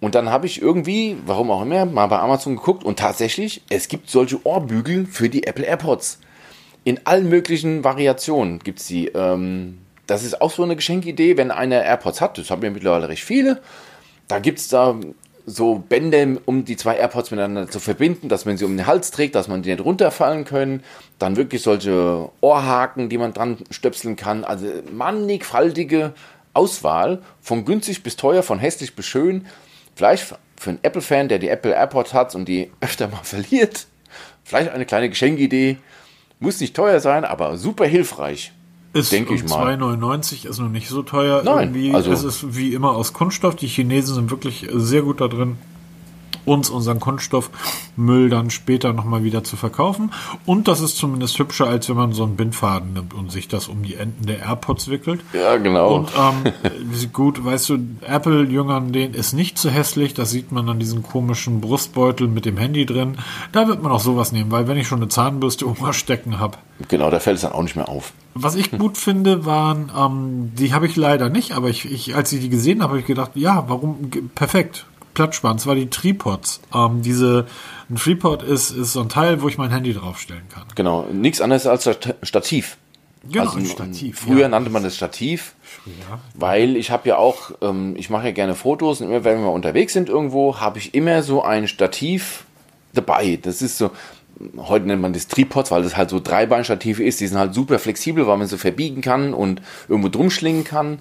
Und 0.00 0.14
dann 0.14 0.30
habe 0.30 0.46
ich 0.46 0.62
irgendwie, 0.62 1.16
warum 1.26 1.50
auch 1.50 1.62
immer, 1.62 1.84
mal 1.84 2.06
bei 2.06 2.18
Amazon 2.18 2.56
geguckt 2.56 2.82
und 2.84 2.98
tatsächlich, 2.98 3.62
es 3.68 3.88
gibt 3.88 4.08
solche 4.08 4.44
Ohrbügel 4.46 5.06
für 5.06 5.28
die 5.28 5.46
Apple 5.46 5.64
AirPods. 5.64 6.20
In 6.86 7.00
allen 7.02 7.28
möglichen 7.28 7.82
Variationen 7.82 8.60
gibt 8.60 8.78
es 8.78 8.86
die. 8.86 9.08
Ähm, 9.08 9.78
das 10.06 10.22
ist 10.22 10.40
auch 10.40 10.52
so 10.52 10.62
eine 10.62 10.76
Geschenkidee, 10.76 11.36
wenn 11.36 11.50
einer 11.50 11.82
AirPods 11.82 12.20
hat. 12.20 12.38
Das 12.38 12.48
haben 12.48 12.62
wir 12.62 12.70
mittlerweile 12.70 13.08
recht 13.08 13.24
viele. 13.24 13.60
Da 14.28 14.38
gibt 14.38 14.60
es 14.60 14.68
da 14.68 14.94
so 15.46 15.82
Bänder, 15.88 16.40
um 16.44 16.64
die 16.64 16.76
zwei 16.76 16.94
AirPods 16.94 17.32
miteinander 17.32 17.68
zu 17.68 17.80
verbinden, 17.80 18.28
dass 18.28 18.44
man 18.44 18.56
sie 18.56 18.64
um 18.64 18.76
den 18.76 18.86
Hals 18.86 19.10
trägt, 19.10 19.34
dass 19.34 19.48
man 19.48 19.62
die 19.62 19.70
nicht 19.70 19.84
runterfallen 19.84 20.44
können. 20.44 20.84
Dann 21.18 21.34
wirklich 21.34 21.62
solche 21.62 22.30
Ohrhaken, 22.40 23.08
die 23.08 23.18
man 23.18 23.32
dran 23.32 23.58
stöpseln 23.72 24.14
kann. 24.14 24.44
Also 24.44 24.68
mannigfaltige 24.92 26.12
Auswahl, 26.52 27.20
von 27.40 27.64
günstig 27.64 28.04
bis 28.04 28.14
teuer, 28.14 28.44
von 28.44 28.60
hässlich 28.60 28.94
bis 28.94 29.06
schön. 29.06 29.46
Vielleicht 29.96 30.36
für 30.56 30.70
einen 30.70 30.78
Apple-Fan, 30.82 31.26
der 31.26 31.40
die 31.40 31.48
Apple 31.48 31.72
AirPods 31.72 32.14
hat 32.14 32.36
und 32.36 32.44
die 32.46 32.70
öfter 32.80 33.08
mal 33.08 33.24
verliert, 33.24 33.88
vielleicht 34.44 34.70
eine 34.70 34.86
kleine 34.86 35.08
Geschenkidee. 35.08 35.78
Muss 36.38 36.60
nicht 36.60 36.76
teuer 36.76 37.00
sein, 37.00 37.24
aber 37.24 37.56
super 37.56 37.86
hilfreich. 37.86 38.52
Ist 38.92 39.12
denke 39.12 39.34
ich 39.34 39.44
mal. 39.48 39.74
2,99 39.76 40.46
ist 40.46 40.58
noch 40.58 40.68
nicht 40.68 40.88
so 40.88 41.02
teuer. 41.02 41.42
Nein, 41.44 41.74
Irgendwie, 41.74 41.94
also- 41.94 42.10
es 42.12 42.24
ist 42.24 42.56
wie 42.56 42.72
immer 42.72 42.92
aus 42.92 43.12
Kunststoff. 43.12 43.56
Die 43.56 43.66
Chinesen 43.66 44.14
sind 44.14 44.30
wirklich 44.30 44.66
sehr 44.72 45.02
gut 45.02 45.20
da 45.20 45.28
drin, 45.28 45.56
uns 46.46 46.70
unseren 46.70 47.00
Kunststoffmüll 47.00 48.30
dann 48.30 48.50
später 48.50 48.92
nochmal 48.92 49.24
wieder 49.24 49.44
zu 49.44 49.56
verkaufen. 49.56 50.12
Und 50.46 50.68
das 50.68 50.80
ist 50.80 50.96
zumindest 50.96 51.38
hübscher, 51.38 51.66
als 51.66 51.88
wenn 51.88 51.96
man 51.96 52.12
so 52.12 52.24
einen 52.24 52.36
Bindfaden 52.36 52.94
nimmt 52.94 53.12
und 53.12 53.30
sich 53.30 53.48
das 53.48 53.68
um 53.68 53.82
die 53.82 53.96
Enden 53.96 54.26
der 54.26 54.38
AirPods 54.38 54.88
wickelt. 54.88 55.20
Ja, 55.34 55.56
genau. 55.56 55.96
Und 55.96 56.10
ähm, 56.16 56.52
gut, 57.12 57.44
weißt 57.44 57.68
du, 57.68 57.78
Apple-Jüngern, 58.00 58.92
denen 58.92 59.14
ist 59.14 59.32
nicht 59.32 59.58
zu 59.58 59.70
hässlich. 59.70 60.14
Das 60.14 60.30
sieht 60.30 60.52
man 60.52 60.68
an 60.68 60.78
diesem 60.78 61.02
komischen 61.02 61.60
Brustbeutel 61.60 62.28
mit 62.28 62.46
dem 62.46 62.56
Handy 62.56 62.86
drin. 62.86 63.18
Da 63.52 63.68
wird 63.68 63.82
man 63.82 63.92
auch 63.92 64.00
sowas 64.00 64.32
nehmen, 64.32 64.50
weil 64.50 64.68
wenn 64.68 64.78
ich 64.78 64.86
schon 64.86 65.00
eine 65.00 65.08
Zahnbürste 65.08 65.68
Oma 65.68 65.92
stecken 65.92 66.38
habe, 66.38 66.58
genau, 66.88 67.10
da 67.10 67.20
fällt 67.20 67.36
es 67.36 67.42
dann 67.42 67.52
auch 67.52 67.62
nicht 67.62 67.76
mehr 67.76 67.88
auf. 67.88 68.12
was 68.34 68.54
ich 68.54 68.70
gut 68.70 68.98
finde, 68.98 69.46
waren, 69.46 69.90
ähm, 69.96 70.52
die 70.54 70.74
habe 70.74 70.86
ich 70.86 70.96
leider 70.96 71.28
nicht, 71.28 71.52
aber 71.52 71.68
ich, 71.68 71.90
ich, 71.90 72.14
als 72.14 72.32
ich 72.32 72.40
die 72.40 72.48
gesehen 72.48 72.82
habe, 72.82 72.90
habe 72.90 73.00
ich 73.00 73.06
gedacht, 73.06 73.32
ja, 73.34 73.64
warum, 73.68 74.10
perfekt, 74.34 74.86
Platzspann, 75.16 75.58
zwar 75.58 75.74
die 75.74 75.88
Tripods. 75.88 76.60
Ähm, 76.74 77.00
diese, 77.02 77.46
ein 77.90 77.96
Tripod 77.96 78.42
ist, 78.42 78.70
ist 78.70 78.92
so 78.92 79.00
ein 79.00 79.08
Teil, 79.08 79.40
wo 79.42 79.48
ich 79.48 79.56
mein 79.58 79.70
Handy 79.70 79.94
draufstellen 79.94 80.42
kann. 80.52 80.64
Genau, 80.74 81.06
nichts 81.12 81.40
anderes 81.40 81.66
als 81.66 81.82
Stat- 81.84 82.16
Stativ. 82.22 82.76
Genau, 83.28 83.46
Also, 83.46 83.58
ein 83.58 83.66
Stativ. 83.66 84.20
Früher 84.20 84.42
ja. 84.42 84.48
nannte 84.48 84.70
man 84.70 84.84
das 84.84 84.94
Stativ, 84.94 85.54
Ja. 85.86 86.20
weil 86.34 86.76
ich 86.76 86.90
habe 86.92 87.08
ja 87.08 87.16
auch, 87.16 87.50
ähm, 87.62 87.94
ich 87.96 88.10
mache 88.10 88.26
ja 88.26 88.30
gerne 88.32 88.54
Fotos 88.54 89.00
und 89.00 89.08
immer 89.08 89.24
wenn 89.24 89.40
wir 89.40 89.50
unterwegs 89.50 89.94
sind 89.94 90.08
irgendwo, 90.08 90.60
habe 90.60 90.78
ich 90.78 90.94
immer 90.94 91.22
so 91.24 91.42
ein 91.42 91.66
Stativ 91.66 92.44
dabei. 92.92 93.38
Das 93.42 93.62
ist 93.62 93.78
so, 93.78 93.90
heute 94.58 94.86
nennt 94.86 95.00
man 95.02 95.12
das 95.14 95.26
Tripods, 95.28 95.70
weil 95.70 95.82
das 95.82 95.96
halt 95.96 96.10
so 96.10 96.20
Dreibeinstative 96.20 97.02
ist. 97.02 97.20
Die 97.20 97.26
sind 97.26 97.38
halt 97.38 97.54
super 97.54 97.78
flexibel, 97.78 98.26
weil 98.26 98.36
man 98.36 98.46
so 98.48 98.58
verbiegen 98.58 99.00
kann 99.00 99.32
und 99.34 99.62
irgendwo 99.88 100.08
drum 100.10 100.30
schlingen 100.30 100.62
kann. 100.64 100.98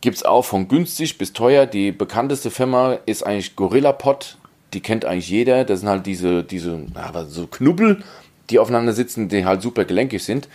Gibt 0.00 0.16
es 0.16 0.24
auch 0.24 0.44
von 0.44 0.68
günstig 0.68 1.18
bis 1.18 1.32
teuer. 1.32 1.66
Die 1.66 1.92
bekannteste 1.92 2.50
Firma 2.50 2.98
ist 3.06 3.22
eigentlich 3.24 3.56
Gorilla 3.56 3.92
Pod. 3.92 4.36
Die 4.74 4.80
kennt 4.80 5.04
eigentlich 5.04 5.28
jeder. 5.28 5.64
Das 5.64 5.80
sind 5.80 5.88
halt 5.88 6.06
diese, 6.06 6.44
diese 6.44 6.86
so 7.28 7.46
Knubbel, 7.46 8.02
die 8.50 8.58
aufeinander 8.58 8.92
sitzen, 8.92 9.28
die 9.28 9.44
halt 9.44 9.62
super 9.62 9.84
gelenkig 9.84 10.22
sind. 10.22 10.48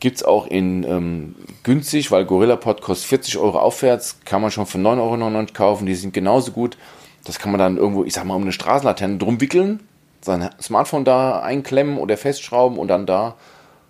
Gibt 0.00 0.16
es 0.16 0.22
auch 0.22 0.46
in 0.46 0.82
ähm, 0.84 1.36
günstig, 1.62 2.10
weil 2.10 2.24
Gorilla 2.24 2.56
Pod 2.56 2.80
kostet 2.80 3.08
40 3.08 3.36
Euro 3.36 3.58
aufwärts, 3.58 4.20
kann 4.24 4.40
man 4.40 4.50
schon 4.50 4.64
für 4.64 4.78
9,99 4.78 4.98
Euro 5.00 5.46
kaufen. 5.52 5.86
Die 5.86 5.94
sind 5.94 6.14
genauso 6.14 6.52
gut. 6.52 6.78
Das 7.24 7.38
kann 7.38 7.52
man 7.52 7.58
dann 7.58 7.76
irgendwo, 7.76 8.04
ich 8.04 8.14
sag 8.14 8.24
mal, 8.24 8.34
um 8.34 8.42
eine 8.42 8.52
Straßenlaterne 8.52 9.18
drum 9.18 9.42
wickeln, 9.42 9.80
sein 10.22 10.48
Smartphone 10.60 11.04
da 11.04 11.40
einklemmen 11.40 11.98
oder 11.98 12.16
festschrauben 12.16 12.78
und 12.78 12.88
dann 12.88 13.04
da 13.04 13.36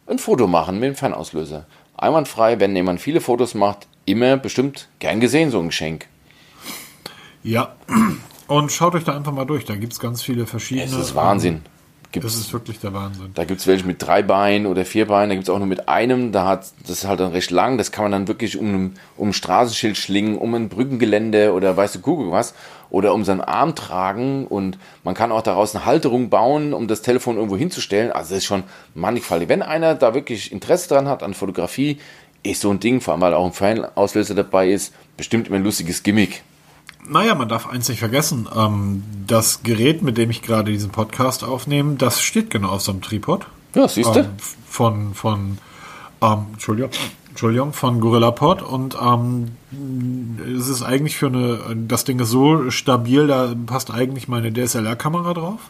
ein 0.08 0.18
Foto 0.18 0.48
machen 0.48 0.80
mit 0.80 0.88
dem 0.88 0.96
Fernauslöser. 0.96 1.66
Einwandfrei, 1.96 2.58
wenn 2.58 2.74
jemand 2.74 3.00
viele 3.00 3.20
Fotos 3.20 3.54
macht, 3.54 3.86
immer 4.04 4.36
bestimmt 4.36 4.88
gern 4.98 5.20
gesehen, 5.20 5.50
so 5.50 5.60
ein 5.60 5.66
Geschenk. 5.66 6.06
Ja. 7.42 7.74
Und 8.46 8.72
schaut 8.72 8.96
euch 8.96 9.04
da 9.04 9.14
einfach 9.14 9.32
mal 9.32 9.44
durch. 9.44 9.64
Da 9.64 9.76
gibt 9.76 9.92
es 9.92 10.00
ganz 10.00 10.22
viele 10.22 10.44
verschiedene. 10.44 10.86
Es 10.86 10.92
ist 10.92 11.14
Wahnsinn. 11.14 11.62
Gibt's, 12.12 12.34
das 12.34 12.40
ist 12.40 12.52
wirklich 12.52 12.80
der 12.80 12.92
Wahnsinn. 12.92 13.30
Da 13.34 13.44
gibt 13.44 13.60
es 13.60 13.68
welche 13.68 13.86
mit 13.86 14.02
drei 14.02 14.22
Beinen 14.22 14.66
oder 14.66 14.84
vier 14.84 15.06
Beinen, 15.06 15.28
da 15.28 15.34
gibt 15.36 15.44
es 15.46 15.50
auch 15.50 15.58
nur 15.58 15.68
mit 15.68 15.88
einem, 15.88 16.32
da 16.32 16.44
hat, 16.44 16.66
das 16.82 16.90
ist 16.90 17.06
halt 17.06 17.20
dann 17.20 17.30
recht 17.30 17.52
lang, 17.52 17.78
das 17.78 17.92
kann 17.92 18.02
man 18.02 18.10
dann 18.10 18.28
wirklich 18.28 18.58
um, 18.58 18.94
um 19.16 19.28
ein 19.28 19.32
Straßenschild 19.32 19.96
schlingen, 19.96 20.36
um 20.36 20.52
ein 20.56 20.68
Brückengelände 20.68 21.52
oder 21.52 21.76
weißt 21.76 21.94
du, 21.94 22.00
Google 22.00 22.32
was, 22.32 22.54
oder 22.90 23.14
um 23.14 23.24
seinen 23.24 23.40
Arm 23.40 23.76
tragen 23.76 24.48
und 24.48 24.76
man 25.04 25.14
kann 25.14 25.30
auch 25.30 25.42
daraus 25.42 25.76
eine 25.76 25.84
Halterung 25.84 26.30
bauen, 26.30 26.74
um 26.74 26.88
das 26.88 27.02
Telefon 27.02 27.36
irgendwo 27.36 27.56
hinzustellen. 27.56 28.10
Also 28.10 28.30
das 28.30 28.38
ist 28.38 28.46
schon 28.46 28.64
mannigfaltig. 28.96 29.48
Wenn 29.48 29.62
einer 29.62 29.94
da 29.94 30.12
wirklich 30.12 30.50
Interesse 30.50 30.88
dran 30.88 31.06
hat 31.06 31.22
an 31.22 31.32
Fotografie, 31.34 32.00
ist 32.42 32.62
so 32.62 32.70
ein 32.70 32.80
Ding, 32.80 33.00
vor 33.00 33.14
allem 33.14 33.20
weil 33.20 33.34
auch 33.34 33.46
ein 33.46 33.52
Fanauslöser 33.52 34.34
dabei 34.34 34.70
ist, 34.70 34.92
bestimmt 35.16 35.48
immer 35.48 35.56
ein 35.56 35.64
lustiges 35.64 36.02
Gimmick. 36.02 36.42
Naja, 37.08 37.34
man 37.34 37.48
darf 37.48 37.66
eins 37.66 37.88
nicht 37.88 37.98
vergessen. 37.98 38.48
Ähm, 38.54 39.02
das 39.26 39.62
Gerät, 39.62 40.02
mit 40.02 40.18
dem 40.18 40.30
ich 40.30 40.42
gerade 40.42 40.70
diesen 40.70 40.90
Podcast 40.90 41.44
aufnehme, 41.44 41.96
das 41.96 42.20
steht 42.20 42.50
genau 42.50 42.70
auf 42.70 42.82
so 42.82 42.92
einem 42.92 43.02
Tripod. 43.02 43.46
Ja, 43.74 43.88
siehst 43.88 44.14
du? 44.14 44.20
Ähm, 44.20 44.26
von, 44.66 45.14
von, 45.14 45.58
ähm, 46.22 46.46
Entschuldigung, 46.52 46.90
Entschuldigung, 47.30 47.72
von 47.72 48.00
GorillaPod 48.00 48.62
und 48.62 48.96
ähm, 49.00 49.52
es 50.58 50.68
ist 50.68 50.82
eigentlich 50.82 51.16
für 51.16 51.28
eine, 51.28 51.58
das 51.88 52.04
Ding 52.04 52.18
ist 52.18 52.30
so 52.30 52.70
stabil, 52.70 53.26
da 53.26 53.54
passt 53.66 53.90
eigentlich 53.90 54.28
meine 54.28 54.52
DSLR-Kamera 54.52 55.34
drauf. 55.34 55.60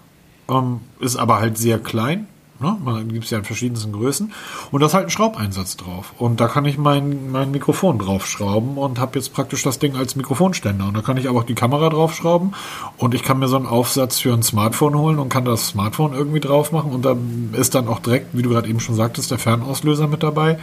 Ähm, 0.48 0.80
ist 0.98 1.16
aber 1.16 1.38
halt 1.38 1.58
sehr 1.58 1.78
klein, 1.78 2.26
Ne? 2.60 2.76
Man 2.84 3.08
gibt 3.12 3.24
es 3.24 3.30
ja 3.30 3.38
in 3.38 3.44
verschiedensten 3.44 3.92
Größen. 3.92 4.32
Und 4.70 4.80
da 4.80 4.86
ist 4.86 4.94
halt 4.94 5.06
ein 5.06 5.10
Schraubeinsatz 5.10 5.76
drauf. 5.76 6.12
Und 6.18 6.40
da 6.40 6.48
kann 6.48 6.66
ich 6.66 6.76
mein, 6.76 7.30
mein 7.30 7.50
Mikrofon 7.50 7.98
draufschrauben 7.98 8.76
und 8.76 8.98
habe 8.98 9.18
jetzt 9.18 9.32
praktisch 9.32 9.62
das 9.62 9.78
Ding 9.78 9.96
als 9.96 10.14
Mikrofonständer. 10.14 10.86
Und 10.88 10.96
da 10.96 11.00
kann 11.00 11.16
ich 11.16 11.28
aber 11.28 11.40
auch 11.40 11.44
die 11.44 11.54
Kamera 11.54 11.88
draufschrauben. 11.88 12.54
Und 12.98 13.14
ich 13.14 13.22
kann 13.22 13.38
mir 13.38 13.48
so 13.48 13.56
einen 13.56 13.66
Aufsatz 13.66 14.18
für 14.18 14.34
ein 14.34 14.42
Smartphone 14.42 14.94
holen 14.94 15.18
und 15.18 15.30
kann 15.30 15.44
das 15.44 15.68
Smartphone 15.68 16.12
irgendwie 16.12 16.40
drauf 16.40 16.70
machen. 16.70 16.92
Und 16.92 17.04
da 17.04 17.16
ist 17.52 17.74
dann 17.74 17.88
auch 17.88 18.00
direkt, 18.00 18.36
wie 18.36 18.42
du 18.42 18.50
gerade 18.50 18.68
eben 18.68 18.80
schon 18.80 18.94
sagtest, 18.94 19.30
der 19.30 19.38
Fernauslöser 19.38 20.06
mit 20.06 20.22
dabei. 20.22 20.58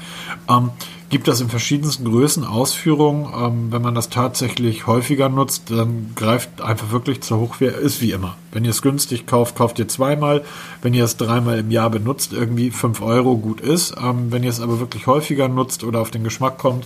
Ähm, 0.47 0.69
gibt 1.10 1.28
das 1.28 1.41
in 1.41 1.50
verschiedensten 1.50 2.06
Größen 2.06 2.43
Ausführungen. 2.43 3.34
Ähm, 3.34 3.72
wenn 3.72 3.82
man 3.82 3.96
das 3.96 4.10
tatsächlich 4.10 4.88
häufiger 4.88 5.30
nutzt, 5.30 5.72
dann 5.72 6.12
greift 6.15 6.62
einfach 6.62 6.91
wirklich 6.91 7.22
zur 7.22 7.39
Hochwehr. 7.39 7.76
Ist 7.76 8.02
wie 8.02 8.12
immer. 8.12 8.38
Wenn 8.52 8.65
ihr 8.65 8.72
es 8.72 8.82
günstig 8.82 9.26
kauft, 9.26 9.56
kauft 9.56 9.80
ihr 9.80 9.88
zweimal. 9.88 10.43
Wenn 10.82 10.93
ihr 10.93 11.04
es 11.04 11.17
dreimal 11.17 11.60
im 11.60 11.72
Jahr 11.72 11.89
benutzt, 11.89 12.34
irgendwie 12.34 12.72
fünf 12.72 13.02
Euro 13.02 13.38
gut 13.38 13.62
ist. 13.62 13.96
Ähm, 14.02 14.32
wenn 14.32 14.43
ihr 14.43 14.50
es 14.50 14.60
aber 14.60 14.80
wirklich 14.80 15.08
häufiger 15.08 15.48
nutzt 15.48 15.84
oder 15.84 16.02
auf 16.02 16.12
den 16.12 16.24
Geschmack 16.24 16.58
kommt 16.58 16.86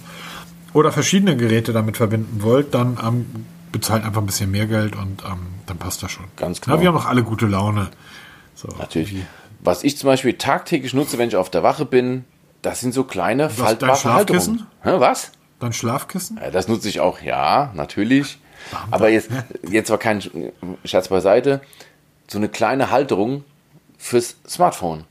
oder 0.73 0.91
verschiedene 0.91 1.35
Geräte 1.35 1.73
damit 1.73 1.97
verbinden 1.97 2.43
wollt, 2.43 2.73
dann 2.73 2.97
ähm, 3.03 3.25
bezahlt 3.71 4.03
einfach 4.03 4.21
ein 4.21 4.25
bisschen 4.25 4.51
mehr 4.51 4.67
Geld 4.67 4.95
und 4.95 5.23
ähm, 5.23 5.39
dann 5.65 5.77
passt 5.77 6.03
das 6.03 6.11
schon. 6.11 6.25
Ganz 6.35 6.61
klar. 6.61 6.77
Ja, 6.77 6.81
wir 6.81 6.87
haben 6.89 6.97
auch 6.97 7.05
alle 7.05 7.23
gute 7.23 7.47
Laune. 7.47 7.89
So, 8.55 8.67
Natürlich. 8.77 9.23
Was 9.63 9.83
ich 9.83 9.97
zum 9.97 10.07
Beispiel 10.07 10.33
tagtäglich 10.33 10.93
nutze, 10.93 11.17
wenn 11.17 11.29
ich 11.29 11.35
auf 11.35 11.49
der 11.49 11.63
Wache 11.63 11.85
bin, 11.85 12.25
das 12.61 12.79
sind 12.79 12.93
so 12.93 13.03
kleine 13.03 13.45
Was, 13.45 13.53
faltbare 13.55 13.91
dein 13.91 13.99
Schlafkissen? 13.99 14.67
Hä, 14.83 14.91
was? 14.97 15.31
Dein 15.59 15.73
Schlafkissen? 15.73 16.39
Ja, 16.41 16.51
das 16.51 16.67
nutze 16.67 16.89
ich 16.89 16.99
auch, 16.99 17.21
ja, 17.21 17.71
natürlich. 17.75 18.39
Aber 18.91 19.09
jetzt, 19.09 19.29
jetzt 19.69 19.89
war 19.89 19.97
kein 19.97 20.21
Scherz 20.85 21.07
beiseite. 21.07 21.61
So 22.27 22.37
eine 22.37 22.49
kleine 22.49 22.91
Halterung 22.91 23.43
fürs 23.97 24.37
Smartphone. 24.47 25.05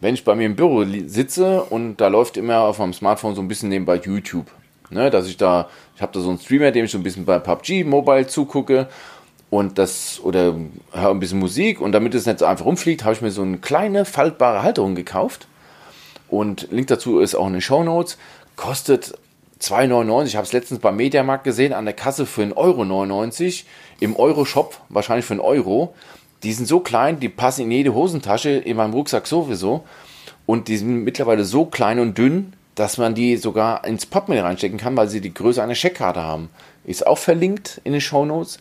Wenn 0.00 0.14
ich 0.14 0.24
bei 0.24 0.34
mir 0.34 0.46
im 0.46 0.56
Büro 0.56 0.84
sitze 1.06 1.62
und 1.62 1.96
da 1.96 2.08
läuft 2.08 2.36
immer 2.36 2.60
auf 2.60 2.78
meinem 2.78 2.92
Smartphone 2.92 3.34
so 3.34 3.40
ein 3.40 3.48
bisschen 3.48 3.68
nebenbei 3.68 3.96
YouTube. 3.96 4.46
Ne, 4.88 5.10
dass 5.10 5.26
ich 5.26 5.36
da, 5.36 5.68
ich 5.96 6.02
habe 6.02 6.12
da 6.12 6.20
so 6.20 6.28
einen 6.28 6.38
Streamer, 6.38 6.70
dem 6.70 6.84
ich 6.84 6.92
so 6.92 6.98
ein 6.98 7.02
bisschen 7.02 7.24
bei 7.24 7.40
PUBG 7.40 7.82
Mobile 7.82 8.28
zugucke 8.28 8.88
und 9.50 9.78
das 9.78 10.20
oder 10.22 10.54
höre 10.92 11.10
ein 11.10 11.18
bisschen 11.18 11.40
Musik 11.40 11.80
und 11.80 11.90
damit 11.90 12.14
es 12.14 12.24
nicht 12.24 12.38
so 12.38 12.44
einfach 12.44 12.66
rumfliegt, 12.66 13.02
habe 13.02 13.12
ich 13.12 13.20
mir 13.20 13.32
so 13.32 13.42
eine 13.42 13.58
kleine 13.58 14.04
faltbare 14.04 14.62
Halterung 14.62 14.94
gekauft 14.94 15.48
und 16.28 16.68
Link 16.70 16.88
dazu 16.88 17.20
ist 17.20 17.34
auch 17.34 17.46
in 17.46 17.54
den 17.54 17.62
Show 17.62 17.82
Notes. 17.82 18.18
Kostet 18.56 19.18
2,99. 19.60 20.26
Ich 20.26 20.36
habe 20.36 20.46
es 20.46 20.52
letztens 20.52 20.80
beim 20.80 20.96
Mediamarkt 20.96 21.44
gesehen, 21.44 21.72
an 21.72 21.84
der 21.84 21.94
Kasse 21.94 22.26
für 22.26 22.42
1,99 22.42 22.54
Euro. 22.56 23.66
Im 24.00 24.16
Euro-Shop 24.16 24.80
wahrscheinlich 24.88 25.24
für 25.24 25.34
einen 25.34 25.40
Euro. 25.40 25.94
Die 26.42 26.52
sind 26.52 26.66
so 26.66 26.80
klein, 26.80 27.20
die 27.20 27.28
passen 27.28 27.62
in 27.62 27.70
jede 27.70 27.94
Hosentasche, 27.94 28.50
in 28.50 28.76
meinem 28.76 28.92
Rucksack 28.92 29.26
sowieso. 29.26 29.84
Und 30.44 30.68
die 30.68 30.76
sind 30.76 31.04
mittlerweile 31.04 31.44
so 31.44 31.64
klein 31.64 31.98
und 31.98 32.18
dünn, 32.18 32.52
dass 32.74 32.98
man 32.98 33.14
die 33.14 33.36
sogar 33.36 33.84
ins 33.86 34.04
Portemonnaie 34.04 34.42
reinstecken 34.42 34.78
kann, 34.78 34.96
weil 34.96 35.08
sie 35.08 35.22
die 35.22 35.32
Größe 35.32 35.62
einer 35.62 35.74
Scheckkarte 35.74 36.22
haben. 36.22 36.50
Ist 36.84 37.06
auch 37.06 37.18
verlinkt 37.18 37.80
in 37.84 37.92
den 37.92 38.02
Show 38.02 38.26
Notes. 38.26 38.58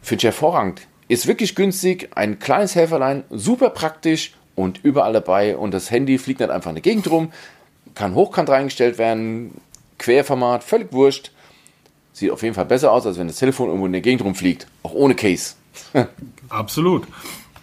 Finde 0.00 0.20
ich 0.20 0.24
hervorragend. 0.24 0.82
Ist 1.08 1.26
wirklich 1.26 1.54
günstig, 1.54 2.10
ein 2.14 2.38
kleines 2.38 2.76
Helferlein, 2.76 3.24
super 3.30 3.70
praktisch 3.70 4.34
und 4.58 4.80
überall 4.82 5.12
dabei 5.12 5.56
und 5.56 5.72
das 5.72 5.90
Handy 5.90 6.18
fliegt 6.18 6.40
nicht 6.40 6.50
einfach 6.50 6.70
in 6.70 6.76
die 6.76 6.82
Gegend 6.82 7.08
rum, 7.10 7.30
kann 7.94 8.14
hochkant 8.14 8.48
reingestellt 8.48 8.98
werden, 8.98 9.60
Querformat, 9.98 10.64
völlig 10.64 10.92
wurscht. 10.92 11.30
Sieht 12.12 12.32
auf 12.32 12.42
jeden 12.42 12.54
Fall 12.54 12.64
besser 12.64 12.90
aus, 12.90 13.06
als 13.06 13.18
wenn 13.18 13.28
das 13.28 13.36
Telefon 13.36 13.68
irgendwo 13.68 13.86
in 13.86 13.92
der 13.92 14.00
Gegend 14.00 14.22
rumfliegt, 14.22 14.66
auch 14.82 14.92
ohne 14.92 15.14
Case. 15.14 15.54
Absolut. 16.48 17.06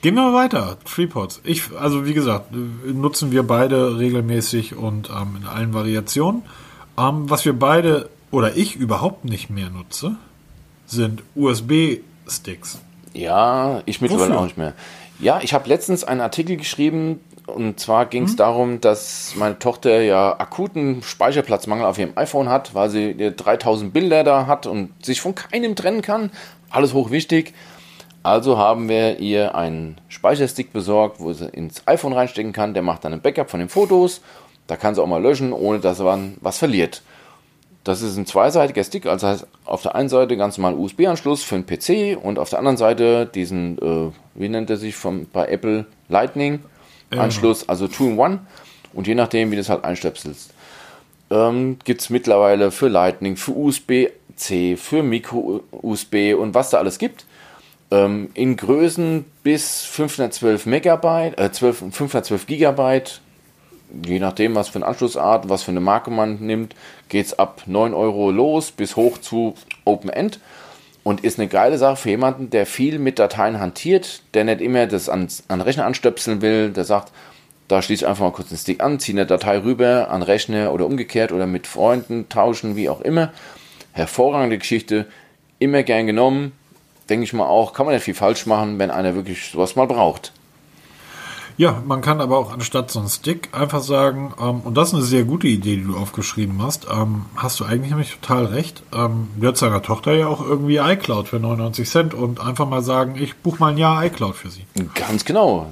Gehen 0.01 0.15
wir 0.15 0.34
weiter. 0.34 0.77
Tripods. 0.86 1.41
Ich, 1.43 1.63
also 1.77 2.05
wie 2.05 2.13
gesagt, 2.13 2.53
nutzen 2.53 3.31
wir 3.31 3.43
beide 3.43 3.97
regelmäßig 3.97 4.75
und 4.75 5.10
ähm, 5.10 5.38
in 5.41 5.47
allen 5.47 5.73
Variationen. 5.73 6.43
Ähm, 6.97 7.29
was 7.29 7.43
wir 7.43 7.58
beide 7.60 8.10
oder 8.31 8.55
ich 8.55 8.75
überhaupt 8.77 9.25
nicht 9.25 9.49
mehr 9.49 9.69
nutze, 9.69 10.15
sind 10.86 11.23
USB-Sticks. 11.36 12.79
Ja, 13.13 13.81
ich 13.86 13.99
mittlerweile 13.99 14.38
auch 14.38 14.43
nicht 14.43 14.58
mehr. 14.58 14.73
Ja, 15.19 15.39
ich 15.41 15.54
habe 15.54 15.69
letztens 15.69 16.04
einen 16.04 16.21
Artikel 16.21 16.58
geschrieben 16.58 17.21
und 17.47 17.80
zwar 17.80 18.06
ging 18.06 18.23
es 18.23 18.34
mhm. 18.34 18.38
darum, 18.38 18.82
dass 18.82 19.34
meine 19.36 19.60
Tochter 19.60 20.01
ja 20.01 20.39
akuten 20.39 21.04
Speicherplatzmangel 21.04 21.86
auf 21.86 21.97
ihrem 21.97 22.13
iPhone 22.17 22.49
hat, 22.49 22.73
weil 22.73 22.89
sie 22.89 23.15
3000 23.36 23.93
Bilder 23.93 24.23
da 24.23 24.47
hat 24.47 24.65
und 24.65 24.91
sich 25.06 25.21
von 25.21 25.36
keinem 25.36 25.75
trennen 25.75 26.01
kann. 26.01 26.32
Alles 26.69 26.93
hochwichtig. 26.93 27.54
Also 28.23 28.58
haben 28.58 28.89
wir 28.89 29.19
ihr 29.19 29.54
einen 29.54 30.01
Speicherstick 30.08 30.73
besorgt, 30.73 31.19
wo 31.19 31.32
sie 31.32 31.47
ins 31.47 31.88
iPhone 31.88 32.13
reinstecken 32.13 32.54
kann. 32.54 32.73
Der 32.73 32.82
macht 32.82 33.06
dann 33.06 33.13
ein 33.13 33.21
Backup 33.21 33.51
von 33.51 33.60
den 33.60 33.69
Fotos. 33.69 34.21
Da 34.65 34.75
kann 34.75 34.95
sie 34.95 35.01
auch 35.04 35.08
mal 35.08 35.21
löschen, 35.21 35.54
ohne 35.54 35.80
dass 35.80 35.99
man 35.99 36.38
was 36.41 36.58
verliert. 36.58 37.04
Das 37.84 38.01
ist 38.01 38.17
ein 38.17 38.25
zweiseitiger 38.25 38.84
Stick, 38.84 39.06
also 39.06 39.28
heißt 39.28 39.45
auf 39.63 39.84
der 39.84 39.93
einen 39.93 40.10
Seite 40.10 40.38
ganz 40.38 40.58
normal 40.58 40.73
USB-Anschluss 40.73 41.43
für 41.43 41.54
einen 41.54 41.67
PC 41.67 42.17
und 42.19 42.39
auf 42.39 42.49
der 42.49 42.58
anderen 42.58 42.78
Seite 42.78 43.28
diesen, 43.28 43.78
äh, 43.78 44.12
wie 44.36 44.50
nennt 44.50 44.69
er 44.69 44.78
sich 44.78 44.95
vom, 44.95 45.28
bei 45.32 45.48
Apple 45.48 45.86
Lightning 46.10 46.60
Anschluss, 47.12 47.62
ja. 47.62 47.69
also 47.69 47.88
Two-in-One 47.88 48.39
und 48.93 49.08
je 49.08 49.15
nachdem, 49.15 49.52
wie 49.52 49.56
du 49.56 49.62
das 49.62 49.69
halt 49.69 49.84
einstöpselst. 49.84 50.52
Ähm, 51.30 51.78
Gibt 51.84 52.02
es 52.02 52.10
mittlerweile 52.10 52.71
für 52.71 52.88
Lightning, 52.88 53.36
für 53.36 53.52
USB-C, 53.52 54.78
für 54.78 55.04
Micro-USB 55.04 56.36
und 56.38 56.54
was 56.54 56.69
da 56.69 56.78
alles 56.78 56.98
gibt. 57.00 57.26
Ähm, 57.91 58.30
in 58.34 58.58
Größen 58.58 59.26
bis 59.43 59.84
512 59.84 60.65
Megabyte, 60.65 61.39
äh, 61.39 61.52
12, 61.52 61.78
512 61.91 62.48
Gigabyte, 62.48 63.21
je 64.06 64.19
nachdem, 64.19 64.56
was 64.56 64.69
für 64.69 64.80
eine 64.80 64.88
Anschlussart, 64.88 65.50
was 65.50 65.63
für 65.63 65.71
eine 65.71 65.80
Marke 65.80 66.12
man 66.12 66.39
nimmt, 66.39 66.76
geht 67.10 67.28
es 67.28 67.38
ab 67.38 67.63
9 67.65 67.93
Euro 67.93 68.32
los 68.32 68.71
bis 68.71 68.95
hoch 68.95 69.19
zu 69.19 69.56
Open 69.84 70.10
End. 70.10 70.39
Und 71.06 71.24
ist 71.24 71.38
eine 71.38 71.48
geile 71.48 71.78
Sache 71.78 71.98
für 71.98 72.10
jemanden, 72.10 72.50
der 72.50 72.65
viel 72.65 72.98
mit 72.98 73.20
Dateien 73.20 73.60
hantiert, 73.60 74.24
der 74.34 74.44
nicht 74.44 74.60
immer 74.60 74.88
das 74.88 75.08
an, 75.08 75.28
an 75.48 75.62
Rechner 75.62 75.86
anstöpseln 75.86 76.41
will, 76.41 76.72
der 76.72 76.84
sagt, 76.84 77.12
da 77.68 77.84
schließe 77.84 78.06
ich 78.06 78.10
einfach 78.10 78.26
mal 78.26 78.32
kurz 78.32 78.50
den 78.50 78.58
Stick 78.58 78.84
an, 78.84 79.00
ziehe 79.00 79.15
eine 79.15 79.28
Datei 79.28 79.60
rüber 79.60 80.10
an 80.10 80.24
Rechner 80.24 80.74
oder 80.74 80.88
umgekehrt 80.88 81.32
oder 81.32 81.46
mit 81.46 81.68
Freunden 81.68 82.28
tauschen, 82.28 82.76
wie 82.76 82.89
auch 82.89 83.02
immer. 83.02 83.32
Hervorragende 83.91 84.58
Geschichte, 84.58 85.06
immer 85.60 85.84
gern 85.84 86.08
genommen. 86.08 86.54
Denke 87.08 87.26
ich 87.26 87.34
mal 87.34 87.46
auch, 87.46 87.74
kann 87.74 87.86
man 87.86 87.94
nicht 87.94 88.04
viel 88.04 88.15
falsch 88.15 88.48
machen, 88.48 88.80
wenn 88.80 88.89
einer 88.89 89.13
wirklich 89.13 89.52
sowas 89.52 89.76
mal 89.76 89.86
braucht. 89.86 90.32
Ja, 91.58 91.82
man 91.86 92.02
kann 92.02 92.20
aber 92.20 92.38
auch 92.38 92.52
anstatt 92.52 92.91
so 92.91 93.00
einen 93.00 93.08
Stick 93.08 93.50
einfach 93.54 93.82
sagen, 93.82 94.34
ähm, 94.41 94.62
und 94.62 94.76
das 94.76 94.89
ist 94.89 94.96
eine 94.96 95.04
sehr 95.04 95.24
gute 95.24 95.48
Idee, 95.48 95.78
die 95.78 95.84
du 95.84 95.96
aufgeschrieben 95.96 96.62
hast, 96.62 96.88
ähm, 96.91 97.26
hast 97.38 97.60
du 97.60 97.65
eigentlich 97.65 97.91
nämlich 97.91 98.12
total 98.12 98.46
recht. 98.46 98.84
Ähm, 98.94 99.30
wird 99.38 99.56
seiner 99.56 99.82
Tochter 99.82 100.13
ja 100.13 100.28
auch 100.28 100.46
irgendwie 100.46 100.78
iCloud 100.78 101.30
für 101.30 101.39
99 101.39 101.89
Cent 101.89 102.13
und 102.13 102.41
einfach 102.41 102.68
mal 102.68 102.82
sagen, 102.82 103.15
ich 103.18 103.38
buche 103.38 103.60
mal 103.60 103.72
ein 103.72 103.78
Jahr 103.78 104.04
iCloud 104.06 104.36
für 104.36 104.50
sie. 104.50 104.65
Ganz 104.96 105.24
genau. 105.24 105.68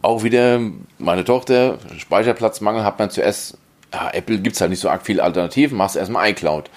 Auch 0.00 0.22
wieder 0.22 0.60
meine 0.98 1.24
Tochter, 1.24 1.78
Speicherplatzmangel 1.98 2.84
hat 2.84 2.98
man 3.00 3.10
zuerst, 3.10 3.58
ja, 3.92 4.10
Apple 4.12 4.38
gibt 4.38 4.54
es 4.54 4.60
halt 4.60 4.70
nicht 4.70 4.80
so 4.80 4.88
arg 4.88 5.04
viele 5.04 5.24
Alternativen, 5.24 5.76
machst 5.76 5.96
erstmal 5.96 6.30
iCloud. 6.30 6.70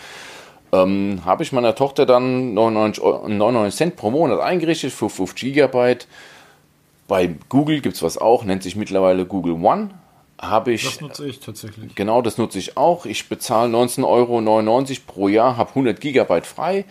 Ähm, 0.72 1.22
Habe 1.24 1.44
ich 1.44 1.52
meiner 1.52 1.76
Tochter 1.76 2.08
dann 2.08 2.56
99, 2.56 3.04
99 3.28 3.78
Cent 3.78 3.96
pro 3.96 4.10
Monat 4.10 4.40
eingerichtet 4.40 4.92
für 4.92 5.08
5 5.08 5.36
Gigabyte 5.36 6.08
bei 7.08 7.36
Google 7.50 7.82
gibt 7.82 7.96
es 7.96 8.04
was 8.04 8.18
auch, 8.18 8.44
nennt 8.44 8.64
sich 8.64 8.76
mittlerweile 8.76 9.26
Google 9.26 9.54
One. 9.54 9.90
Habe 10.40 10.74
ich. 10.74 10.84
Das 10.84 11.00
nutze 11.00 11.28
ich 11.28 11.40
tatsächlich. 11.40 11.96
Genau, 11.96 12.22
das 12.22 12.38
nutze 12.38 12.60
ich 12.60 12.76
auch. 12.76 13.06
Ich 13.06 13.30
bezahle 13.30 13.74
19,99 13.74 14.06
Euro 14.06 15.02
pro 15.08 15.28
Jahr, 15.28 15.58
habe 15.58 15.70
100 15.70 16.00
Gigabyte 16.02 16.46
frei. 16.46 16.86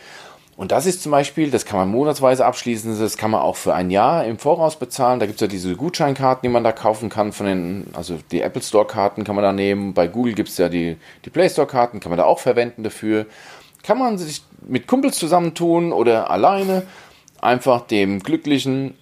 Und 0.57 0.71
das 0.71 0.87
ist 0.87 1.03
zum 1.03 1.13
Beispiel, 1.13 1.51
das 1.51 1.65
kann 1.65 1.81
man 1.81 1.89
monatsweise 1.89 2.45
abschließen, 2.45 2.99
das 2.99 3.17
kann 3.17 3.31
man 3.31 3.41
auch 3.41 3.57
für 3.57 3.75
ein 3.75 3.91
Jahr 3.91 4.25
im 4.27 4.39
Voraus 4.39 4.77
bezahlen. 4.77 5.19
Da 5.19 5.27
gibt 5.27 5.37
es 5.37 5.41
ja 5.41 5.47
diese 5.47 5.75
Gutscheinkarten, 5.77 6.43
die 6.43 6.53
man 6.53 6.63
da 6.63 6.73
kaufen 6.73 7.09
kann 7.09 7.33
von 7.33 7.47
den, 7.47 7.87
also 7.95 8.19
die 8.31 8.43
Apple 8.43 8.63
Store-Karten 8.63 9.25
kann 9.25 9.35
man 9.35 9.43
da 9.43 9.53
nehmen. 9.53 9.95
Bei 9.95 10.07
Google 10.09 10.35
gibt 10.35 10.51
es 10.51 10.59
ja 10.59 10.69
die, 10.69 10.97
die 11.25 11.31
Play 11.31 11.49
Store-Karten, 11.49 12.01
kann 12.01 12.11
man 12.11 12.19
da 12.19 12.25
auch 12.25 12.39
verwenden 12.39 12.83
dafür. 12.83 13.27
Kann 13.83 13.99
man 13.99 14.19
sich 14.19 14.43
mit 14.69 14.87
Kumpels 14.87 15.19
zusammentun 15.19 15.93
oder 15.93 16.31
alleine 16.31 16.85
einfach 17.41 17.81
dem 17.81 18.21
Glücklichen 18.21 18.95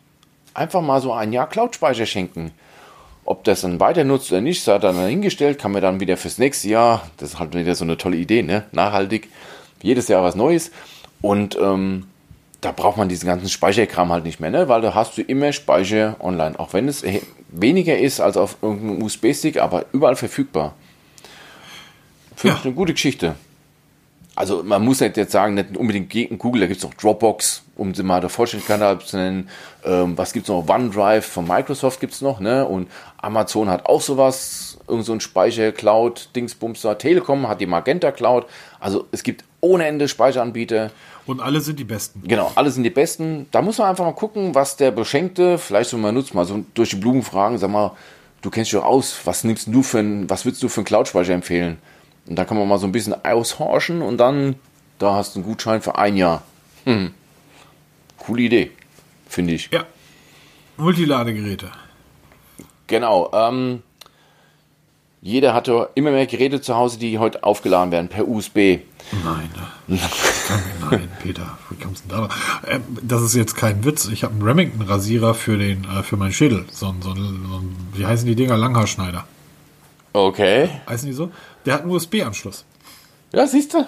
einfach 0.61 0.83
mal 0.83 1.01
so 1.01 1.13
ein 1.13 1.33
Jahr 1.33 1.49
Cloud-Speicher 1.49 2.05
schenken. 2.07 2.53
Ob 3.25 3.45
das 3.45 3.63
dann 3.63 3.81
weiter 3.81 4.05
nutzt 4.05 4.31
oder 4.31 4.41
nicht, 4.41 4.63
sei 4.63 4.79
dann 4.79 4.97
dahingestellt, 4.97 5.59
kann 5.59 5.73
man 5.73 5.81
dann 5.83 6.01
wieder 6.01 6.17
fürs 6.17 6.39
nächste 6.39 6.69
Jahr, 6.69 7.09
das 7.17 7.31
ist 7.31 7.39
halt 7.39 7.55
wieder 7.55 7.75
so 7.75 7.85
eine 7.85 7.97
tolle 7.97 8.17
Idee, 8.17 8.43
ne? 8.43 8.65
nachhaltig, 8.73 9.29
jedes 9.83 10.09
Jahr 10.09 10.23
was 10.23 10.35
Neues 10.35 10.71
und 11.23 11.57
ähm, 11.61 12.09
da 12.61 12.73
braucht 12.73 12.99
man 12.99 13.09
diesen 13.09 13.27
ganzen 13.27 13.49
Speicherkram 13.49 14.13
halt 14.13 14.25
nicht 14.25 14.41
mehr, 14.41 14.51
ne? 14.51 14.69
weil 14.69 14.83
da 14.83 14.95
hast 14.95 15.17
du 15.17 15.23
immer 15.23 15.53
Speicher 15.53 16.17
online, 16.21 16.59
auch 16.59 16.75
wenn 16.75 16.89
es 16.89 17.05
weniger 17.49 17.97
ist 17.97 18.21
als 18.21 18.37
auf 18.37 18.57
irgendeinem 18.61 19.03
USB-Stick, 19.03 19.61
aber 19.61 19.87
überall 19.93 20.17
verfügbar. 20.17 20.75
Finde 22.37 22.55
ja. 22.55 22.59
ich 22.59 22.67
eine 22.67 22.75
gute 22.75 22.93
Geschichte. 22.93 23.35
Also 24.41 24.63
man 24.63 24.83
muss 24.83 25.01
nicht 25.01 25.19
jetzt 25.19 25.33
sagen, 25.33 25.53
nicht 25.53 25.77
unbedingt 25.77 26.09
gegen 26.09 26.39
Google, 26.39 26.63
da 26.63 26.67
gibt 26.67 26.79
es 26.79 26.83
noch 26.83 26.95
Dropbox, 26.95 27.63
um 27.77 27.93
sie 27.95 28.03
mal 28.03 28.23
der 28.23 28.31
Vollständigkeit 28.31 29.03
zu 29.03 29.19
nennen. 29.19 29.51
Ähm, 29.85 30.17
was 30.17 30.33
gibt 30.33 30.45
es 30.45 30.49
noch? 30.49 30.67
OneDrive 30.67 31.27
von 31.27 31.47
Microsoft 31.47 32.01
gibt 32.01 32.15
es 32.15 32.23
noch, 32.23 32.41
ne? 32.41 32.67
Und 32.67 32.89
Amazon 33.19 33.69
hat 33.69 33.85
auch 33.85 34.01
sowas, 34.01 34.79
irgend 34.89 35.05
so 35.05 35.13
ein 35.13 35.21
Speicher, 35.21 35.73
Cloud, 35.73 36.31
Dingsbumster. 36.35 36.97
Telekom 36.97 37.49
hat 37.49 37.61
die 37.61 37.67
Magenta 37.67 38.13
Cloud. 38.13 38.47
Also 38.79 39.05
es 39.13 39.23
gibt 39.23 39.45
ohne 39.61 39.85
Ende 39.85 40.09
Speicheranbieter. 40.09 40.91
Und 41.27 41.41
alle 41.43 41.61
sind 41.61 41.79
die 41.79 41.85
besten. 41.85 42.23
Genau, 42.27 42.51
alle 42.55 42.71
sind 42.71 42.85
die 42.85 42.89
besten. 42.89 43.47
Da 43.51 43.61
muss 43.61 43.77
man 43.77 43.89
einfach 43.91 44.07
mal 44.07 44.15
gucken, 44.15 44.55
was 44.55 44.75
der 44.77 44.91
Beschenkte, 44.91 45.59
vielleicht 45.59 45.91
so 45.91 45.99
mal 45.99 46.13
nutzt, 46.13 46.33
mal 46.33 46.47
so 46.47 46.65
durch 46.73 46.89
die 46.89 46.97
Blumen 46.97 47.23
fragen, 47.23 47.59
sag 47.59 47.69
mal, 47.69 47.93
du 48.41 48.49
kennst 48.49 48.73
dich 48.73 48.81
doch 48.81 48.87
aus, 48.87 49.21
was 49.25 49.45
nimmst 49.45 49.67
du 49.67 49.83
für 49.83 49.99
ein, 49.99 50.31
was 50.31 50.47
würdest 50.47 50.63
du 50.63 50.71
für 50.71 50.79
einen 50.79 50.87
Cloud-Speicher 50.87 51.35
empfehlen? 51.35 51.77
Und 52.31 52.37
da 52.37 52.45
kann 52.45 52.57
man 52.57 52.69
mal 52.69 52.79
so 52.79 52.87
ein 52.87 52.93
bisschen 52.93 53.25
aushorchen 53.25 54.03
und 54.03 54.17
dann, 54.19 54.55
da 55.01 55.15
hast 55.15 55.35
du 55.35 55.41
einen 55.41 55.49
Gutschein 55.49 55.83
für 55.83 55.99
ein 55.99 56.17
Jahr. 56.17 56.45
Hm. 56.85 57.11
Coole 58.19 58.43
Idee, 58.43 58.71
finde 59.29 59.55
ich. 59.55 59.69
Ja. 59.73 59.85
Multiladegeräte. 60.77 61.73
Genau. 62.87 63.33
Ähm, 63.35 63.83
jeder 65.21 65.55
hatte 65.55 65.91
immer 65.97 66.13
mehr 66.13 66.27
Geräte 66.27 66.61
zu 66.61 66.77
Hause, 66.77 67.01
die 67.01 67.19
heute 67.19 67.43
aufgeladen 67.43 67.91
werden 67.91 68.07
per 68.07 68.29
USB. 68.29 68.79
Nein, 69.25 69.51
nein, 69.89 71.09
Peter, 71.21 71.59
wie 71.69 71.83
kommst 71.83 72.05
du 72.05 72.15
denn 72.15 72.29
da? 72.29 72.77
Äh, 72.77 72.79
das 73.03 73.23
ist 73.23 73.35
jetzt 73.35 73.57
kein 73.57 73.85
Witz. 73.85 74.07
Ich 74.07 74.23
habe 74.23 74.35
einen 74.35 74.43
Remington-Rasierer 74.43 75.35
für 75.35 75.59
den, 75.59 75.83
äh, 75.85 76.05
für 76.05 76.17
meinen 76.17 76.33
Schädel. 76.33 76.65
So, 76.71 76.95
so, 77.01 77.13
so, 77.13 77.63
wie 77.95 78.07
heißen 78.07 78.25
die 78.25 78.37
Dinger? 78.37 78.57
Langhaarschneider. 78.57 79.25
Okay. 80.13 80.69
Heißen 80.89 81.09
die 81.09 81.13
so? 81.13 81.31
Der 81.65 81.75
hat 81.75 81.83
einen 81.83 81.91
USB-Anschluss. 81.91 82.65
Ja, 83.33 83.47
siehst 83.47 83.75
du? 83.75 83.87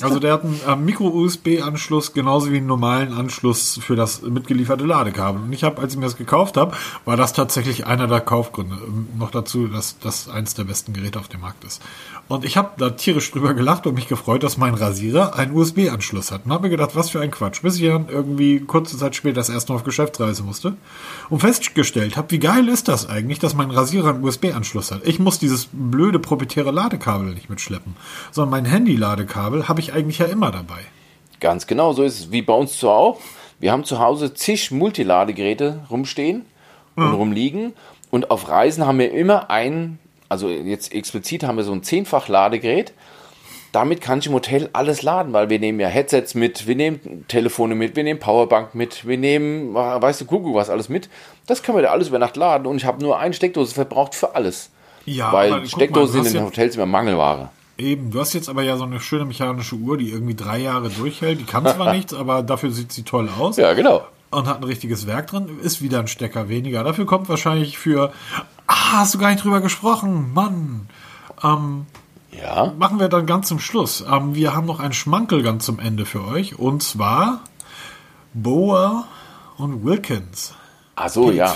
Also 0.00 0.18
der 0.18 0.32
hat 0.34 0.44
einen 0.44 0.60
äh, 0.66 0.76
Micro-USB-Anschluss 0.76 2.12
genauso 2.12 2.50
wie 2.50 2.58
einen 2.58 2.66
normalen 2.66 3.12
Anschluss 3.12 3.78
für 3.82 3.96
das 3.96 4.22
mitgelieferte 4.22 4.84
Ladekabel. 4.84 5.42
Und 5.42 5.52
ich 5.52 5.64
habe, 5.64 5.80
als 5.82 5.92
ich 5.92 5.98
mir 5.98 6.06
das 6.06 6.16
gekauft 6.16 6.56
habe, 6.56 6.76
war 7.04 7.16
das 7.16 7.32
tatsächlich 7.32 7.86
einer 7.86 8.06
der 8.06 8.20
Kaufgründe. 8.20 8.76
Ähm, 8.86 9.08
noch 9.18 9.30
dazu, 9.30 9.66
dass 9.68 9.98
das 9.98 10.28
eins 10.28 10.54
der 10.54 10.64
besten 10.64 10.92
Geräte 10.92 11.18
auf 11.18 11.28
dem 11.28 11.40
Markt 11.40 11.64
ist. 11.64 11.82
Und 12.28 12.44
ich 12.44 12.56
habe 12.56 12.70
da 12.78 12.90
tierisch 12.90 13.30
drüber 13.30 13.52
gelacht 13.52 13.86
und 13.86 13.94
mich 13.94 14.08
gefreut, 14.08 14.42
dass 14.42 14.56
mein 14.56 14.74
Rasierer 14.74 15.34
einen 15.34 15.54
USB-Anschluss 15.54 16.30
hat. 16.30 16.46
Und 16.46 16.52
habe 16.52 16.64
mir 16.64 16.70
gedacht, 16.70 16.94
was 16.94 17.10
für 17.10 17.20
ein 17.20 17.30
Quatsch. 17.30 17.62
Bis 17.62 17.76
ich 17.76 17.86
dann 17.86 18.08
irgendwie 18.08 18.60
kurze 18.60 18.96
Zeit 18.96 19.16
später 19.16 19.34
das 19.34 19.48
erste 19.48 19.72
Mal 19.72 19.76
auf 19.76 19.84
Geschäftsreise 19.84 20.42
musste 20.42 20.74
und 21.28 21.40
festgestellt 21.40 22.16
habe, 22.16 22.30
wie 22.30 22.38
geil 22.38 22.68
ist 22.68 22.88
das 22.88 23.08
eigentlich, 23.08 23.38
dass 23.38 23.54
mein 23.54 23.70
Rasierer 23.70 24.10
einen 24.10 24.24
USB-Anschluss 24.24 24.92
hat. 24.92 25.06
Ich 25.06 25.18
muss 25.18 25.38
dieses 25.38 25.68
blöde 25.72 26.18
proprietäre 26.18 26.70
Ladekabel 26.70 27.34
nicht 27.34 27.50
mitschleppen, 27.50 27.96
sondern 28.30 28.50
mein 28.50 28.64
Handy-Ladekabel 28.64 29.68
habe 29.68 29.80
ich 29.80 29.81
eigentlich 29.90 30.18
ja 30.18 30.26
immer 30.26 30.50
dabei. 30.50 30.80
Ganz 31.40 31.66
genau, 31.66 31.92
so 31.92 32.04
ist 32.04 32.20
es 32.20 32.30
wie 32.30 32.42
bei 32.42 32.54
uns 32.54 32.78
zu 32.78 32.88
auch. 32.88 33.18
Wir 33.58 33.72
haben 33.72 33.84
zu 33.84 33.98
Hause 33.98 34.34
zig 34.34 34.70
Multiladegeräte 34.70 35.80
rumstehen 35.90 36.44
und 36.94 37.08
mhm. 37.08 37.14
rumliegen 37.14 37.72
und 38.10 38.30
auf 38.30 38.48
Reisen 38.48 38.86
haben 38.86 38.98
wir 38.98 39.12
immer 39.12 39.50
einen 39.50 39.98
also 40.32 40.48
jetzt 40.48 40.94
explizit 40.94 41.44
haben 41.44 41.58
wir 41.58 41.64
so 41.64 41.72
ein 41.72 41.82
zehnfach 41.82 42.26
Ladegerät. 42.28 42.94
Damit 43.70 44.00
kann 44.00 44.18
ich 44.18 44.26
im 44.26 44.32
Hotel 44.32 44.70
alles 44.72 45.02
laden, 45.02 45.34
weil 45.34 45.50
wir 45.50 45.58
nehmen 45.58 45.78
ja 45.78 45.88
Headsets 45.88 46.34
mit, 46.34 46.66
wir 46.66 46.74
nehmen 46.74 47.24
Telefone 47.28 47.74
mit, 47.74 47.96
wir 47.96 48.04
nehmen 48.04 48.18
Powerbank 48.18 48.74
mit, 48.74 49.06
wir 49.06 49.18
nehmen, 49.18 49.74
weißt 49.74 50.22
du, 50.22 50.24
Google 50.24 50.54
was 50.54 50.70
alles 50.70 50.88
mit. 50.88 51.10
Das 51.46 51.62
können 51.62 51.78
wir 51.78 51.82
da 51.82 51.90
alles 51.90 52.08
über 52.08 52.18
Nacht 52.18 52.36
laden 52.36 52.66
und 52.66 52.76
ich 52.76 52.86
habe 52.86 53.02
nur 53.02 53.18
eine 53.18 53.34
Steckdose 53.34 53.74
verbraucht 53.74 54.14
für 54.14 54.34
alles. 54.34 54.70
Ja, 55.04 55.32
weil 55.32 55.66
Steckdosen 55.66 56.22
sind 56.22 56.26
in 56.26 56.32
den 56.32 56.44
Hotels 56.44 56.76
immer 56.76 56.86
Mangelware. 56.86 57.50
Eben, 57.82 58.10
du 58.10 58.20
hast 58.20 58.32
jetzt 58.32 58.48
aber 58.48 58.62
ja 58.62 58.76
so 58.76 58.84
eine 58.84 59.00
schöne 59.00 59.24
mechanische 59.24 59.74
Uhr, 59.74 59.98
die 59.98 60.10
irgendwie 60.10 60.34
drei 60.34 60.58
Jahre 60.58 60.88
durchhält. 60.88 61.40
Die 61.40 61.44
kann 61.44 61.66
zwar 61.66 61.92
nichts, 61.94 62.14
aber 62.14 62.42
dafür 62.42 62.70
sieht 62.70 62.92
sie 62.92 63.02
toll 63.02 63.28
aus. 63.38 63.56
Ja, 63.56 63.72
genau. 63.72 64.06
Und 64.30 64.46
hat 64.46 64.58
ein 64.58 64.64
richtiges 64.64 65.06
Werk 65.06 65.26
drin, 65.26 65.58
ist 65.60 65.82
wieder 65.82 65.98
ein 65.98 66.06
Stecker 66.06 66.48
weniger. 66.48 66.84
Dafür 66.84 67.04
kommt 67.04 67.28
wahrscheinlich 67.28 67.76
für 67.76 68.12
Ah, 68.66 69.00
hast 69.00 69.14
du 69.14 69.18
gar 69.18 69.30
nicht 69.30 69.44
drüber 69.44 69.60
gesprochen, 69.60 70.32
Mann. 70.32 70.88
Ähm, 71.42 71.86
ja. 72.30 72.72
Machen 72.78 73.00
wir 73.00 73.08
dann 73.08 73.26
ganz 73.26 73.48
zum 73.48 73.58
Schluss. 73.58 74.02
Ähm, 74.10 74.34
wir 74.34 74.54
haben 74.54 74.66
noch 74.66 74.80
einen 74.80 74.94
Schmankel 74.94 75.42
ganz 75.42 75.66
zum 75.66 75.78
Ende 75.78 76.06
für 76.06 76.24
euch. 76.24 76.58
Und 76.58 76.82
zwar 76.82 77.40
Boa 78.32 79.06
und 79.58 79.84
Wilkins. 79.84 80.54
Ach 80.96 81.08
so, 81.08 81.30
ja. 81.30 81.54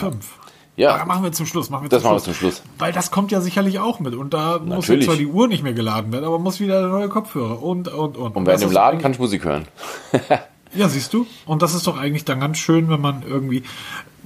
5. 0.76 0.78
Ja. 0.78 0.96
Ah, 0.96 1.04
machen 1.04 1.24
wir 1.24 1.32
zum 1.32 1.46
Schluss. 1.46 1.70
Machen 1.70 1.84
wir 1.84 1.88
das 1.88 2.02
zum 2.02 2.12
machen 2.12 2.22
Schluss. 2.22 2.40
wir 2.42 2.50
zum 2.50 2.52
Schluss. 2.52 2.62
Weil 2.78 2.92
das 2.92 3.10
kommt 3.10 3.32
ja 3.32 3.40
sicherlich 3.40 3.78
auch 3.78 3.98
mit. 4.00 4.14
Und 4.14 4.34
da 4.34 4.52
Natürlich. 4.52 4.74
muss 4.74 4.88
jetzt 4.88 5.04
zwar 5.04 5.16
die 5.16 5.26
Uhr 5.26 5.48
nicht 5.48 5.62
mehr 5.62 5.72
geladen 5.72 6.12
werden, 6.12 6.24
aber 6.24 6.38
muss 6.38 6.60
wieder 6.60 6.80
der 6.80 6.90
neue 6.90 7.08
Kopfhörer 7.08 7.62
und, 7.62 7.88
und, 7.88 8.16
und. 8.16 8.36
Und 8.36 8.46
während 8.46 8.62
dem 8.62 8.72
Laden 8.72 9.00
kann 9.00 9.12
ich 9.12 9.18
Musik 9.18 9.44
hören. 9.44 9.66
ja, 10.74 10.88
siehst 10.88 11.12
du? 11.12 11.26
Und 11.46 11.62
das 11.62 11.74
ist 11.74 11.86
doch 11.86 11.98
eigentlich 11.98 12.24
dann 12.24 12.40
ganz 12.40 12.58
schön, 12.58 12.88
wenn 12.88 13.00
man 13.00 13.22
irgendwie. 13.26 13.62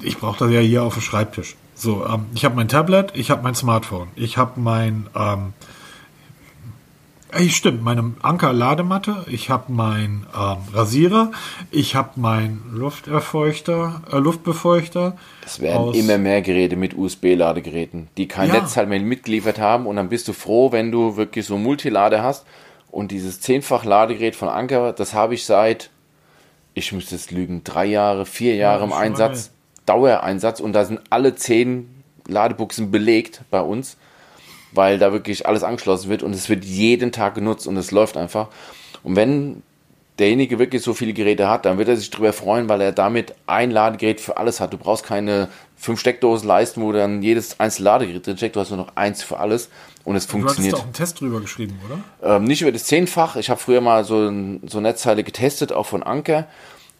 Ich 0.02 0.18
brauche 0.18 0.38
das 0.38 0.50
ja 0.50 0.60
hier 0.60 0.82
auf 0.82 0.94
dem 0.94 1.02
Schreibtisch. 1.02 1.56
So, 1.74 2.04
ähm, 2.06 2.26
ich 2.34 2.44
habe 2.44 2.56
mein 2.56 2.68
Tablet, 2.68 3.12
ich 3.14 3.30
habe 3.30 3.42
mein 3.42 3.54
Smartphone, 3.54 4.08
ich 4.14 4.36
habe 4.36 4.60
mein, 4.60 5.06
ähm, 5.14 5.54
ey, 7.32 7.48
stimmt, 7.48 7.82
meine 7.82 8.12
Anker-Ladematte, 8.22 9.24
ich 9.28 9.50
habe 9.50 9.72
mein 9.72 10.26
ähm, 10.34 10.56
Rasierer, 10.72 11.32
ich 11.70 11.94
habe 11.94 12.10
mein 12.16 12.62
Lufterfeuchter, 12.72 14.02
äh, 14.12 14.16
Luftbefeuchter. 14.16 15.16
Es 15.44 15.60
werden 15.60 15.94
immer 15.94 16.18
mehr 16.18 16.42
Geräte 16.42 16.76
mit 16.76 16.96
USB-Ladegeräten, 16.96 18.08
die 18.16 18.28
kein 18.28 18.48
ja. 18.48 18.60
Netzteil 18.60 18.86
mehr 18.86 19.00
mitgeliefert 19.00 19.58
haben 19.58 19.86
und 19.86 19.96
dann 19.96 20.08
bist 20.08 20.28
du 20.28 20.32
froh, 20.32 20.72
wenn 20.72 20.90
du 20.92 21.16
wirklich 21.16 21.46
so 21.46 21.58
Multilade 21.58 22.22
hast 22.22 22.46
und 22.90 23.10
dieses 23.10 23.40
zehnfach 23.40 23.84
Ladegerät 23.84 24.36
von 24.36 24.48
Anker, 24.48 24.92
das 24.92 25.14
habe 25.14 25.34
ich 25.34 25.44
seit, 25.44 25.90
ich 26.74 26.92
müsste 26.92 27.14
es 27.14 27.30
lügen, 27.30 27.62
drei 27.64 27.86
Jahre, 27.86 28.26
vier 28.26 28.56
Jahre 28.56 28.80
ja, 28.80 28.86
im 28.86 28.92
Einsatz. 28.92 29.52
Dauereinsatz 29.86 30.60
und 30.60 30.72
da 30.72 30.84
sind 30.84 31.00
alle 31.10 31.34
zehn 31.34 32.02
Ladebuchsen 32.28 32.90
belegt 32.90 33.42
bei 33.50 33.60
uns, 33.60 33.96
weil 34.72 34.98
da 34.98 35.12
wirklich 35.12 35.46
alles 35.46 35.62
angeschlossen 35.62 36.10
wird 36.10 36.22
und 36.22 36.34
es 36.34 36.48
wird 36.48 36.64
jeden 36.64 37.12
Tag 37.12 37.34
genutzt 37.34 37.66
und 37.66 37.76
es 37.76 37.90
läuft 37.90 38.16
einfach. 38.16 38.48
Und 39.02 39.16
wenn 39.16 39.62
derjenige 40.18 40.58
wirklich 40.58 40.82
so 40.82 40.94
viele 40.94 41.12
Geräte 41.12 41.48
hat, 41.48 41.64
dann 41.64 41.78
wird 41.78 41.88
er 41.88 41.96
sich 41.96 42.10
darüber 42.10 42.32
freuen, 42.32 42.68
weil 42.68 42.80
er 42.80 42.92
damit 42.92 43.34
ein 43.46 43.70
Ladegerät 43.70 44.20
für 44.20 44.36
alles 44.36 44.60
hat. 44.60 44.72
Du 44.72 44.76
brauchst 44.76 45.04
keine 45.04 45.48
fünf 45.76 45.98
Steckdosen 45.98 46.46
leisten, 46.46 46.82
wo 46.82 46.92
dann 46.92 47.22
jedes 47.22 47.58
einzelne 47.58 47.86
Ladegerät 47.86 48.26
drin 48.26 48.36
steckt. 48.36 48.54
Du 48.54 48.60
hast 48.60 48.68
nur 48.68 48.76
noch 48.76 48.96
eins 48.96 49.22
für 49.22 49.38
alles 49.38 49.70
und 50.04 50.16
es 50.16 50.26
funktioniert. 50.26 50.74
Du 50.74 50.76
hast 50.76 50.82
auch 50.82 50.86
einen 50.86 50.92
Test 50.92 51.20
drüber 51.20 51.40
geschrieben, 51.40 51.80
oder? 51.86 52.36
Ähm, 52.36 52.44
nicht 52.44 52.60
über 52.60 52.70
das 52.70 52.84
Zehnfach. 52.84 53.36
Ich 53.36 53.48
habe 53.48 53.58
früher 53.58 53.80
mal 53.80 54.04
so, 54.04 54.30
so 54.66 54.80
Netzteile 54.80 55.24
getestet, 55.24 55.72
auch 55.72 55.86
von 55.86 56.02
Anker. 56.02 56.46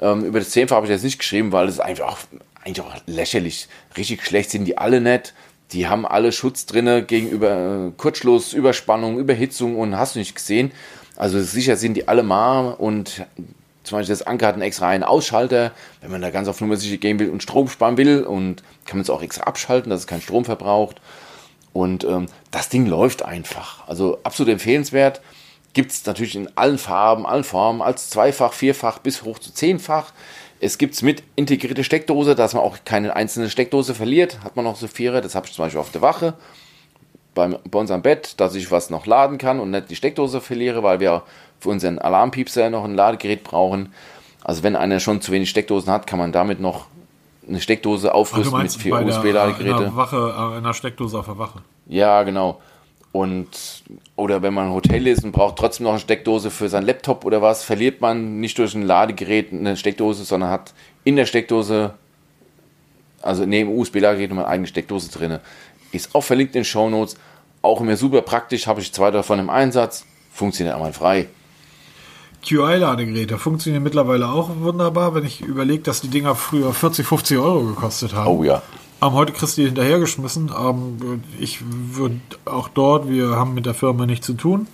Ähm, 0.01 0.25
über 0.25 0.39
das 0.39 0.51
Zehnfach 0.51 0.77
habe 0.77 0.87
ich 0.87 0.93
jetzt 0.93 1.05
nicht 1.05 1.18
geschrieben, 1.18 1.53
weil 1.53 1.68
es 1.68 1.79
einfach 1.79 2.16
eigentlich 2.64 2.81
auch 2.81 2.95
lächerlich. 3.07 3.68
Richtig 3.97 4.25
schlecht 4.25 4.51
sind 4.51 4.64
die 4.64 4.79
alle 4.79 5.01
nicht. 5.03 5.35
Die 5.73 5.87
haben 5.87 6.07
alle 6.07 6.33
Schutz 6.33 6.66
drinne 6.66 7.03
gegenüber 7.03 7.89
äh, 7.89 7.91
Kurzschluss, 7.97 8.53
Überspannung, 8.53 9.18
Überhitzung 9.18 9.79
und 9.79 9.97
hast 9.97 10.14
du 10.14 10.18
nicht 10.18 10.35
gesehen. 10.35 10.73
Also 11.16 11.41
sicher 11.41 11.77
sind 11.77 11.95
die 11.95 12.09
alle 12.09 12.23
mal 12.23 12.73
und 12.73 13.25
zum 13.85 13.99
Beispiel 13.99 14.14
das 14.14 14.27
Anker 14.27 14.47
hat 14.47 14.55
einen 14.55 14.62
extra 14.62 14.89
einen 14.89 15.05
Ausschalter, 15.05 15.73
wenn 16.01 16.11
man 16.11 16.23
da 16.23 16.31
ganz 16.31 16.49
auf 16.49 16.61
Nummer 16.61 16.77
sicher 16.77 16.97
gehen 16.97 17.18
will 17.18 17.31
und 17.31 17.43
Strom 17.43 17.68
sparen 17.68 17.97
will 17.97 18.23
und 18.23 18.62
kann 18.85 18.99
man 18.99 19.03
es 19.03 19.11
auch 19.11 19.23
extra 19.23 19.45
abschalten, 19.45 19.91
dass 19.91 20.01
es 20.01 20.07
keinen 20.07 20.23
Strom 20.23 20.45
verbraucht. 20.45 21.01
Und 21.73 22.05
ähm, 22.05 22.27
das 22.51 22.68
Ding 22.68 22.87
läuft 22.87 23.25
einfach. 23.25 23.87
Also 23.89 24.18
absolut 24.23 24.53
empfehlenswert. 24.53 25.21
Gibt 25.73 25.93
es 25.93 26.05
natürlich 26.05 26.35
in 26.35 26.51
allen 26.57 26.79
Farben, 26.79 27.27
allen 27.27 27.45
Formen, 27.45 27.81
als 27.81 28.11
zweifach, 28.11 28.53
vierfach 28.53 28.99
bis 28.99 29.23
hoch 29.23 29.39
zu 29.39 29.55
zehnfach. 29.55 30.12
Es 30.63 30.77
gibt 30.77 30.95
es 30.95 31.03
mit 31.03 31.23
integrierte 31.37 31.83
Steckdose, 31.85 32.35
dass 32.35 32.53
man 32.53 32.63
auch 32.63 32.77
keine 32.85 33.17
einzelne 33.17 33.49
Steckdose 33.49 33.95
verliert. 33.95 34.45
Hat 34.45 34.57
man 34.57 34.67
noch 34.67 34.77
so 34.77 34.87
Vierer, 34.87 35.23
das 35.23 35.35
habe 35.35 35.47
ich 35.47 35.55
zum 35.55 35.65
Beispiel 35.65 35.81
auf 35.81 35.91
der 35.91 36.03
Wache. 36.03 36.35
Beim, 37.35 37.57
bei 37.71 37.79
uns 37.79 37.91
am 37.91 38.03
Bett, 38.03 38.39
dass 38.39 38.55
ich 38.55 38.71
was 38.71 38.91
noch 38.91 39.07
laden 39.07 39.39
kann 39.39 39.59
und 39.59 39.71
nicht 39.71 39.89
die 39.89 39.97
Steckdose 39.97 40.41
verliere, 40.41 40.83
weil 40.83 41.01
wir 41.01 41.23
für 41.61 41.71
unseren 41.71 41.99
Alarmpiepser 41.99 42.69
noch 42.69 42.85
ein 42.85 42.95
Ladegerät 42.95 43.43
brauchen. 43.43 43.95
Also 44.43 44.63
wenn 44.63 44.77
einer 44.77 45.01
schon 45.01 45.23
zu 45.23 45.33
wenig 45.33 45.49
Steckdosen 45.49 45.91
hat, 45.91 46.07
kann 46.07 46.19
man 46.19 46.33
damit 46.33 46.61
noch 46.61 46.87
eine 47.49 47.61
Steckdose 47.61 48.09
Ach, 48.09 48.13
du 48.13 48.19
aufrüsten 48.19 48.53
mit 48.53 48.63
meinst 48.63 48.81
vier 48.83 48.97
der, 48.97 49.07
USB-Ladegeräte. 49.07 49.97
Wache, 49.97 50.17
in 50.17 50.65
einer 50.65 50.75
Steckdose 50.75 51.19
auf 51.19 51.27
der 51.27 51.39
Wache. 51.39 51.61
Ja, 51.87 52.23
genau. 52.23 52.61
Und 53.13 53.83
oder 54.15 54.43
wenn 54.43 54.55
man 54.55 54.69
ein 54.69 54.73
Hotel 54.73 55.07
ist 55.07 55.25
und 55.25 55.33
braucht 55.33 55.57
trotzdem 55.57 55.85
noch 55.85 55.93
eine 55.93 56.01
Steckdose 56.01 56.51
für 56.51 56.69
seinen 56.69 56.87
Laptop 56.87 57.25
oder 57.25 57.43
was, 57.43 57.65
verliert 57.65 58.01
man 58.01 58.39
nicht 58.41 58.57
durch 58.59 58.75
ein 58.75 58.83
Ladegerät 58.83 59.53
eine 59.53 59.77
Steckdose, 59.77 60.25
sondern 60.25 60.51
hat 60.51 60.75
in 61.03 61.17
der 61.17 61.27
Steckdose, 61.27 61.95
also 63.21 63.47
neben 63.47 63.77
USB-Ladegerät, 63.77 64.31
eine 64.31 64.47
eigene 64.47 64.69
Steckdose 64.69 65.11
drin. 65.11 65.39
Ist 65.91 66.15
auch 66.15 66.23
verlinkt 66.23 66.55
in 66.55 66.61
den 66.61 66.65
Show 66.65 66.89
Notes. 66.89 67.17
Auch 67.63 67.81
immer 67.81 67.97
super 67.97 68.23
praktisch, 68.23 68.69
habe 68.69 68.81
ich 68.81 68.93
zwei 68.93 69.11
davon 69.11 69.41
im 69.41 69.51
Einsatz. 69.51 70.07
Funktioniert 70.33 70.77
einmal 70.77 70.93
frei. 70.93 71.27
QI-Ladegeräte 72.43 73.39
funktionieren 73.39 73.83
mittlerweile 73.83 74.29
auch 74.29 74.51
wunderbar, 74.61 75.15
wenn 75.15 75.25
ich 75.25 75.41
überlege, 75.43 75.83
dass 75.83 76.01
die 76.01 76.09
Dinger 76.09 76.35
früher 76.35 76.73
40, 76.73 77.07
50 77.07 77.39
Euro 77.39 77.65
gekostet 77.65 78.15
haben. 78.15 78.29
Oh 78.29 78.45
ja. 78.45 78.63
Ähm, 79.03 79.12
heute 79.12 79.32
kriegst 79.32 79.57
du 79.57 79.62
die 79.62 79.68
hinterhergeschmissen. 79.68 80.51
Ähm, 80.57 81.22
ich 81.38 81.61
würde 81.62 82.20
auch 82.44 82.68
dort, 82.68 83.09
wir 83.09 83.30
haben 83.30 83.55
mit 83.55 83.66
der 83.66 83.74
Firma 83.74 84.07
nichts 84.07 84.26
zu 84.26 84.34
tun. 84.34 84.66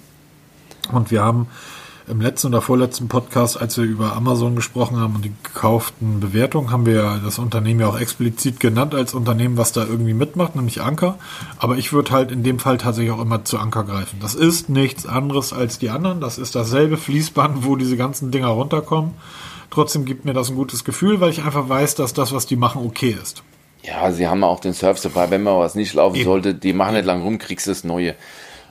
Und 0.92 1.10
wir 1.10 1.22
haben 1.22 1.48
im 2.08 2.20
letzten 2.20 2.48
oder 2.48 2.62
vorletzten 2.62 3.08
Podcast, 3.08 3.60
als 3.60 3.76
wir 3.76 3.84
über 3.84 4.14
Amazon 4.14 4.54
gesprochen 4.54 4.98
haben 4.98 5.16
und 5.16 5.24
die 5.24 5.32
gekauften 5.42 6.20
Bewertungen, 6.20 6.70
haben 6.70 6.86
wir 6.86 7.20
das 7.24 7.40
Unternehmen 7.40 7.80
ja 7.80 7.88
auch 7.88 7.98
explizit 7.98 8.60
genannt 8.60 8.94
als 8.94 9.12
Unternehmen, 9.12 9.56
was 9.56 9.72
da 9.72 9.84
irgendwie 9.84 10.14
mitmacht, 10.14 10.54
nämlich 10.54 10.82
Anker. 10.82 11.18
Aber 11.58 11.76
ich 11.78 11.92
würde 11.92 12.12
halt 12.12 12.30
in 12.30 12.44
dem 12.44 12.60
Fall 12.60 12.78
tatsächlich 12.78 13.12
auch 13.12 13.20
immer 13.20 13.44
zu 13.44 13.58
Anker 13.58 13.82
greifen. 13.82 14.20
Das 14.20 14.36
ist 14.36 14.68
nichts 14.68 15.04
anderes 15.06 15.52
als 15.52 15.80
die 15.80 15.90
anderen. 15.90 16.20
Das 16.20 16.38
ist 16.38 16.54
dasselbe 16.54 16.96
Fließband, 16.96 17.64
wo 17.64 17.74
diese 17.74 17.96
ganzen 17.96 18.30
Dinger 18.30 18.48
runterkommen. 18.48 19.14
Trotzdem 19.70 20.04
gibt 20.04 20.24
mir 20.24 20.32
das 20.32 20.48
ein 20.48 20.56
gutes 20.56 20.84
Gefühl, 20.84 21.20
weil 21.20 21.30
ich 21.30 21.42
einfach 21.42 21.68
weiß, 21.68 21.96
dass 21.96 22.14
das, 22.14 22.32
was 22.32 22.46
die 22.46 22.56
machen, 22.56 22.82
okay 22.86 23.16
ist. 23.20 23.42
Ja, 23.86 24.10
sie 24.10 24.26
haben 24.26 24.42
auch 24.42 24.60
den 24.60 24.72
Surf 24.72 24.98
Supply, 24.98 25.30
wenn 25.30 25.42
mal 25.42 25.58
was 25.58 25.74
nicht 25.74 25.94
laufen 25.94 26.16
Eben. 26.16 26.24
sollte, 26.24 26.54
die 26.54 26.72
machen 26.72 26.94
nicht 26.94 27.04
lang 27.04 27.22
rum, 27.22 27.38
kriegst 27.38 27.66
du 27.66 27.70
das 27.70 27.84
Neue. 27.84 28.14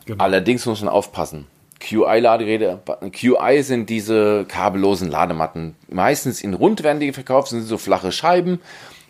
Genau. 0.05 0.23
Allerdings 0.23 0.65
muss 0.65 0.81
man 0.81 0.89
aufpassen. 0.89 1.47
QI-Ladegeräte, 1.79 2.79
QI 3.11 3.61
sind 3.61 3.89
diese 3.89 4.45
kabellosen 4.45 5.09
Ladematten. 5.09 5.75
Meistens 5.89 6.41
in 6.41 6.53
rund 6.53 6.83
werden 6.83 6.99
die 6.99 7.11
verkauft, 7.13 7.49
sind 7.49 7.63
so 7.63 7.77
flache 7.77 8.11
Scheiben, 8.11 8.59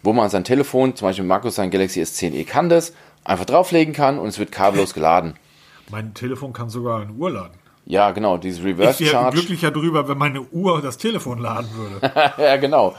wo 0.04 0.14
man 0.14 0.30
sein 0.30 0.44
Telefon, 0.44 0.96
zum 0.96 1.08
Beispiel 1.08 1.26
Markus 1.26 1.56
sein 1.56 1.72
Galaxy 1.72 2.02
S10e 2.02 2.46
kann 2.46 2.70
das, 2.70 2.94
einfach 3.24 3.46
drauflegen 3.46 3.94
kann 3.94 4.20
und 4.20 4.28
es 4.28 4.40
wird 4.40 4.52
kabellos 4.52 4.94
geladen. 4.94 5.36
Mein 5.90 6.14
Telefon 6.14 6.54
kann 6.54 6.70
sogar 6.70 7.02
eine 7.02 7.12
Uhr 7.14 7.32
laden. 7.32 7.54
Ja, 7.86 8.12
genau, 8.12 8.38
dieses 8.38 8.60
Ich 8.60 8.66
Reverse 8.66 9.00
wäre 9.00 9.12
Charge. 9.12 9.38
glücklicher 9.38 9.72
drüber, 9.72 10.08
wenn 10.08 10.18
meine 10.18 10.42
Uhr 10.42 10.82
das 10.82 10.98
Telefon 10.98 11.40
laden 11.40 11.70
würde. 11.76 12.34
ja, 12.38 12.58
genau. 12.58 12.96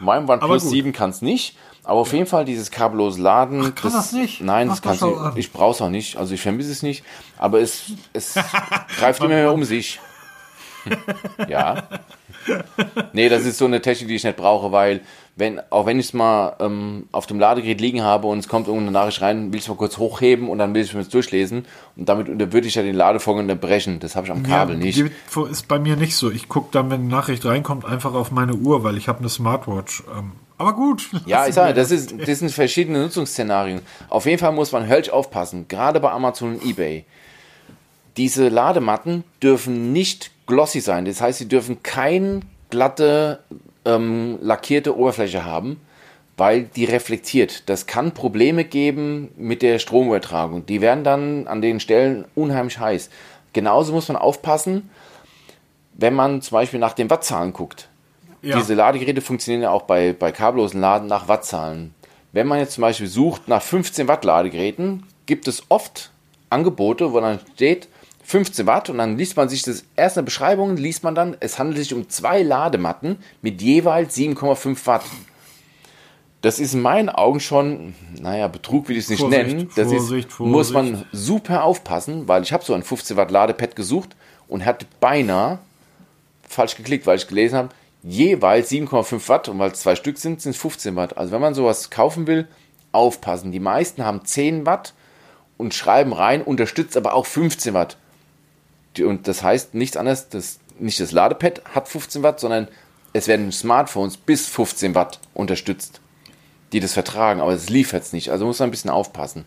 Mein 0.00 0.28
OnePlus 0.28 0.62
gut. 0.64 0.72
7 0.72 0.92
kann 0.92 1.10
es 1.10 1.22
nicht, 1.22 1.56
aber 1.84 2.00
auf 2.00 2.12
jeden 2.12 2.26
Fall 2.26 2.44
dieses 2.44 2.70
kabellose 2.70 3.20
Laden. 3.20 3.62
Ach, 3.64 3.74
kann 3.74 3.92
das 3.92 4.12
nicht? 4.12 4.40
Nein, 4.40 4.68
Ach, 4.68 4.74
das 4.74 4.82
kannst 4.82 5.02
du. 5.02 5.16
an. 5.16 5.36
Ich 5.36 5.52
brauche 5.52 5.72
es 5.72 5.82
auch 5.82 5.88
nicht. 5.88 6.16
Also 6.16 6.34
ich 6.34 6.40
vermisse 6.40 6.72
es 6.72 6.82
nicht, 6.82 7.04
aber 7.38 7.60
es, 7.60 7.92
es 8.12 8.34
greift 8.98 9.20
immer 9.20 9.30
mehr 9.30 9.52
um 9.52 9.64
sich. 9.64 10.00
ja. 11.48 11.88
Nee, 13.12 13.28
das 13.28 13.44
ist 13.44 13.58
so 13.58 13.66
eine 13.66 13.82
Technik, 13.82 14.08
die 14.08 14.14
ich 14.16 14.24
nicht 14.24 14.36
brauche, 14.36 14.72
weil 14.72 15.00
wenn, 15.36 15.60
auch 15.70 15.86
wenn 15.86 15.98
ich 15.98 16.06
es 16.06 16.12
mal 16.12 16.56
ähm, 16.60 17.06
auf 17.12 17.26
dem 17.26 17.38
Ladegerät 17.38 17.80
liegen 17.80 18.02
habe 18.02 18.26
und 18.28 18.38
es 18.38 18.48
kommt 18.48 18.66
irgendeine 18.66 18.92
Nachricht 18.92 19.20
rein, 19.20 19.52
will 19.52 19.58
ich 19.58 19.64
es 19.64 19.68
mal 19.68 19.76
kurz 19.76 19.98
hochheben 19.98 20.48
und 20.48 20.58
dann 20.58 20.74
will 20.74 20.82
ich 20.82 20.88
es 20.88 20.94
mir 20.94 21.04
durchlesen 21.04 21.66
und 21.96 22.08
damit 22.08 22.28
würde 22.52 22.66
ich 22.66 22.74
ja 22.74 22.82
den 22.82 22.94
Ladevorgang 22.94 23.44
unterbrechen. 23.44 24.00
Das 24.00 24.16
habe 24.16 24.26
ich 24.26 24.32
am 24.32 24.42
Kabel 24.42 24.76
ja, 24.76 24.84
nicht. 24.84 25.04
Ist 25.50 25.68
bei 25.68 25.78
mir 25.78 25.96
nicht 25.96 26.16
so. 26.16 26.30
Ich 26.30 26.48
gucke 26.48 26.68
dann, 26.72 26.90
wenn 26.90 27.00
eine 27.00 27.08
Nachricht 27.08 27.44
reinkommt, 27.44 27.84
einfach 27.84 28.14
auf 28.14 28.30
meine 28.30 28.54
Uhr, 28.54 28.84
weil 28.84 28.96
ich 28.96 29.08
habe 29.08 29.20
eine 29.20 29.28
Smartwatch. 29.28 30.02
Ähm, 30.16 30.32
aber 30.60 30.74
gut. 30.74 31.08
Ja, 31.24 31.46
ich 31.46 31.54
sage, 31.54 31.72
das, 31.72 31.90
ist, 31.90 32.14
das 32.26 32.38
sind 32.38 32.52
verschiedene 32.52 33.00
Nutzungsszenarien. 33.00 33.80
Auf 34.10 34.26
jeden 34.26 34.38
Fall 34.38 34.52
muss 34.52 34.72
man 34.72 34.86
höllisch 34.86 35.08
aufpassen, 35.08 35.66
gerade 35.68 36.00
bei 36.00 36.10
Amazon 36.10 36.56
und 36.56 36.64
eBay. 36.64 37.06
Diese 38.18 38.48
Ladematten 38.48 39.24
dürfen 39.42 39.94
nicht 39.94 40.30
glossy 40.46 40.80
sein. 40.80 41.06
Das 41.06 41.22
heißt, 41.22 41.38
sie 41.38 41.48
dürfen 41.48 41.82
keine 41.82 42.40
glatte, 42.68 43.42
ähm, 43.86 44.38
lackierte 44.42 44.98
Oberfläche 44.98 45.46
haben, 45.46 45.80
weil 46.36 46.64
die 46.64 46.84
reflektiert. 46.84 47.62
Das 47.70 47.86
kann 47.86 48.12
Probleme 48.12 48.64
geben 48.64 49.30
mit 49.38 49.62
der 49.62 49.78
Stromübertragung. 49.78 50.66
Die 50.66 50.82
werden 50.82 51.04
dann 51.04 51.46
an 51.46 51.62
den 51.62 51.80
Stellen 51.80 52.26
unheimlich 52.34 52.78
heiß. 52.78 53.08
Genauso 53.54 53.94
muss 53.94 54.08
man 54.08 54.18
aufpassen, 54.18 54.90
wenn 55.94 56.12
man 56.12 56.42
zum 56.42 56.56
Beispiel 56.56 56.80
nach 56.80 56.92
den 56.92 57.08
Wattzahlen 57.08 57.54
guckt. 57.54 57.89
Ja. 58.42 58.56
Diese 58.58 58.74
Ladegeräte 58.74 59.20
funktionieren 59.20 59.62
ja 59.62 59.70
auch 59.70 59.82
bei, 59.82 60.12
bei 60.12 60.32
kabellosen 60.32 60.80
Laden 60.80 61.08
nach 61.08 61.28
Wattzahlen. 61.28 61.94
Wenn 62.32 62.46
man 62.46 62.58
jetzt 62.58 62.74
zum 62.74 62.82
Beispiel 62.82 63.06
sucht 63.06 63.48
nach 63.48 63.62
15 63.62 64.08
Watt 64.08 64.24
Ladegeräten, 64.24 65.04
gibt 65.26 65.48
es 65.48 65.64
oft 65.68 66.10
Angebote, 66.48 67.12
wo 67.12 67.20
dann 67.20 67.40
steht 67.54 67.88
15 68.24 68.66
Watt 68.66 68.88
und 68.90 68.98
dann 68.98 69.18
liest 69.18 69.36
man 69.36 69.48
sich 69.48 69.62
das 69.62 69.84
erste 69.96 70.22
Beschreibung, 70.22 70.76
liest 70.76 71.02
man 71.02 71.14
dann, 71.14 71.36
es 71.40 71.58
handelt 71.58 71.78
sich 71.78 71.92
um 71.92 72.08
zwei 72.08 72.42
Ladematten 72.42 73.18
mit 73.42 73.60
jeweils 73.60 74.16
7,5 74.16 74.86
Watt. 74.86 75.02
Das 76.40 76.58
ist 76.58 76.72
in 76.72 76.80
meinen 76.80 77.10
Augen 77.10 77.40
schon, 77.40 77.94
naja, 78.18 78.48
Betrug 78.48 78.88
will 78.88 78.96
ich 78.96 79.04
es 79.04 79.10
nicht 79.10 79.20
Vorsicht, 79.20 79.46
nennen. 79.46 79.70
Das 79.76 79.88
Vorsicht, 79.88 80.28
ist, 80.30 80.40
muss 80.40 80.72
man 80.72 80.86
Vorsicht. 80.88 81.08
super 81.12 81.64
aufpassen, 81.64 82.28
weil 82.28 82.42
ich 82.42 82.52
habe 82.52 82.64
so 82.64 82.72
ein 82.72 82.82
15 82.82 83.16
Watt 83.16 83.30
Ladepad 83.30 83.76
gesucht 83.76 84.16
und 84.48 84.64
hatte 84.64 84.86
beinahe 85.00 85.58
falsch 86.48 86.76
geklickt, 86.76 87.06
weil 87.06 87.16
ich 87.18 87.28
gelesen 87.28 87.58
habe, 87.58 87.68
jeweils 88.02 88.70
7,5 88.70 89.28
Watt 89.28 89.48
und 89.48 89.58
weil 89.58 89.72
es 89.72 89.80
zwei 89.80 89.94
Stück 89.94 90.18
sind, 90.18 90.40
sind 90.40 90.52
es 90.52 90.58
15 90.58 90.96
Watt. 90.96 91.16
Also 91.16 91.32
wenn 91.32 91.40
man 91.40 91.54
sowas 91.54 91.90
kaufen 91.90 92.26
will, 92.26 92.48
aufpassen. 92.92 93.52
Die 93.52 93.60
meisten 93.60 94.04
haben 94.04 94.24
10 94.24 94.66
Watt 94.66 94.94
und 95.56 95.74
schreiben 95.74 96.12
rein, 96.12 96.42
unterstützt 96.42 96.96
aber 96.96 97.14
auch 97.14 97.26
15 97.26 97.74
Watt. 97.74 97.96
Und 98.98 99.28
das 99.28 99.42
heißt 99.42 99.74
nichts 99.74 99.96
anderes, 99.96 100.28
das, 100.28 100.58
nicht 100.78 100.98
das 100.98 101.12
Ladepad 101.12 101.62
hat 101.74 101.88
15 101.88 102.22
Watt, 102.22 102.40
sondern 102.40 102.68
es 103.12 103.28
werden 103.28 103.52
Smartphones 103.52 104.16
bis 104.16 104.46
15 104.46 104.94
Watt 104.94 105.20
unterstützt, 105.34 106.00
die 106.72 106.80
das 106.80 106.92
vertragen, 106.92 107.40
aber 107.40 107.52
es 107.52 107.68
liefert 107.68 108.02
es 108.02 108.12
nicht. 108.12 108.30
Also 108.30 108.46
muss 108.46 108.58
man 108.58 108.68
ein 108.68 108.72
bisschen 108.72 108.90
aufpassen. 108.90 109.44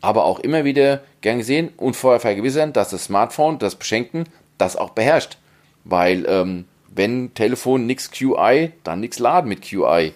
Aber 0.00 0.24
auch 0.24 0.38
immer 0.40 0.64
wieder 0.64 1.02
gern 1.20 1.38
gesehen 1.38 1.70
und 1.76 1.96
vorher 1.96 2.20
vergewissern, 2.20 2.72
dass 2.72 2.90
das 2.90 3.04
Smartphone, 3.04 3.58
das 3.58 3.76
Beschenken, 3.76 4.24
das 4.58 4.76
auch 4.76 4.90
beherrscht. 4.90 5.38
Weil 5.84 6.26
ähm, 6.28 6.66
wenn 6.96 7.34
Telefon 7.34 7.86
nix 7.86 8.10
QI, 8.10 8.72
dann 8.84 9.00
nix 9.00 9.18
laden 9.18 9.48
mit 9.48 9.62
QI. 9.62 10.12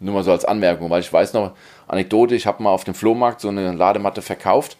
Nur 0.00 0.14
mal 0.14 0.24
so 0.24 0.32
als 0.32 0.44
Anmerkung, 0.44 0.90
weil 0.90 1.00
ich 1.00 1.12
weiß 1.12 1.32
noch, 1.34 1.52
Anekdote, 1.88 2.34
ich 2.34 2.46
habe 2.46 2.62
mal 2.62 2.70
auf 2.70 2.84
dem 2.84 2.94
Flohmarkt 2.94 3.40
so 3.40 3.48
eine 3.48 3.72
Ladematte 3.72 4.22
verkauft, 4.22 4.76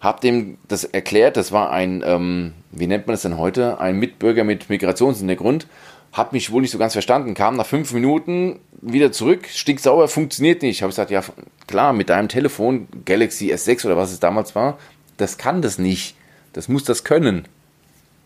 habe 0.00 0.20
dem 0.20 0.58
das 0.68 0.84
erklärt, 0.84 1.36
das 1.36 1.52
war 1.52 1.70
ein, 1.70 2.02
ähm, 2.04 2.54
wie 2.70 2.86
nennt 2.86 3.06
man 3.06 3.14
das 3.14 3.22
denn 3.22 3.38
heute, 3.38 3.80
ein 3.80 3.98
Mitbürger 3.98 4.44
mit 4.44 4.68
Migrationshintergrund, 4.68 5.66
hat 6.12 6.32
mich 6.32 6.50
wohl 6.50 6.62
nicht 6.62 6.70
so 6.70 6.78
ganz 6.78 6.92
verstanden, 6.92 7.34
kam 7.34 7.56
nach 7.56 7.66
fünf 7.66 7.92
Minuten 7.92 8.58
wieder 8.80 9.12
zurück, 9.12 9.46
stinksauer, 9.48 10.08
funktioniert 10.08 10.62
nicht. 10.62 10.82
Habe 10.82 10.90
ich 10.90 10.96
gesagt, 10.96 11.10
ja 11.10 11.22
klar, 11.66 11.92
mit 11.92 12.08
deinem 12.08 12.28
Telefon, 12.28 12.88
Galaxy 13.04 13.52
S6 13.52 13.86
oder 13.86 13.96
was 13.96 14.10
es 14.10 14.20
damals 14.20 14.54
war, 14.54 14.78
das 15.18 15.38
kann 15.38 15.62
das 15.62 15.78
nicht. 15.78 16.16
Das 16.52 16.68
muss 16.68 16.82
das 16.82 17.04
können. 17.04 17.46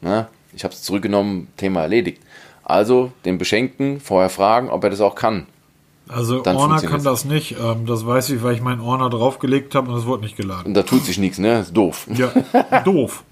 Na, 0.00 0.28
ich 0.54 0.64
habe 0.64 0.74
es 0.74 0.82
zurückgenommen, 0.82 1.48
Thema 1.56 1.82
erledigt. 1.82 2.22
Also 2.62 3.12
den 3.24 3.38
Beschenkten 3.38 4.00
vorher 4.00 4.30
fragen, 4.30 4.70
ob 4.70 4.84
er 4.84 4.90
das 4.90 5.00
auch 5.00 5.14
kann. 5.14 5.46
Also 6.08 6.40
Dann 6.40 6.56
Orner 6.56 6.80
kann 6.82 7.02
das 7.02 7.24
nicht. 7.24 7.56
Ähm, 7.58 7.86
das 7.86 8.06
weiß 8.06 8.30
ich, 8.30 8.42
weil 8.42 8.54
ich 8.54 8.60
meinen 8.60 8.80
Orner 8.80 9.08
draufgelegt 9.10 9.74
habe 9.74 9.90
und 9.90 9.98
es 9.98 10.04
wurde 10.04 10.22
nicht 10.22 10.36
geladen. 10.36 10.66
Und 10.66 10.74
da 10.74 10.82
tut 10.82 11.04
sich 11.04 11.18
nichts, 11.18 11.38
ne? 11.38 11.60
Ist 11.60 11.74
doof. 11.74 12.06
Ja, 12.14 12.30
doof. 12.84 13.24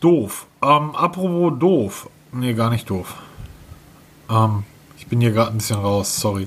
Doof. 0.00 0.46
Ähm, 0.62 0.94
apropos 0.94 1.52
doof. 1.58 2.08
Nee, 2.32 2.54
gar 2.54 2.70
nicht 2.70 2.88
doof. 2.88 3.14
Ähm, 4.30 4.62
ich 4.98 5.06
bin 5.08 5.20
hier 5.20 5.32
gerade 5.32 5.50
ein 5.50 5.58
bisschen 5.58 5.80
raus, 5.80 6.20
sorry. 6.20 6.46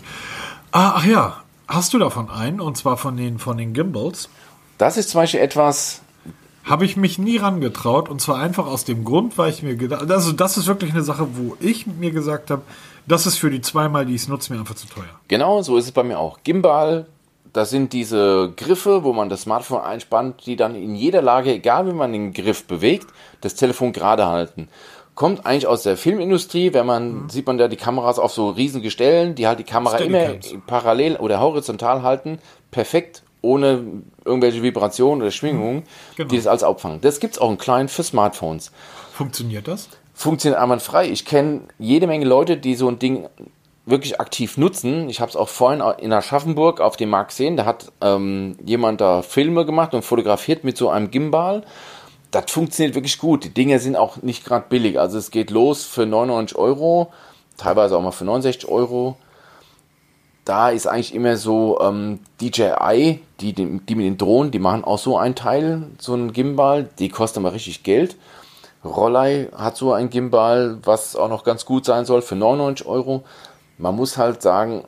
Ah, 0.72 0.94
ach 0.96 1.06
ja, 1.06 1.44
hast 1.68 1.94
du 1.94 2.00
davon 2.00 2.30
einen? 2.30 2.62
Und 2.62 2.78
zwar 2.78 2.98
von 2.98 3.18
den, 3.18 3.38
von 3.38 3.58
den 3.58 3.74
Gimbals. 3.74 4.30
Das 4.78 4.98
ist 4.98 5.10
zum 5.10 5.22
Beispiel 5.22 5.42
etwas, 5.42 6.02
Habe 6.64 6.86
ich 6.86 6.96
mich 6.96 7.20
nie 7.20 7.38
rangetraut 7.38 8.08
und 8.10 8.22
zwar 8.22 8.40
einfach 8.40 8.68
aus 8.68 8.86
dem 8.86 9.04
Grund, 9.04 9.38
weil 9.38 9.52
ich 9.52 9.64
mir 9.64 9.76
gedacht 9.76 10.10
also 10.10 10.32
das 10.32 10.58
ist 10.58 10.68
wirklich 10.68 10.92
eine 10.92 11.04
Sache, 11.04 11.28
wo 11.34 11.58
ich 11.60 11.88
mir 11.88 12.12
gesagt 12.12 12.52
habe, 12.52 12.62
das 13.06 13.26
ist 13.26 13.38
für 13.38 13.50
die 13.50 13.62
zweimal, 13.62 14.06
die 14.06 14.16
ich 14.16 14.22
es 14.22 14.28
nutze, 14.30 14.54
mir 14.54 14.60
einfach 14.60 14.76
zu 14.76 14.88
teuer. 14.88 15.20
Genau, 15.28 15.62
so 15.62 15.78
ist 15.78 15.86
es 15.86 15.92
bei 15.92 16.04
mir 16.04 16.20
auch. 16.20 16.40
Gimbal, 16.44 17.08
das 17.54 17.70
sind 17.70 17.94
diese 17.94 18.52
Griffe, 18.56 19.04
wo 19.04 19.14
man 19.14 19.30
das 19.30 19.42
Smartphone 19.42 19.82
einspannt, 19.82 20.46
die 20.46 20.56
dann 20.56 20.76
in 20.76 20.96
jeder 20.96 21.22
Lage, 21.22 21.54
egal 21.54 21.88
wie 21.88 21.94
man 21.94 22.12
den 22.12 22.34
Griff 22.34 22.66
bewegt, 22.66 23.08
das 23.42 23.56
Telefon 23.56 23.94
gerade 23.94 24.28
halten. 24.28 24.70
Kommt 25.16 25.46
eigentlich 25.46 25.68
aus 25.68 25.84
der 25.84 25.96
Filmindustrie, 25.96 26.74
wenn 26.74 26.88
man, 26.88 27.30
sieht 27.30 27.46
man 27.46 27.60
da 27.60 27.68
die 27.68 27.76
Kameras 27.76 28.18
auf 28.18 28.32
so 28.32 28.50
riesen 28.50 28.82
Gestellen, 28.82 29.36
die 29.36 29.46
halt 29.46 29.60
die 29.60 29.64
Kamera 29.64 29.98
immer 29.98 30.36
parallel 30.66 31.18
oder 31.18 31.40
horizontal 31.40 32.02
halten, 32.02 32.40
perfekt, 32.72 33.22
ohne 33.42 33.84
irgendwelche 34.26 34.64
Vibrationen 34.64 35.22
oder 35.22 35.32
Schwingungen, 35.32 35.84
Genau. 36.16 36.30
die 36.30 36.38
das 36.38 36.48
alles 36.48 36.64
auffangen. 36.64 37.02
Das 37.02 37.20
gibt's 37.20 37.38
auch 37.40 37.50
in 37.52 37.58
klein 37.58 37.88
für 37.90 38.04
Smartphones. 38.04 38.72
Funktioniert 39.14 39.68
das? 39.68 39.90
funktioniert 40.16 40.62
einwandfrei. 40.62 41.10
Ich 41.10 41.26
kenne 41.26 41.62
jede 41.80 42.06
Menge 42.08 42.26
Leute, 42.26 42.58
die 42.58 42.76
so 42.76 42.88
ein 42.88 43.00
Ding 43.00 43.28
wirklich 43.86 44.22
aktiv 44.22 44.58
nutzen. 44.58 45.10
Ich 45.10 45.20
habe 45.20 45.30
es 45.30 45.36
auch 45.36 45.50
vorhin 45.50 45.82
in 46.00 46.14
Aschaffenburg 46.14 46.80
auf 46.82 46.96
dem 46.98 47.10
Markt 47.10 47.32
gesehen. 47.32 47.58
Da 47.58 47.66
hat 47.66 47.92
ähm, 48.00 48.56
jemand 48.64 49.02
da 49.02 49.24
Filme 49.24 49.66
gemacht 49.66 49.94
und 49.96 50.04
fotografiert 50.04 50.64
mit 50.64 50.78
so 50.78 50.90
einem 50.90 51.10
Gimbal. 51.12 51.64
Das 52.32 52.52
funktioniert 52.52 52.96
wirklich 52.96 53.18
gut. 53.18 53.44
Die 53.44 53.54
Dinge 53.54 53.80
sind 53.80 53.96
auch 53.96 54.18
nicht 54.22 54.46
gerade 54.46 54.66
billig. 54.70 55.00
Also 55.00 55.18
es 55.18 55.32
geht 55.32 55.50
los 55.50 55.84
für 55.84 56.06
99 56.06 56.58
Euro, 56.58 57.12
teilweise 57.58 57.98
auch 57.98 58.02
mal 58.02 58.12
für 58.12 58.24
69 58.26 58.70
Euro. 58.70 59.18
Da 60.46 60.70
ist 60.70 60.88
eigentlich 60.88 61.16
immer 61.16 61.38
so 61.38 61.80
ähm, 61.82 62.20
DJI, 62.40 63.20
die, 63.44 63.54
die, 63.54 63.80
die 63.80 63.96
mit 63.96 64.06
den 64.06 64.18
Drohnen, 64.18 64.52
die 64.52 64.60
machen 64.60 64.84
auch 64.84 65.00
so 65.00 65.18
ein 65.18 65.36
Teil, 65.36 65.84
so 66.00 66.16
ein 66.16 66.34
Gimbal. 66.34 66.90
Die 66.98 67.10
kostet 67.10 67.44
aber 67.44 67.54
richtig 67.54 67.84
Geld. 67.84 68.16
Rollei 68.84 69.50
hat 69.56 69.78
so 69.78 69.94
ein 69.94 70.10
Gimbal, 70.10 70.80
was 70.84 71.16
auch 71.16 71.30
noch 71.30 71.44
ganz 71.44 71.66
gut 71.66 71.86
sein 71.86 72.06
soll, 72.06 72.22
für 72.22 72.36
99 72.36 72.86
Euro 72.88 73.24
man 73.78 73.96
muss 73.96 74.18
halt 74.18 74.42
sagen, 74.42 74.84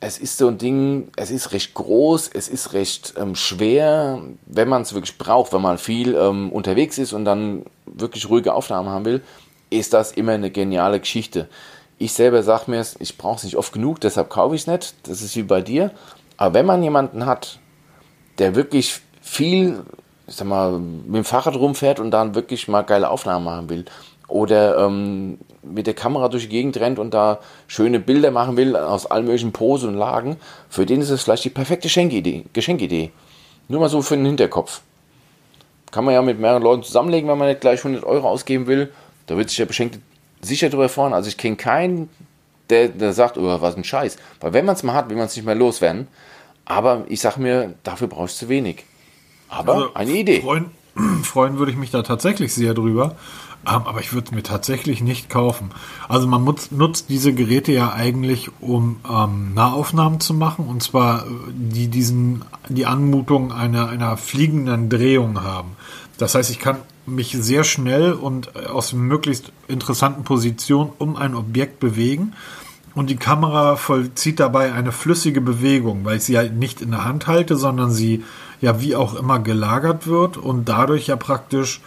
es 0.00 0.18
ist 0.18 0.38
so 0.38 0.48
ein 0.48 0.58
Ding, 0.58 1.08
es 1.16 1.30
ist 1.30 1.52
recht 1.52 1.74
groß, 1.74 2.30
es 2.32 2.48
ist 2.48 2.72
recht 2.72 3.14
ähm, 3.18 3.34
schwer, 3.34 4.20
wenn 4.46 4.68
man 4.68 4.82
es 4.82 4.94
wirklich 4.94 5.18
braucht, 5.18 5.52
wenn 5.52 5.60
man 5.60 5.78
viel 5.78 6.14
ähm, 6.14 6.50
unterwegs 6.50 6.96
ist 6.96 7.12
und 7.12 7.24
dann 7.24 7.64
wirklich 7.86 8.28
ruhige 8.28 8.54
Aufnahmen 8.54 8.88
haben 8.88 9.04
will, 9.04 9.22
ist 9.68 9.92
das 9.92 10.12
immer 10.12 10.32
eine 10.32 10.50
geniale 10.50 11.00
Geschichte. 11.00 11.48
Ich 11.98 12.14
selber 12.14 12.42
sage 12.42 12.70
mir, 12.70 12.84
ich 12.98 13.18
brauche 13.18 13.36
es 13.36 13.44
nicht 13.44 13.56
oft 13.56 13.74
genug, 13.74 14.00
deshalb 14.00 14.30
kaufe 14.30 14.54
ich 14.54 14.62
es 14.62 14.66
nicht. 14.66 14.94
Das 15.02 15.20
ist 15.20 15.36
wie 15.36 15.42
bei 15.42 15.60
dir. 15.60 15.90
Aber 16.38 16.54
wenn 16.54 16.64
man 16.64 16.82
jemanden 16.82 17.26
hat, 17.26 17.58
der 18.40 18.56
wirklich 18.56 19.00
viel, 19.22 19.84
ich 20.26 20.34
sag 20.34 20.48
mal, 20.48 20.78
mit 20.78 21.14
dem 21.14 21.24
Fahrrad 21.24 21.54
rumfährt 21.54 22.00
und 22.00 22.10
dann 22.10 22.34
wirklich 22.34 22.66
mal 22.66 22.82
geile 22.82 23.10
Aufnahmen 23.10 23.44
machen 23.44 23.68
will 23.68 23.84
oder 24.30 24.78
ähm, 24.78 25.38
mit 25.62 25.86
der 25.86 25.94
Kamera 25.94 26.28
durch 26.28 26.44
die 26.44 26.48
Gegend 26.48 26.78
rennt 26.78 26.98
und 26.98 27.12
da 27.12 27.40
schöne 27.66 28.00
Bilder 28.00 28.30
machen 28.30 28.56
will 28.56 28.76
aus 28.76 29.06
allen 29.06 29.24
möglichen 29.24 29.52
Posen 29.52 29.90
und 29.90 29.96
Lagen, 29.96 30.36
für 30.68 30.86
den 30.86 31.00
ist 31.00 31.10
es 31.10 31.22
vielleicht 31.22 31.44
die 31.44 31.50
perfekte 31.50 31.88
Geschenkidee. 31.88 32.44
Geschenkidee. 32.52 33.10
Nur 33.68 33.80
mal 33.80 33.88
so 33.88 34.02
für 34.02 34.16
den 34.16 34.26
Hinterkopf. 34.26 34.80
Kann 35.90 36.04
man 36.04 36.14
ja 36.14 36.22
mit 36.22 36.38
mehreren 36.38 36.62
Leuten 36.62 36.82
zusammenlegen, 36.84 37.28
wenn 37.28 37.38
man 37.38 37.48
nicht 37.48 37.60
gleich 37.60 37.80
100 37.80 38.04
Euro 38.04 38.28
ausgeben 38.28 38.66
will. 38.68 38.92
Da 39.26 39.36
wird 39.36 39.48
sich 39.48 39.58
der 39.58 39.66
Beschenkte 39.66 40.00
sicher 40.40 40.70
drüber 40.70 40.88
freuen. 40.88 41.12
Also 41.12 41.28
ich 41.28 41.36
kenne 41.36 41.56
keinen, 41.56 42.08
der, 42.70 42.88
der 42.88 43.12
sagt, 43.12 43.36
oh, 43.36 43.60
was 43.60 43.76
ein 43.76 43.84
Scheiß. 43.84 44.16
Weil 44.40 44.52
wenn 44.52 44.64
man 44.64 44.76
es 44.76 44.82
mal 44.84 44.94
hat, 44.94 45.10
will 45.10 45.16
man 45.16 45.26
es 45.26 45.36
nicht 45.36 45.44
mehr 45.44 45.56
loswerden. 45.56 46.06
Aber 46.70 47.04
ich 47.08 47.20
sage 47.20 47.40
mir, 47.40 47.74
dafür 47.82 48.06
brauchst 48.06 48.40
du 48.40 48.46
zu 48.46 48.48
wenig. 48.48 48.84
Aber 49.48 49.74
also, 49.74 49.94
eine 49.94 50.12
Idee. 50.12 50.40
Freuen, 50.40 50.66
freuen 51.24 51.58
würde 51.58 51.72
ich 51.72 51.76
mich 51.76 51.90
da 51.90 52.02
tatsächlich 52.02 52.54
sehr 52.54 52.74
drüber. 52.74 53.16
Ähm, 53.66 53.82
aber 53.84 54.00
ich 54.00 54.12
würde 54.12 54.26
es 54.26 54.32
mir 54.32 54.44
tatsächlich 54.44 55.02
nicht 55.02 55.28
kaufen. 55.28 55.72
Also 56.08 56.28
man 56.28 56.44
nutzt, 56.44 56.70
nutzt 56.70 57.10
diese 57.10 57.34
Geräte 57.34 57.72
ja 57.72 57.92
eigentlich, 57.92 58.50
um 58.60 59.00
ähm, 59.10 59.52
Nahaufnahmen 59.52 60.20
zu 60.20 60.32
machen 60.32 60.66
und 60.66 60.82
zwar 60.82 61.26
äh, 61.26 61.30
die 61.52 61.88
diesen 61.88 62.42
die 62.68 62.86
Anmutung 62.86 63.52
einer 63.52 63.88
einer 63.88 64.16
fliegenden 64.16 64.88
Drehung 64.88 65.42
haben. 65.42 65.76
Das 66.16 66.34
heißt, 66.34 66.50
ich 66.50 66.58
kann 66.58 66.78
mich 67.04 67.36
sehr 67.38 67.64
schnell 67.64 68.12
und 68.12 68.52
äh, 68.54 68.66
aus 68.66 68.94
möglichst 68.94 69.52
interessanten 69.68 70.24
Position 70.24 70.92
um 70.96 71.16
ein 71.16 71.34
Objekt 71.34 71.80
bewegen 71.80 72.32
und 72.94 73.10
die 73.10 73.16
Kamera 73.16 73.76
vollzieht 73.76 74.40
dabei 74.40 74.72
eine 74.72 74.92
flüssige 74.92 75.40
Bewegung, 75.40 76.04
weil 76.04 76.16
ich 76.16 76.24
sie 76.24 76.34
ja 76.34 76.42
nicht 76.42 76.80
in 76.80 76.90
der 76.90 77.04
Hand 77.04 77.26
halte, 77.26 77.56
sondern 77.56 77.90
sie 77.90 78.24
ja 78.60 78.80
wie 78.80 78.96
auch 78.96 79.14
immer 79.14 79.38
gelagert 79.38 80.06
wird 80.06 80.36
und 80.36 80.68
dadurch 80.68 81.06
ja 81.06 81.16
praktisch 81.16 81.80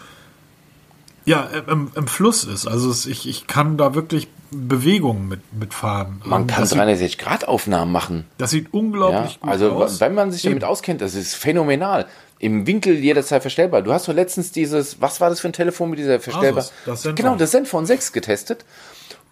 ja, 1.25 1.47
im, 1.67 1.91
im 1.95 2.07
Fluss 2.07 2.43
ist. 2.43 2.67
Also 2.67 2.89
es, 2.89 3.05
ich, 3.05 3.27
ich 3.27 3.47
kann 3.47 3.77
da 3.77 3.95
wirklich 3.95 4.27
Bewegungen 4.51 5.27
mit, 5.27 5.41
mitfahren. 5.53 6.21
Man 6.25 6.47
kann 6.47 6.67
360 6.67 7.17
Grad 7.17 7.47
Aufnahmen 7.47 7.91
machen. 7.91 8.25
Das 8.37 8.51
sieht 8.51 8.73
unglaublich 8.73 9.33
ja, 9.33 9.39
gut 9.39 9.49
also, 9.49 9.71
aus. 9.71 9.81
Also 9.83 9.99
wenn 10.01 10.13
man 10.13 10.31
sich 10.31 10.43
Eben. 10.45 10.55
damit 10.55 10.65
auskennt, 10.65 11.01
das 11.01 11.15
ist 11.15 11.35
phänomenal. 11.35 12.07
Im 12.39 12.67
Winkel 12.67 12.95
jederzeit 12.95 13.41
verstellbar. 13.41 13.83
Du 13.83 13.93
hast 13.93 14.07
doch 14.07 14.13
letztens 14.13 14.51
dieses, 14.51 15.01
was 15.01 15.21
war 15.21 15.29
das 15.29 15.39
für 15.39 15.47
ein 15.47 15.53
Telefon 15.53 15.89
mit 15.89 15.99
dieser 15.99 16.19
verstellbar? 16.19 16.63
Asus, 16.63 16.73
das 16.85 17.01
Zenfone. 17.01 17.15
genau, 17.15 17.35
das 17.37 17.51
Zenfone 17.51 17.87
6 17.87 18.11
getestet. 18.11 18.65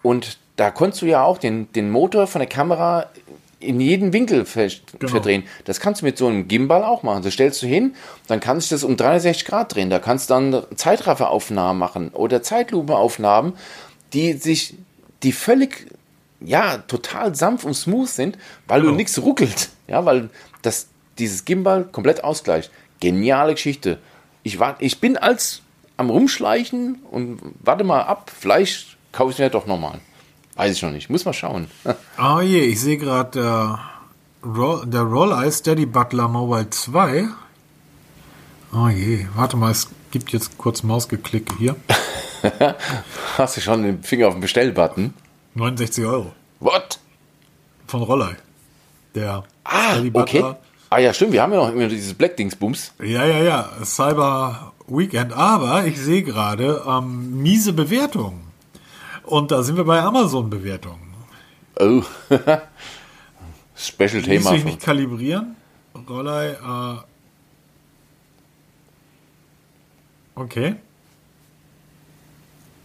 Und 0.02 0.38
da 0.56 0.70
konntest 0.70 1.02
du 1.02 1.06
ja 1.06 1.24
auch 1.24 1.38
den, 1.38 1.70
den 1.72 1.90
Motor 1.90 2.26
von 2.26 2.40
der 2.40 2.48
Kamera 2.48 3.06
in 3.62 3.80
jeden 3.80 4.12
Winkel 4.12 4.44
ver 4.44 4.68
genau. 4.98 5.10
verdrehen. 5.10 5.44
Das 5.64 5.80
kannst 5.80 6.02
du 6.02 6.06
mit 6.06 6.18
so 6.18 6.26
einem 6.26 6.48
Gimbal 6.48 6.84
auch 6.84 7.02
machen. 7.02 7.22
Das 7.22 7.32
stellst 7.32 7.62
du 7.62 7.66
hin, 7.66 7.94
dann 8.26 8.40
kannst 8.40 8.70
du 8.70 8.74
das 8.74 8.84
um 8.84 8.96
360 8.96 9.46
Grad 9.46 9.74
drehen. 9.74 9.90
Da 9.90 9.98
kannst 9.98 10.28
du 10.28 10.34
dann 10.34 10.62
Zeitrafferaufnahmen 10.74 11.78
machen 11.78 12.08
oder 12.10 12.42
Zeitlupeaufnahmen, 12.42 13.54
die 14.12 14.34
sich, 14.34 14.74
die 15.22 15.32
völlig, 15.32 15.86
ja, 16.40 16.78
total 16.78 17.34
sanft 17.34 17.64
und 17.64 17.74
smooth 17.74 18.08
sind, 18.08 18.38
weil 18.66 18.80
genau. 18.80 18.92
du 18.92 18.96
nichts 18.96 19.20
ruckelt. 19.22 19.70
Ja, 19.86 20.04
weil 20.04 20.30
das, 20.62 20.88
dieses 21.18 21.44
Gimbal 21.44 21.84
komplett 21.84 22.24
ausgleicht. 22.24 22.70
Geniale 23.00 23.54
Geschichte. 23.54 23.98
Ich, 24.42 24.58
war, 24.58 24.76
ich 24.80 25.00
bin 25.00 25.16
als 25.16 25.62
am 25.96 26.10
Rumschleichen 26.10 27.00
und 27.10 27.40
warte 27.60 27.84
mal 27.84 28.02
ab, 28.02 28.30
vielleicht 28.36 28.96
kaufe 29.12 29.32
ich 29.32 29.38
mir 29.38 29.50
doch 29.50 29.66
nochmal. 29.66 30.00
Weiß 30.56 30.74
ich 30.74 30.82
noch 30.82 30.90
nicht. 30.90 31.08
Muss 31.08 31.24
mal 31.24 31.32
schauen. 31.32 31.68
oh 32.18 32.40
je, 32.42 32.60
ich 32.60 32.80
sehe 32.80 32.98
gerade 32.98 33.30
der, 33.30 33.80
Roll, 34.44 34.86
der 34.86 35.02
Roll-Eye 35.02 35.50
Steady 35.50 35.86
Butler 35.86 36.28
Mobile 36.28 36.68
2. 36.68 37.28
Oh 38.74 38.88
je, 38.88 39.26
warte 39.34 39.56
mal, 39.56 39.70
es 39.70 39.88
gibt 40.10 40.32
jetzt 40.32 40.58
kurz 40.58 40.82
Mausgeklicke 40.82 41.54
hier. 41.58 41.76
Hast 43.38 43.56
du 43.56 43.60
schon 43.60 43.82
den 43.82 44.02
Finger 44.02 44.28
auf 44.28 44.34
den 44.34 44.40
Bestellbutton? 44.40 45.14
69 45.54 46.04
Euro. 46.04 46.32
What? 46.60 46.98
Von 47.86 48.02
Rollei. 48.02 48.36
Der 49.14 49.44
ah, 49.64 50.00
Butler. 50.00 50.50
Okay. 50.50 50.54
Ah 50.90 50.98
ja, 50.98 51.14
stimmt, 51.14 51.32
wir 51.32 51.42
haben 51.42 51.52
ja 51.52 51.58
noch 51.58 51.72
immer 51.72 51.88
dieses 51.88 52.12
Black 52.14 52.36
Dings 52.36 52.56
Bums. 52.56 52.92
Ja, 53.02 53.24
ja, 53.24 53.42
ja, 53.42 53.70
Cyber 53.84 54.72
Weekend. 54.86 55.32
Aber 55.32 55.86
ich 55.86 55.98
sehe 55.98 56.22
gerade 56.22 56.82
ähm, 56.86 57.42
miese 57.42 57.72
Bewertungen. 57.72 58.51
Und 59.24 59.50
da 59.50 59.62
sind 59.62 59.76
wir 59.76 59.84
bei 59.84 60.00
Amazon-Bewertungen. 60.00 61.14
Oh. 61.78 62.02
Special 63.76 64.22
Thema. 64.22 64.26
Ließ 64.26 64.48
sich 64.48 64.64
nicht 64.64 64.80
kalibrieren. 64.80 65.56
Rollei, 66.08 66.50
äh 66.50 67.12
Okay. 70.34 70.76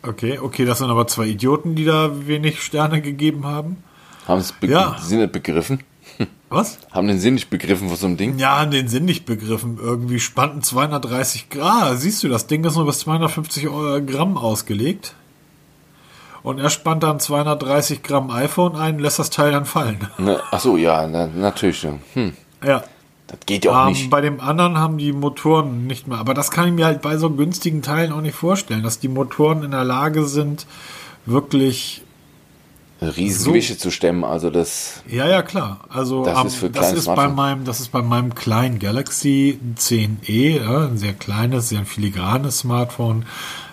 Okay, 0.01 0.39
okay, 0.39 0.65
das 0.65 0.77
sind 0.79 0.89
aber 0.89 1.07
zwei 1.07 1.27
Idioten, 1.27 1.75
die 1.75 1.85
da 1.85 2.27
wenig 2.27 2.61
Sterne 2.61 3.01
gegeben 3.01 3.45
haben. 3.45 3.83
Haben 4.27 4.41
es 4.41 4.53
ja. 4.61 4.97
Sinn 4.99 5.19
nicht 5.19 5.31
begriffen? 5.31 5.83
Was? 6.49 6.79
Haben 6.91 7.07
den 7.07 7.19
Sinn 7.19 7.33
nicht 7.33 7.49
begriffen 7.49 7.87
von 7.87 7.97
so 7.97 8.07
einem 8.07 8.17
Ding? 8.17 8.37
Ja, 8.37 8.59
haben 8.59 8.71
den 8.71 8.87
Sinn 8.87 9.05
nicht 9.05 9.25
begriffen. 9.25 9.77
Irgendwie 9.81 10.19
spannten 10.19 10.61
230 10.61 11.49
Grad. 11.49 11.99
Siehst 11.99 12.23
du, 12.23 12.29
das 12.29 12.47
Ding 12.47 12.63
ist 12.63 12.75
nur 12.75 12.85
bis 12.85 12.99
250 12.99 13.63
Gramm 14.05 14.37
ausgelegt. 14.37 15.13
Und 16.47 16.59
er 16.59 16.69
spannt 16.69 17.03
dann 17.03 17.19
230 17.19 18.03
Gramm 18.03 18.31
iPhone 18.31 18.77
ein, 18.77 18.99
lässt 18.99 19.19
das 19.19 19.29
Teil 19.29 19.51
dann 19.51 19.65
fallen. 19.65 20.07
Ne, 20.17 20.39
ach 20.49 20.61
so, 20.61 20.77
ja, 20.77 21.05
na, 21.05 21.27
natürlich. 21.27 21.85
Hm. 22.13 22.31
Ja. 22.65 22.85
Das 23.27 23.39
geht 23.45 23.65
ja 23.65 23.71
auch 23.71 23.87
ähm, 23.87 23.91
nicht. 23.91 24.09
Bei 24.09 24.21
dem 24.21 24.39
anderen 24.39 24.77
haben 24.77 24.97
die 24.97 25.11
Motoren 25.11 25.87
nicht 25.87 26.07
mehr. 26.07 26.19
Aber 26.19 26.33
das 26.33 26.49
kann 26.49 26.69
ich 26.69 26.73
mir 26.73 26.85
halt 26.85 27.01
bei 27.01 27.17
so 27.17 27.29
günstigen 27.31 27.81
Teilen 27.81 28.13
auch 28.13 28.21
nicht 28.21 28.35
vorstellen, 28.35 28.81
dass 28.81 28.99
die 28.99 29.09
Motoren 29.09 29.61
in 29.61 29.71
der 29.71 29.83
Lage 29.83 30.23
sind, 30.23 30.65
wirklich 31.25 32.03
Riesengewichte 33.01 33.73
so. 33.73 33.79
zu 33.79 33.91
stemmen. 33.91 34.23
Also 34.23 34.49
das. 34.49 35.03
Ja, 35.05 35.27
ja, 35.27 35.41
klar. 35.41 35.81
Also 35.89 36.23
das 36.23 36.39
um, 36.39 36.47
ist, 36.47 36.55
für 36.55 36.69
das 36.69 36.93
ist 36.93 37.13
bei 37.13 37.27
meinem, 37.27 37.65
das 37.65 37.81
ist 37.81 37.91
bei 37.91 38.01
meinem 38.01 38.35
kleinen 38.35 38.79
Galaxy 38.79 39.59
10e, 39.77 40.61
ja, 40.63 40.85
ein 40.85 40.97
sehr 40.97 41.13
kleines, 41.13 41.67
sehr 41.67 41.83
filigranes 41.83 42.59
Smartphone 42.59 43.25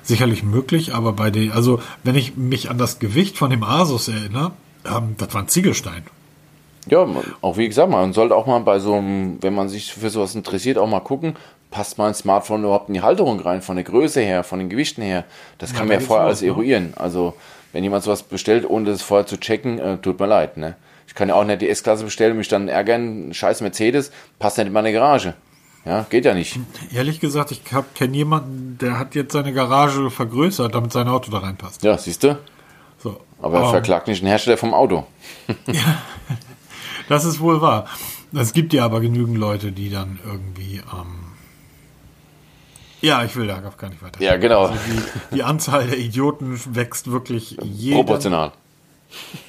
sicherlich 0.04 0.42
möglich, 0.42 0.94
aber 0.94 1.12
bei 1.12 1.30
den, 1.30 1.50
also 1.52 1.80
wenn 2.02 2.14
ich 2.14 2.36
mich 2.36 2.70
an 2.70 2.78
das 2.78 2.98
Gewicht 2.98 3.36
von 3.36 3.50
dem 3.50 3.64
Asus 3.64 4.08
erinnere, 4.08 4.52
ähm, 4.86 5.14
das 5.18 5.32
war 5.34 5.42
ein 5.42 5.48
Ziegelstein. 5.48 6.04
Ja, 6.86 7.06
auch 7.40 7.56
wie 7.56 7.66
gesagt, 7.66 7.90
man 7.90 8.12
sollte 8.12 8.36
auch 8.36 8.46
mal 8.46 8.60
bei 8.60 8.78
so 8.78 8.94
einem, 8.94 9.38
wenn 9.40 9.54
man 9.54 9.68
sich 9.68 9.94
für 9.94 10.10
sowas 10.10 10.34
interessiert, 10.34 10.76
auch 10.76 10.86
mal 10.86 11.00
gucken, 11.00 11.34
passt 11.70 11.98
mein 11.98 12.14
Smartphone 12.14 12.62
überhaupt 12.62 12.88
in 12.88 12.94
die 12.94 13.02
Halterung 13.02 13.40
rein, 13.40 13.62
von 13.62 13.76
der 13.76 13.84
Größe 13.84 14.20
her, 14.20 14.44
von 14.44 14.58
den 14.58 14.68
Gewichten 14.68 15.02
her. 15.02 15.24
Das 15.58 15.72
kann 15.72 15.88
ja, 15.88 15.94
man 15.94 16.00
ja 16.00 16.06
vorher 16.06 16.26
alles 16.26 16.42
ne? 16.42 16.48
eruieren. 16.48 16.92
Also, 16.96 17.34
wenn 17.72 17.82
jemand 17.82 18.04
sowas 18.04 18.22
bestellt, 18.22 18.68
ohne 18.68 18.90
das 18.90 19.02
vorher 19.02 19.26
zu 19.26 19.38
checken, 19.38 19.78
äh, 19.78 19.96
tut 19.98 20.20
mir 20.20 20.26
leid, 20.26 20.56
ne? 20.56 20.76
Ich 21.08 21.14
kann 21.14 21.28
ja 21.28 21.34
auch 21.34 21.44
nicht 21.44 21.62
die 21.62 21.68
S-Klasse 21.68 22.04
bestellen, 22.04 22.36
mich 22.36 22.48
dann 22.48 22.68
ärgern, 22.68 23.32
scheiß 23.32 23.60
Mercedes, 23.60 24.10
passt 24.38 24.58
nicht 24.58 24.68
in 24.68 24.72
meine 24.72 24.92
Garage. 24.92 25.34
Ja, 25.84 26.06
geht 26.08 26.24
ja 26.24 26.32
nicht. 26.32 26.58
Ehrlich 26.94 27.20
gesagt, 27.20 27.50
ich 27.50 27.62
kenne 27.94 28.16
jemanden, 28.16 28.78
der 28.80 28.98
hat 28.98 29.14
jetzt 29.14 29.32
seine 29.32 29.52
Garage 29.52 30.10
vergrößert, 30.10 30.74
damit 30.74 30.92
sein 30.92 31.08
Auto 31.08 31.30
da 31.30 31.38
reinpasst. 31.38 31.82
Ja, 31.82 31.98
siehst 31.98 32.22
du? 32.24 32.38
So. 32.98 33.20
Aber 33.42 33.58
er 33.58 33.64
um, 33.64 33.70
verklagt 33.70 34.08
nicht 34.08 34.22
den 34.22 34.28
Hersteller 34.28 34.56
vom 34.56 34.72
Auto. 34.72 35.06
ja, 35.66 36.02
das 37.08 37.26
ist 37.26 37.40
wohl 37.40 37.60
wahr. 37.60 37.86
Es 38.32 38.54
gibt 38.54 38.72
ja 38.72 38.84
aber 38.84 39.00
genügend 39.00 39.36
Leute, 39.36 39.72
die 39.72 39.90
dann 39.90 40.18
irgendwie, 40.24 40.76
ähm, 40.76 41.26
Ja, 43.02 43.22
ich 43.22 43.36
will 43.36 43.46
da 43.46 43.60
gar 43.60 43.90
nicht 43.90 44.02
weiter. 44.02 44.22
Ja, 44.22 44.36
genau. 44.38 44.62
Also 44.62 44.74
die, 44.86 45.36
die, 45.36 45.42
Anzahl 45.42 45.86
der 45.86 45.98
Idioten 45.98 46.58
wächst 46.74 47.10
wirklich 47.10 47.58
jeden. 47.62 47.96
Proportional. 47.96 48.52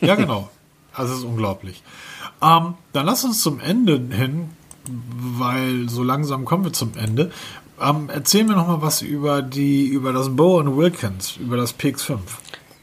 Ja, 0.01 0.15
genau. 0.15 0.49
Also 0.93 1.13
es 1.13 1.19
ist 1.19 1.25
unglaublich. 1.25 1.81
Ähm, 2.41 2.75
dann 2.91 3.05
lass 3.05 3.23
uns 3.23 3.41
zum 3.41 3.59
Ende 3.61 3.99
hin, 4.11 4.49
weil 4.87 5.89
so 5.89 6.03
langsam 6.03 6.45
kommen 6.45 6.65
wir 6.65 6.73
zum 6.73 6.93
Ende. 6.97 7.31
Ähm, 7.81 8.09
erzähl 8.13 8.43
mir 8.45 8.55
noch 8.55 8.67
mal 8.67 8.81
was 8.81 9.01
über 9.01 9.41
die 9.41 9.87
über 9.87 10.13
das 10.13 10.35
Bow 10.35 10.63
Wilkins, 10.77 11.37
über 11.37 11.57
das 11.57 11.77
PX5. 11.77 12.19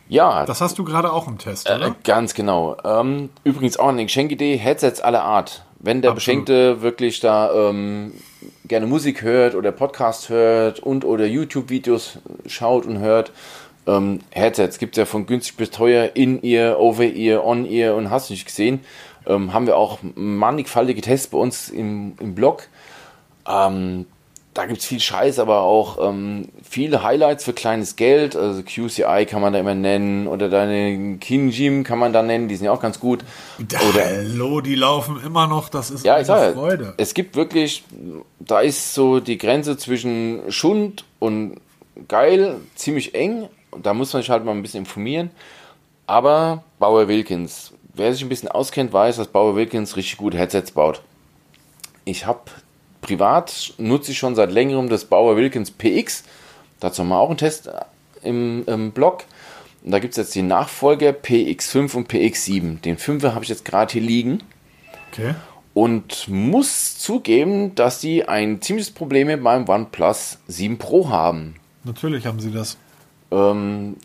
Ja. 0.09 0.45
Das 0.45 0.61
hast 0.61 0.79
du 0.79 0.85
gerade 0.85 1.11
auch 1.11 1.27
im 1.27 1.39
Test, 1.39 1.69
äh, 1.69 1.77
oder? 1.77 1.97
Ganz 2.05 2.35
genau. 2.35 2.77
Ähm, 2.85 3.31
übrigens 3.45 3.79
auch 3.79 3.89
eine 3.89 4.05
Geschenkidee, 4.05 4.57
Headsets 4.59 5.01
aller 5.01 5.23
Art. 5.23 5.65
Wenn 5.79 6.03
der 6.03 6.11
Absolut. 6.11 6.45
Beschenkte 6.45 6.83
wirklich 6.83 7.21
da 7.21 7.53
ähm, 7.53 8.13
gerne 8.69 8.87
Musik 8.87 9.23
hört 9.23 9.55
oder 9.55 9.73
Podcast 9.73 10.29
hört 10.29 10.81
und 10.81 11.05
oder 11.05 11.27
YouTube-Videos 11.27 12.19
schaut 12.47 12.85
und 12.85 12.99
hört, 12.99 13.33
ähm, 13.87 14.21
Headsets 14.31 14.79
gibt 14.79 14.97
es 14.97 14.99
ja 14.99 15.07
von 15.07 15.27
günstig 15.27 15.57
bis 15.57 15.71
teuer, 15.71 16.11
in 16.15 16.43
ear, 16.45 16.79
over 16.79 17.05
ear, 17.05 17.45
on 17.45 17.65
ear 17.65 17.97
und 17.97 18.11
hast 18.11 18.31
nicht 18.31 18.45
gesehen. 18.45 18.81
Ähm, 19.27 19.53
haben 19.53 19.67
wir 19.67 19.77
auch 19.77 19.99
mannigfaltige 20.15 21.01
Tests 21.01 21.29
bei 21.29 21.39
uns 21.39 21.69
im, 21.69 22.15
im 22.21 22.35
Blog. 22.35 22.69
Ähm, 23.47 24.07
da 24.55 24.67
gibt 24.67 24.81
es 24.81 24.87
viel 24.87 25.01
Scheiß, 25.01 25.39
aber 25.39 25.63
auch 25.63 25.97
ähm, 26.07 26.49
viele 26.63 27.03
Highlights 27.03 27.45
für 27.45 27.55
kleines 27.55 27.97
Geld. 27.97 28.37
Also 28.37 28.63
QCI 28.63 29.27
kann 29.27 29.41
man 29.41 29.55
da 29.55 29.59
immer 29.59 29.75
nennen 29.75 30.27
oder 30.27 30.51
deine 30.51 31.17
Kinjim 31.19 31.85
kann 31.85 31.99
man 31.99 32.13
da 32.13 32.23
nennen, 32.23 32.49
die 32.49 32.57
sind 32.57 32.67
ja 32.67 32.73
auch 32.73 32.81
ganz 32.81 33.01
gut. 33.01 33.25
Oder, 33.59 34.05
Hallo, 34.05 34.61
die 34.61 34.75
laufen 34.75 35.19
immer 35.25 35.47
noch, 35.47 35.71
das 35.71 35.91
ist 35.91 36.05
ja, 36.05 36.17
eine 36.17 36.25
sag, 36.27 36.53
Freude. 36.53 36.93
Es 36.99 37.15
gibt 37.15 37.35
wirklich, 37.35 37.85
da 38.41 38.61
ist 38.61 38.93
so 38.93 39.21
die 39.21 39.39
Grenze 39.39 39.79
zwischen 39.79 40.43
Schund 40.51 41.05
und 41.19 41.57
geil 42.09 42.57
ziemlich 42.75 43.15
eng. 43.15 43.49
Da 43.83 43.95
muss 43.95 44.13
man 44.13 44.21
sich 44.21 44.31
halt 44.31 44.45
mal 44.45 44.53
ein 44.53 44.61
bisschen 44.61 44.81
informieren. 44.81 45.31
Aber 46.07 46.63
Bauer 46.79 47.09
Wilkins, 47.09 47.73
wer 47.95 48.13
sich 48.13 48.23
ein 48.23 48.29
bisschen 48.29 48.49
auskennt, 48.49 48.93
weiß, 48.93 49.17
dass 49.17 49.29
Bauer 49.29 49.57
Wilkins 49.57 49.97
richtig 49.97 50.17
gute 50.17 50.39
Headsets 50.39 50.73
baut. 50.73 51.03
Ich 52.05 52.27
habe 52.27 52.41
privat 53.01 53.75
nutze 53.79 54.13
ich 54.13 54.19
schon 54.19 54.35
seit 54.35 54.51
längerem 54.51 54.89
das 54.89 55.05
Bauer 55.05 55.37
Wilkins 55.37 55.71
PX. 55.71 56.25
Dazu 56.81 57.03
haben 57.03 57.09
wir 57.09 57.19
auch 57.19 57.29
einen 57.29 57.39
Test 57.39 57.71
im, 58.23 58.65
im 58.67 58.93
Blog. 58.93 59.25
Und 59.85 59.91
da 59.91 59.99
gibt 59.99 60.13
es 60.13 60.17
jetzt 60.17 60.35
die 60.35 60.43
Nachfolger 60.43 61.11
PX5 61.11 61.95
und 61.97 62.11
PX7. 62.11 62.81
Den 62.81 62.97
5er 62.97 63.35
habe 63.35 63.45
ich 63.45 63.51
jetzt 63.51 63.65
gerade 63.65 63.93
hier 63.93 64.03
liegen. 64.03 64.43
Okay. 65.11 65.35
Und 65.75 66.29
muss 66.29 66.99
zugeben, 66.99 67.75
dass 67.75 67.99
die 67.99 68.29
ein 68.29 68.61
ziemliches 68.61 68.91
Problem 68.91 69.27
mit 69.27 69.41
meinem 69.41 69.69
OnePlus 69.69 70.39
7 70.47 70.79
Pro 70.79 71.09
haben. 71.09 71.57
Natürlich 71.85 72.27
haben 72.27 72.41
sie 72.41 72.53
das. 72.53 72.77
Ähm, 73.31 73.97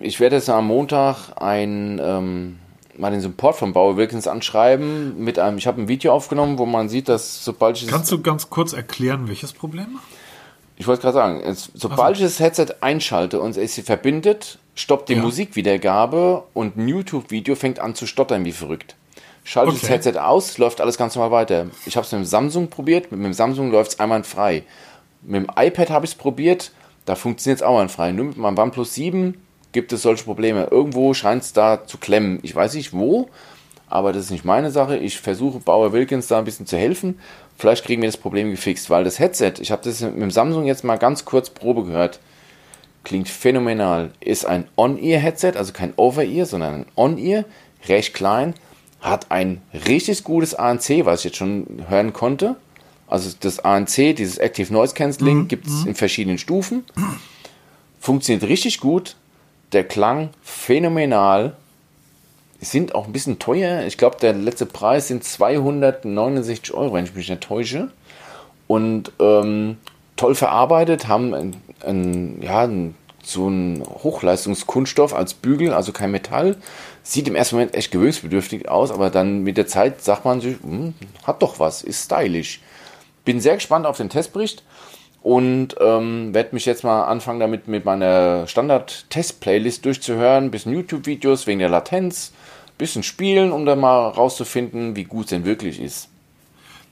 ich 0.00 0.20
werde 0.20 0.36
jetzt 0.36 0.48
am 0.48 0.68
Montag 0.68 1.32
ein 1.36 2.00
ähm, 2.02 2.58
mal 2.98 3.10
den 3.10 3.20
Support 3.20 3.56
von 3.56 3.72
Bauer 3.72 3.96
Wilkins 3.96 4.26
anschreiben 4.26 5.18
mit 5.18 5.38
einem, 5.38 5.58
ich 5.58 5.66
habe 5.66 5.80
ein 5.80 5.88
Video 5.88 6.12
aufgenommen, 6.12 6.58
wo 6.58 6.66
man 6.66 6.88
sieht, 6.88 7.08
dass 7.08 7.44
sobald 7.44 7.80
ich 7.80 7.88
Kannst 7.88 8.10
du 8.12 8.20
ganz 8.20 8.50
kurz 8.50 8.72
erklären, 8.72 9.28
welches 9.28 9.52
Problem? 9.52 9.98
Ich 10.76 10.86
wollte 10.86 11.02
gerade 11.02 11.14
sagen, 11.14 11.40
es, 11.40 11.70
sobald 11.74 12.00
also. 12.00 12.24
ich 12.24 12.26
das 12.26 12.40
Headset 12.40 12.76
einschalte 12.80 13.40
und 13.40 13.56
es 13.56 13.74
sie 13.74 13.82
verbindet, 13.82 14.58
stoppt 14.74 15.08
die 15.08 15.14
ja. 15.14 15.22
Musikwiedergabe 15.22 16.44
und 16.52 16.76
ein 16.76 16.88
YouTube-Video 16.88 17.54
fängt 17.54 17.78
an 17.78 17.94
zu 17.94 18.06
stottern 18.06 18.44
wie 18.44 18.52
verrückt. 18.52 18.94
Schalte 19.44 19.70
okay. 19.70 19.78
das 19.80 19.90
Headset 19.90 20.18
aus, 20.18 20.58
läuft 20.58 20.80
alles 20.80 20.98
ganz 20.98 21.14
normal 21.14 21.30
weiter. 21.30 21.66
Ich 21.86 21.96
habe 21.96 22.04
es 22.04 22.12
mit 22.12 22.22
dem 22.22 22.26
Samsung 22.26 22.68
probiert, 22.68 23.10
mit 23.12 23.24
dem 23.24 23.32
Samsung 23.32 23.70
läuft 23.70 23.92
es 23.92 24.00
einwandfrei. 24.00 24.64
Mit 25.22 25.42
dem 25.42 25.50
iPad 25.56 25.90
habe 25.90 26.04
ich 26.04 26.12
es 26.12 26.16
probiert, 26.16 26.72
da 27.04 27.14
funktioniert 27.14 27.60
es 27.60 27.62
auch 27.62 27.74
einwandfrei. 27.74 28.12
Nur 28.12 28.26
mit 28.26 28.36
meinem 28.36 28.58
OnePlus 28.58 28.94
7 28.94 29.34
gibt 29.76 29.92
es 29.92 30.00
solche 30.00 30.24
Probleme. 30.24 30.68
Irgendwo 30.70 31.12
scheint 31.12 31.42
es 31.42 31.52
da 31.52 31.86
zu 31.86 31.98
klemmen. 31.98 32.38
Ich 32.40 32.56
weiß 32.56 32.72
nicht 32.72 32.94
wo, 32.94 33.28
aber 33.88 34.14
das 34.14 34.24
ist 34.24 34.30
nicht 34.30 34.46
meine 34.46 34.70
Sache. 34.70 34.96
Ich 34.96 35.20
versuche 35.20 35.58
Bauer 35.60 35.92
Wilkins 35.92 36.28
da 36.28 36.38
ein 36.38 36.46
bisschen 36.46 36.64
zu 36.64 36.78
helfen. 36.78 37.20
Vielleicht 37.58 37.84
kriegen 37.84 38.00
wir 38.00 38.08
das 38.08 38.16
Problem 38.16 38.50
gefixt, 38.50 38.88
weil 38.88 39.04
das 39.04 39.18
Headset, 39.18 39.52
ich 39.60 39.70
habe 39.70 39.82
das 39.84 40.00
mit 40.00 40.16
dem 40.18 40.30
Samsung 40.30 40.64
jetzt 40.64 40.82
mal 40.82 40.96
ganz 40.96 41.26
kurz 41.26 41.50
Probe 41.50 41.84
gehört, 41.84 42.20
klingt 43.04 43.28
phänomenal. 43.28 44.12
Ist 44.20 44.46
ein 44.46 44.66
On-Ear-Headset, 44.78 45.52
also 45.56 45.74
kein 45.74 45.92
Over-Ear, 45.96 46.46
sondern 46.46 46.74
ein 46.74 46.86
On-Ear, 46.96 47.44
recht 47.86 48.14
klein, 48.14 48.54
hat 49.02 49.30
ein 49.30 49.60
richtig 49.86 50.24
gutes 50.24 50.54
ANC, 50.54 51.04
was 51.04 51.20
ich 51.20 51.26
jetzt 51.26 51.36
schon 51.36 51.84
hören 51.90 52.14
konnte. 52.14 52.56
Also 53.08 53.30
das 53.38 53.58
ANC, 53.58 54.16
dieses 54.16 54.38
Active 54.38 54.72
Noise 54.72 54.94
Cancelling, 54.94 55.40
mhm. 55.40 55.48
gibt 55.48 55.66
es 55.66 55.82
mhm. 55.82 55.88
in 55.88 55.94
verschiedenen 55.94 56.38
Stufen. 56.38 56.84
Funktioniert 58.00 58.48
richtig 58.48 58.80
gut, 58.80 59.16
der 59.72 59.84
Klang 59.84 60.30
phänomenal. 60.42 61.56
Sind 62.60 62.94
auch 62.94 63.06
ein 63.06 63.12
bisschen 63.12 63.38
teuer. 63.38 63.82
Ich 63.86 63.98
glaube, 63.98 64.16
der 64.20 64.32
letzte 64.32 64.66
Preis 64.66 65.08
sind 65.08 65.24
269 65.24 66.72
Euro, 66.72 66.94
wenn 66.94 67.04
ich 67.04 67.14
mich 67.14 67.28
nicht 67.28 67.42
täusche. 67.42 67.90
Und 68.66 69.12
ähm, 69.20 69.76
toll 70.16 70.34
verarbeitet, 70.34 71.06
haben 71.06 71.34
ein, 71.34 71.56
ein, 71.84 72.42
ja, 72.42 72.62
ein, 72.62 72.94
so 73.22 73.46
einen 73.46 73.84
Hochleistungskunststoff 73.84 75.14
als 75.14 75.34
Bügel, 75.34 75.72
also 75.72 75.92
kein 75.92 76.10
Metall. 76.10 76.56
Sieht 77.02 77.28
im 77.28 77.36
ersten 77.36 77.56
Moment 77.56 77.74
echt 77.74 77.92
gewöhnungsbedürftig 77.92 78.68
aus, 78.68 78.90
aber 78.90 79.10
dann 79.10 79.42
mit 79.42 79.58
der 79.58 79.66
Zeit 79.66 80.02
sagt 80.02 80.24
man 80.24 80.40
sich, 80.40 80.56
hm, 80.62 80.94
hat 81.24 81.42
doch 81.42 81.60
was, 81.60 81.82
ist 81.82 82.06
stylisch. 82.06 82.60
Bin 83.24 83.40
sehr 83.40 83.56
gespannt 83.56 83.86
auf 83.86 83.98
den 83.98 84.08
Testbericht 84.08 84.64
und 85.26 85.74
ähm, 85.80 86.32
werde 86.34 86.50
mich 86.52 86.66
jetzt 86.66 86.84
mal 86.84 87.02
anfangen 87.02 87.40
damit 87.40 87.66
mit 87.66 87.84
meiner 87.84 88.46
Standard-Test-Playlist 88.46 89.84
durchzuhören, 89.84 90.52
bisschen 90.52 90.72
YouTube-Videos 90.72 91.48
wegen 91.48 91.58
der 91.58 91.68
Latenz, 91.68 92.32
bisschen 92.78 93.02
spielen, 93.02 93.50
um 93.50 93.66
dann 93.66 93.80
mal 93.80 94.06
rauszufinden, 94.06 94.94
wie 94.94 95.02
gut 95.02 95.24
es 95.24 95.30
denn 95.30 95.44
wirklich 95.44 95.80
ist. 95.80 96.10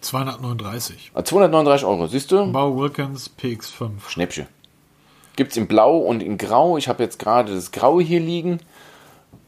239. 0.01 1.13
239 1.15 1.87
ah, 1.87 1.89
Euro, 1.89 2.09
siehst 2.09 2.33
du? 2.33 2.51
Bau 2.51 2.77
Wilkins 2.77 3.31
PX5. 3.41 3.91
Schnäppchen. 4.09 4.49
Gibt 5.37 5.53
es 5.53 5.57
in 5.57 5.69
Blau 5.69 5.99
und 5.99 6.21
in 6.21 6.37
Grau. 6.37 6.77
Ich 6.77 6.89
habe 6.89 7.05
jetzt 7.05 7.21
gerade 7.21 7.55
das 7.55 7.71
Graue 7.71 8.03
hier 8.03 8.19
liegen 8.19 8.59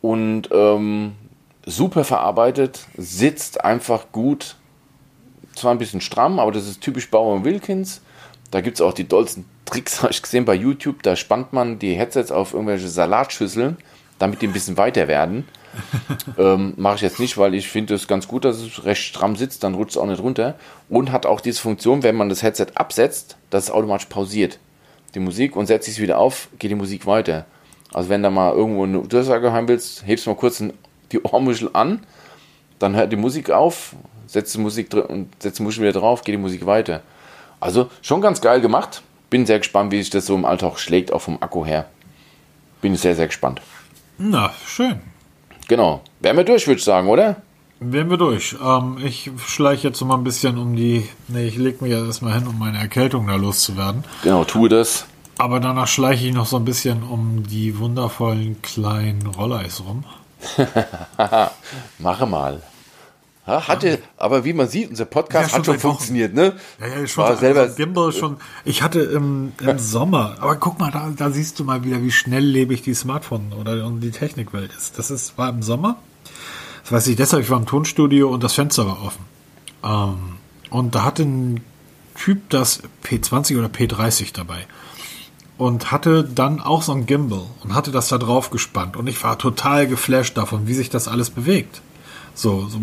und 0.01 0.49
ähm, 0.53 1.17
super 1.65 2.05
verarbeitet, 2.05 2.87
sitzt 2.97 3.65
einfach 3.65 4.13
gut. 4.13 4.55
Zwar 5.57 5.73
ein 5.73 5.79
bisschen 5.79 6.01
stramm, 6.01 6.39
aber 6.39 6.53
das 6.53 6.69
ist 6.69 6.83
typisch 6.83 7.11
Bauer 7.11 7.43
Wilkins. 7.43 8.01
Da 8.51 8.61
gibt 8.61 8.77
es 8.77 8.81
auch 8.81 8.93
die 8.93 9.09
dollsten 9.09 9.45
Tricks, 9.65 10.03
habe 10.03 10.13
ich 10.13 10.23
gesehen 10.23 10.45
bei 10.45 10.55
YouTube. 10.55 11.03
Da 11.03 11.17
spannt 11.17 11.53
man 11.53 11.79
die 11.79 11.95
Headsets 11.95 12.31
auf 12.31 12.53
irgendwelche 12.53 12.89
Salatschüsseln, 12.89 13.77
damit 14.19 14.43
die 14.43 14.47
ein 14.47 14.53
bisschen 14.53 14.77
weiter 14.77 15.09
werden. 15.09 15.47
ähm, 16.39 16.73
Mache 16.77 16.97
ich 16.97 17.01
jetzt 17.03 17.21
nicht, 17.21 17.37
weil 17.37 17.55
ich 17.55 17.69
finde 17.69 17.95
es 17.95 18.09
ganz 18.09 18.29
gut, 18.29 18.45
dass 18.45 18.57
es 18.57 18.85
recht 18.85 19.03
stramm 19.03 19.37
sitzt, 19.37 19.63
dann 19.63 19.75
rutscht 19.75 19.97
es 19.97 20.03
auch 20.03 20.07
nicht 20.07 20.23
runter. 20.23 20.55
Und 20.89 21.13
hat 21.13 21.27
auch 21.27 21.41
diese 21.41 21.61
Funktion, 21.61 22.03
wenn 22.03 22.17
man 22.17 22.29
das 22.29 22.43
Headset 22.43 22.69
absetzt, 22.75 23.37
dass 23.51 23.65
es 23.65 23.71
automatisch 23.71 24.07
pausiert. 24.07 24.59
Die 25.15 25.21
Musik 25.21 25.57
und 25.57 25.67
setzt 25.67 25.89
es 25.89 25.99
wieder 25.99 26.19
auf, 26.19 26.49
geht 26.59 26.71
die 26.71 26.77
Musik 26.77 27.07
weiter. 27.07 27.47
Also 27.93 28.09
wenn 28.09 28.23
da 28.23 28.31
mal 28.31 28.53
irgendwo 28.53 28.85
eine 28.85 29.01
Durchsage 29.01 29.53
haben 29.53 29.69
willst, 29.69 30.07
hebst 30.07 30.27
mal 30.27 30.35
kurz 30.35 30.63
die 31.13 31.23
Ohrmuschel 31.23 31.71
an, 31.73 32.01
dann 32.79 32.95
hört 32.97 33.13
die 33.13 33.17
Musik 33.17 33.51
auf, 33.51 33.95
setzt 34.27 34.55
die 34.55 34.59
Musik 34.59 34.93
und 34.95 35.31
setzt 35.43 35.59
die 35.59 35.63
Muschel 35.63 35.83
wieder 35.83 35.99
drauf, 35.99 36.23
geht 36.23 36.35
die 36.35 36.39
Musik 36.39 36.67
weiter. 36.67 37.03
Also 37.61 37.91
schon 38.03 38.21
ganz 38.21 38.41
geil 38.41 38.61
gemacht. 38.61 39.03
Bin 39.31 39.47
sehr 39.47 39.59
gespannt, 39.59 39.93
wie 39.93 39.99
sich 39.99 40.11
das 40.11 40.27
so 40.27 40.35
im 40.35 40.45
Alltag 40.45 40.79
schlägt, 40.79 41.13
auch 41.13 41.21
vom 41.21 41.43
Akku 41.43 41.65
her. 41.67 41.87
Bin 42.81 42.95
sehr, 42.97 43.15
sehr 43.15 43.27
gespannt. 43.27 43.61
Na, 44.19 44.53
schön. 44.67 45.01
Genau. 45.69 46.01
Wären 46.21 46.37
wir 46.37 46.45
durch, 46.45 46.67
würde 46.67 46.79
ich 46.79 46.85
sagen, 46.85 47.09
oder? 47.09 47.37
Wären 47.81 48.09
wir 48.09 48.17
durch. 48.17 48.57
Ähm, 48.63 48.99
ich 49.05 49.31
schleiche 49.47 49.89
jetzt 49.89 50.01
noch 50.01 50.09
mal 50.09 50.17
ein 50.17 50.25
bisschen 50.25 50.57
um 50.57 50.77
die. 50.77 51.09
Ne, 51.29 51.45
ich 51.45 51.57
lege 51.57 51.83
mich 51.83 51.93
jetzt 51.93 52.07
erstmal 52.07 52.35
hin, 52.35 52.47
um 52.47 52.59
meine 52.59 52.79
Erkältung 52.79 53.27
da 53.27 53.35
loszuwerden. 53.35 54.05
Genau, 54.23 54.45
tue 54.45 54.69
das. 54.69 55.07
Aber 55.39 55.61
danach 55.61 55.87
schleiche 55.87 56.27
ich 56.27 56.33
noch 56.33 56.47
so 56.47 56.57
ein 56.57 56.65
bisschen 56.65 57.03
um 57.03 57.43
die 57.47 57.79
wundervollen 57.79 58.63
kleinen 58.63 59.27
Rolleis 59.27 59.83
rum. 59.87 60.05
Mache 61.99 62.27
mal. 62.27 62.63
Ja, 63.47 63.69
hatte, 63.69 64.01
aber 64.17 64.45
wie 64.45 64.53
man 64.53 64.69
sieht, 64.69 64.91
unser 64.91 65.05
Podcast 65.05 65.53
ja, 65.53 65.59
hat 65.59 65.67
schon 65.67 65.79
funktioniert, 65.79 66.35
ne? 66.35 66.55
Ja, 66.81 66.87
ja, 66.89 67.07
schon. 67.07 67.25
War 67.25 67.37
selber 67.37 67.61
also 67.61 67.77
Gimbal 67.77 68.13
schon. 68.13 68.39
Ich 68.65 68.83
hatte 68.83 69.01
im, 69.01 69.53
im 69.61 69.79
Sommer, 69.79 70.37
aber 70.41 70.57
guck 70.57 70.81
mal, 70.81 70.91
da, 70.91 71.13
da 71.17 71.31
siehst 71.31 71.61
du 71.61 71.65
mal 71.65 71.85
wieder, 71.85 72.03
wie 72.03 72.11
schnelllebig 72.11 72.83
die 72.83 72.95
Smartphone 72.95 73.53
oder 73.53 73.89
die 73.89 74.11
Technikwelt 74.11 74.73
ist. 74.77 74.99
Das 74.99 75.13
ist, 75.13 75.39
war 75.39 75.49
im 75.49 75.63
Sommer. 75.63 75.97
Das 76.83 76.93
weiß 76.93 77.07
ich 77.07 77.17
deshalb, 77.17 77.45
ich 77.45 77.51
war 77.51 77.59
im 77.59 77.67
Tonstudio 77.67 78.31
und 78.31 78.43
das 78.43 78.55
Fenster 78.55 78.87
war 78.87 79.03
offen. 79.05 79.25
Ähm, 79.85 80.39
und 80.71 80.97
da 80.97 81.05
hatte 81.05 81.23
ein 81.23 81.61
Typ 82.17 82.51
das 82.51 82.83
P20 83.05 83.59
oder 83.59 83.69
P30 83.69 84.33
dabei. 84.33 84.67
Und 85.57 85.93
hatte 85.93 86.25
dann 86.25 86.61
auch 86.61 86.83
so 86.83 86.93
ein 86.93 87.07
Gimbal 87.07 87.47
und 87.63 87.75
hatte 87.75 87.93
das 87.93 88.09
da 88.09 88.19
drauf 88.19 88.51
gespannt. 88.51 88.97
Und 88.97 89.07
ich 89.07 89.23
war 89.23 89.39
total 89.39 89.87
geflasht 89.87 90.37
davon, 90.37 90.67
wie 90.67 90.75
sich 90.75 90.91
das 90.91 91.07
alles 91.07 91.31
bewegt 91.31 91.81
So, 92.37 92.69
so 92.69 92.77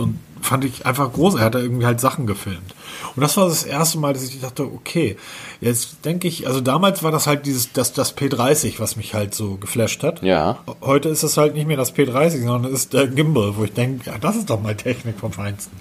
und 0.00 0.18
fand 0.40 0.64
ich 0.64 0.86
einfach 0.86 1.12
groß. 1.12 1.34
Er 1.34 1.44
hat 1.44 1.54
da 1.54 1.58
irgendwie 1.58 1.84
halt 1.84 2.00
Sachen 2.00 2.26
gefilmt. 2.26 2.74
Und 3.14 3.20
das 3.20 3.36
war 3.36 3.46
das 3.48 3.64
erste 3.64 3.98
Mal, 3.98 4.14
dass 4.14 4.24
ich 4.24 4.40
dachte, 4.40 4.64
okay, 4.64 5.16
jetzt 5.60 6.04
denke 6.06 6.26
ich, 6.26 6.46
also 6.46 6.62
damals 6.62 7.02
war 7.02 7.10
das 7.10 7.26
halt 7.26 7.44
dieses, 7.44 7.72
das, 7.72 7.92
das 7.92 8.16
P30, 8.16 8.78
was 8.78 8.96
mich 8.96 9.12
halt 9.12 9.34
so 9.34 9.56
geflasht 9.56 10.02
hat. 10.02 10.22
Ja. 10.22 10.58
Heute 10.80 11.10
ist 11.10 11.22
es 11.22 11.36
halt 11.36 11.54
nicht 11.54 11.66
mehr 11.66 11.76
das 11.76 11.94
P30, 11.94 12.46
sondern 12.46 12.72
es 12.72 12.80
ist 12.80 12.94
der 12.94 13.08
Gimbal, 13.08 13.56
wo 13.56 13.64
ich 13.64 13.74
denke, 13.74 14.08
ja, 14.10 14.16
das 14.16 14.36
ist 14.36 14.48
doch 14.48 14.62
mal 14.62 14.74
Technik 14.74 15.18
vom 15.18 15.32
Feinsten. 15.32 15.76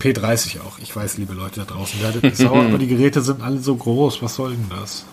P30 0.00 0.60
auch. 0.60 0.80
Ich 0.82 0.94
weiß, 0.94 1.18
liebe 1.18 1.34
Leute 1.34 1.60
da 1.60 1.72
draußen, 1.72 2.02
werdet 2.02 2.24
nicht 2.24 2.36
sauer, 2.36 2.64
aber 2.66 2.78
die 2.78 2.88
Geräte 2.88 3.20
sind 3.20 3.42
alle 3.42 3.60
so 3.60 3.76
groß. 3.76 4.22
Was 4.22 4.34
soll 4.34 4.50
denn 4.50 4.70
das? 4.80 5.04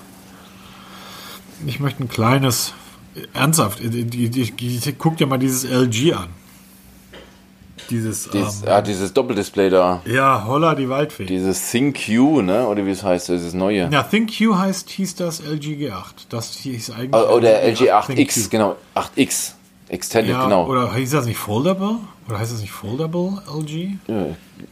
Ich 1.67 1.79
möchte 1.79 2.03
ein 2.03 2.09
kleines, 2.09 2.73
ernsthaft, 3.33 3.79
die, 3.79 4.05
die, 4.05 4.29
die, 4.29 4.93
guck 4.93 5.17
dir 5.17 5.27
mal 5.27 5.37
dieses 5.37 5.63
LG 5.63 6.13
an. 6.13 6.29
Dieses, 7.89 8.29
Dies, 8.29 8.63
ähm, 8.63 8.69
ah, 8.71 8.81
dieses 8.81 9.13
Doppeldisplay 9.13 9.69
da. 9.69 10.01
ja, 10.05 10.43
Holla 10.45 10.75
die 10.75 10.89
Waldfee. 10.89 11.25
Dieses 11.25 11.69
ThinQ, 11.71 12.41
ne? 12.43 12.67
Oder 12.67 12.85
wie 12.85 12.91
es 12.91 13.03
heißt, 13.03 13.29
dieses 13.29 13.53
neue. 13.53 13.89
Ja, 13.91 14.03
ThinQ 14.03 14.55
heißt, 14.55 14.89
hieß 14.89 15.15
das 15.15 15.39
LG 15.41 15.75
G8. 15.77 16.03
Das 16.29 16.53
hieß 16.55 16.91
eigentlich. 16.91 17.13
Oh, 17.13 17.35
Oder 17.35 17.61
LG 17.63 17.77
ThinQ. 17.77 17.91
8X, 18.19 18.49
genau. 18.49 18.75
8X. 18.95 19.53
Extended, 19.89 20.31
Ja, 20.33 20.43
genau. 20.43 20.67
Oder 20.67 20.93
hieß 20.93 21.11
das 21.11 21.25
nicht 21.25 21.37
Foldable? 21.37 21.95
Oder 22.27 22.39
heißt 22.39 22.51
das 22.51 22.59
nicht 22.59 22.73
Foldable 22.73 23.41
LG? 23.57 23.91
Ja, 24.07 24.25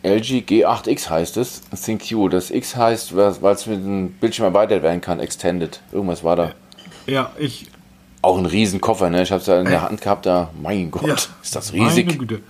LG 0.04 0.44
G8X 0.46 1.10
heißt 1.10 1.38
es. 1.38 1.62
ThinQ. 1.74 2.30
Das 2.32 2.52
X 2.52 2.76
heißt, 2.76 3.16
weil 3.16 3.54
es 3.54 3.66
mit 3.66 3.78
dem 3.78 4.12
Bildschirm 4.12 4.48
erweitert 4.48 4.84
werden 4.84 5.00
kann. 5.00 5.22
Extended. 5.22 5.80
Irgendwas 5.94 6.24
war 6.26 6.36
da. 6.36 6.52
Ja, 7.08 7.32
ich. 7.40 7.68
Auch 8.22 8.38
ein 8.38 8.46
Riesenkoffer, 8.46 9.10
ne? 9.10 9.22
Ich 9.24 9.32
habe 9.32 9.40
es 9.40 9.48
ja 9.48 9.60
in 9.62 9.68
der 9.70 9.84
Hand 9.84 10.02
gehabt, 10.02 10.26
da. 10.26 10.50
Mein 10.62 10.92
Gott, 10.92 11.06
Ja, 11.08 11.14
ist 11.14 11.56
das 11.56 11.72
Meine 11.72 11.86
riesig. 11.86 12.20
Güte. 12.20 12.42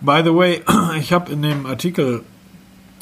By 0.00 0.22
the 0.24 0.34
way, 0.34 0.62
ich 0.98 1.12
habe 1.12 1.30
in 1.32 1.42
dem 1.42 1.66
Artikel 1.66 2.22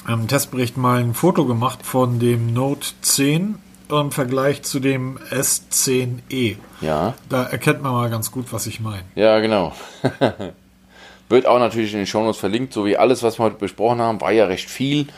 im 0.07 0.27
Testbericht 0.29 0.77
mal 0.77 1.01
ein 1.01 1.15
Foto 1.15 1.45
gemacht 1.47 1.81
von 1.85 2.19
dem 2.19 2.53
Note 2.53 2.89
10 3.03 3.57
im 3.91 4.11
Vergleich 4.11 4.63
zu 4.63 4.81
dem 4.81 5.19
S10e. 5.31 6.57
Ja, 6.81 7.15
Da 7.29 7.45
erkennt 7.45 7.83
man 7.83 7.93
mal 7.93 8.11
ganz 8.11 8.31
gut, 8.31 8.53
was 8.53 8.67
ich 8.67 8.81
meine. 8.81 9.03
ja, 9.15 9.39
genau. 9.41 9.73
Wird 11.31 11.47
auch 11.47 11.59
natürlich 11.59 11.93
in 11.93 11.99
den 11.99 12.07
Shownotes 12.07 12.39
verlinkt, 12.41 12.73
so 12.73 12.87
wie 12.87 12.97
alles, 12.97 13.23
was 13.23 13.39
wir 13.39 13.45
heute 13.45 13.57
besprochen 13.57 14.01
haben, 14.01 14.19
war 14.23 14.33
ja 14.33 14.47
recht 14.47 14.71
viel. 14.71 15.09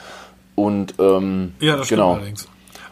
Und 0.57 0.95
ähm, 0.99 1.55
Ja, 1.61 1.77
das 1.77 1.87
stimmt 1.87 2.01
genau. 2.01 2.15
allerdings. 2.15 2.49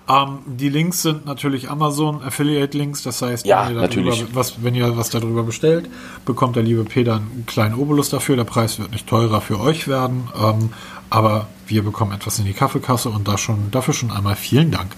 Ähm, 0.09 0.39
die 0.47 0.69
Links 0.71 1.03
sind 1.03 1.27
natürlich 1.27 1.71
Amazon 1.71 2.23
Affiliate 2.23 2.77
Links, 2.77 3.03
das 3.03 3.21
heißt, 3.21 3.45
Ja, 3.47 3.69
wenn, 3.69 3.77
ihr 3.77 3.89
darüber, 3.89 4.17
was, 4.33 4.63
wenn 4.63 4.75
ihr 4.75 4.97
was 4.97 5.11
darüber 5.11 5.43
bestellt, 5.43 5.89
bekommt 6.25 6.57
der 6.57 6.63
liebe 6.63 6.85
Peter 6.85 7.17
einen 7.17 7.45
kleinen 7.47 7.75
Obolus 7.75 8.09
dafür. 8.09 8.37
Der 8.37 8.45
Preis 8.45 8.79
wird 8.79 8.93
nicht 8.93 9.07
teurer 9.07 9.41
für 9.41 9.61
euch 9.61 9.87
werden, 9.87 10.29
ähm, 10.43 10.73
aber 11.11 11.47
wir 11.67 11.83
bekommen 11.83 12.13
etwas 12.13 12.39
in 12.39 12.47
die 12.47 12.55
Kaffeekasse 12.55 13.11
und 13.11 13.29
da 13.29 13.37
schon, 13.37 13.71
dafür 13.71 13.93
schon 13.93 14.11
einmal 14.11 14.37
vielen 14.37 14.71
Dank. 14.71 14.93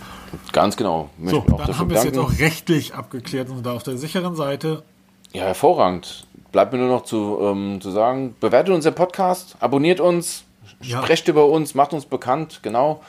Ganz 0.53 0.77
genau. 0.77 1.11
So, 1.25 1.45
dann 1.59 1.77
haben 1.79 1.91
wir 1.91 1.97
es 1.97 2.05
jetzt 2.05 2.19
auch 2.19 2.39
rechtlich 2.39 2.95
abgeklärt 2.95 3.51
und 3.51 3.67
da 3.67 3.73
auf 3.73 3.83
der 3.83 3.97
sicheren 3.97 4.37
Seite. 4.37 4.85
Ja, 5.33 5.43
hervorragend. 5.43 6.27
Bleibt 6.53 6.73
mir 6.73 6.79
nur 6.79 6.89
noch 6.89 7.03
zu, 7.05 7.39
ähm, 7.43 7.81
zu 7.81 7.91
sagen, 7.91 8.37
bewertet 8.39 8.75
unseren 8.75 8.95
Podcast, 8.95 9.57
abonniert 9.59 9.99
uns, 10.01 10.45
Ja. 10.83 11.03
sprecht 11.03 11.27
über 11.27 11.47
uns, 11.47 11.75
macht 11.75 11.93
uns 11.93 12.07
bekannt, 12.07 12.61
genau. 12.63 13.01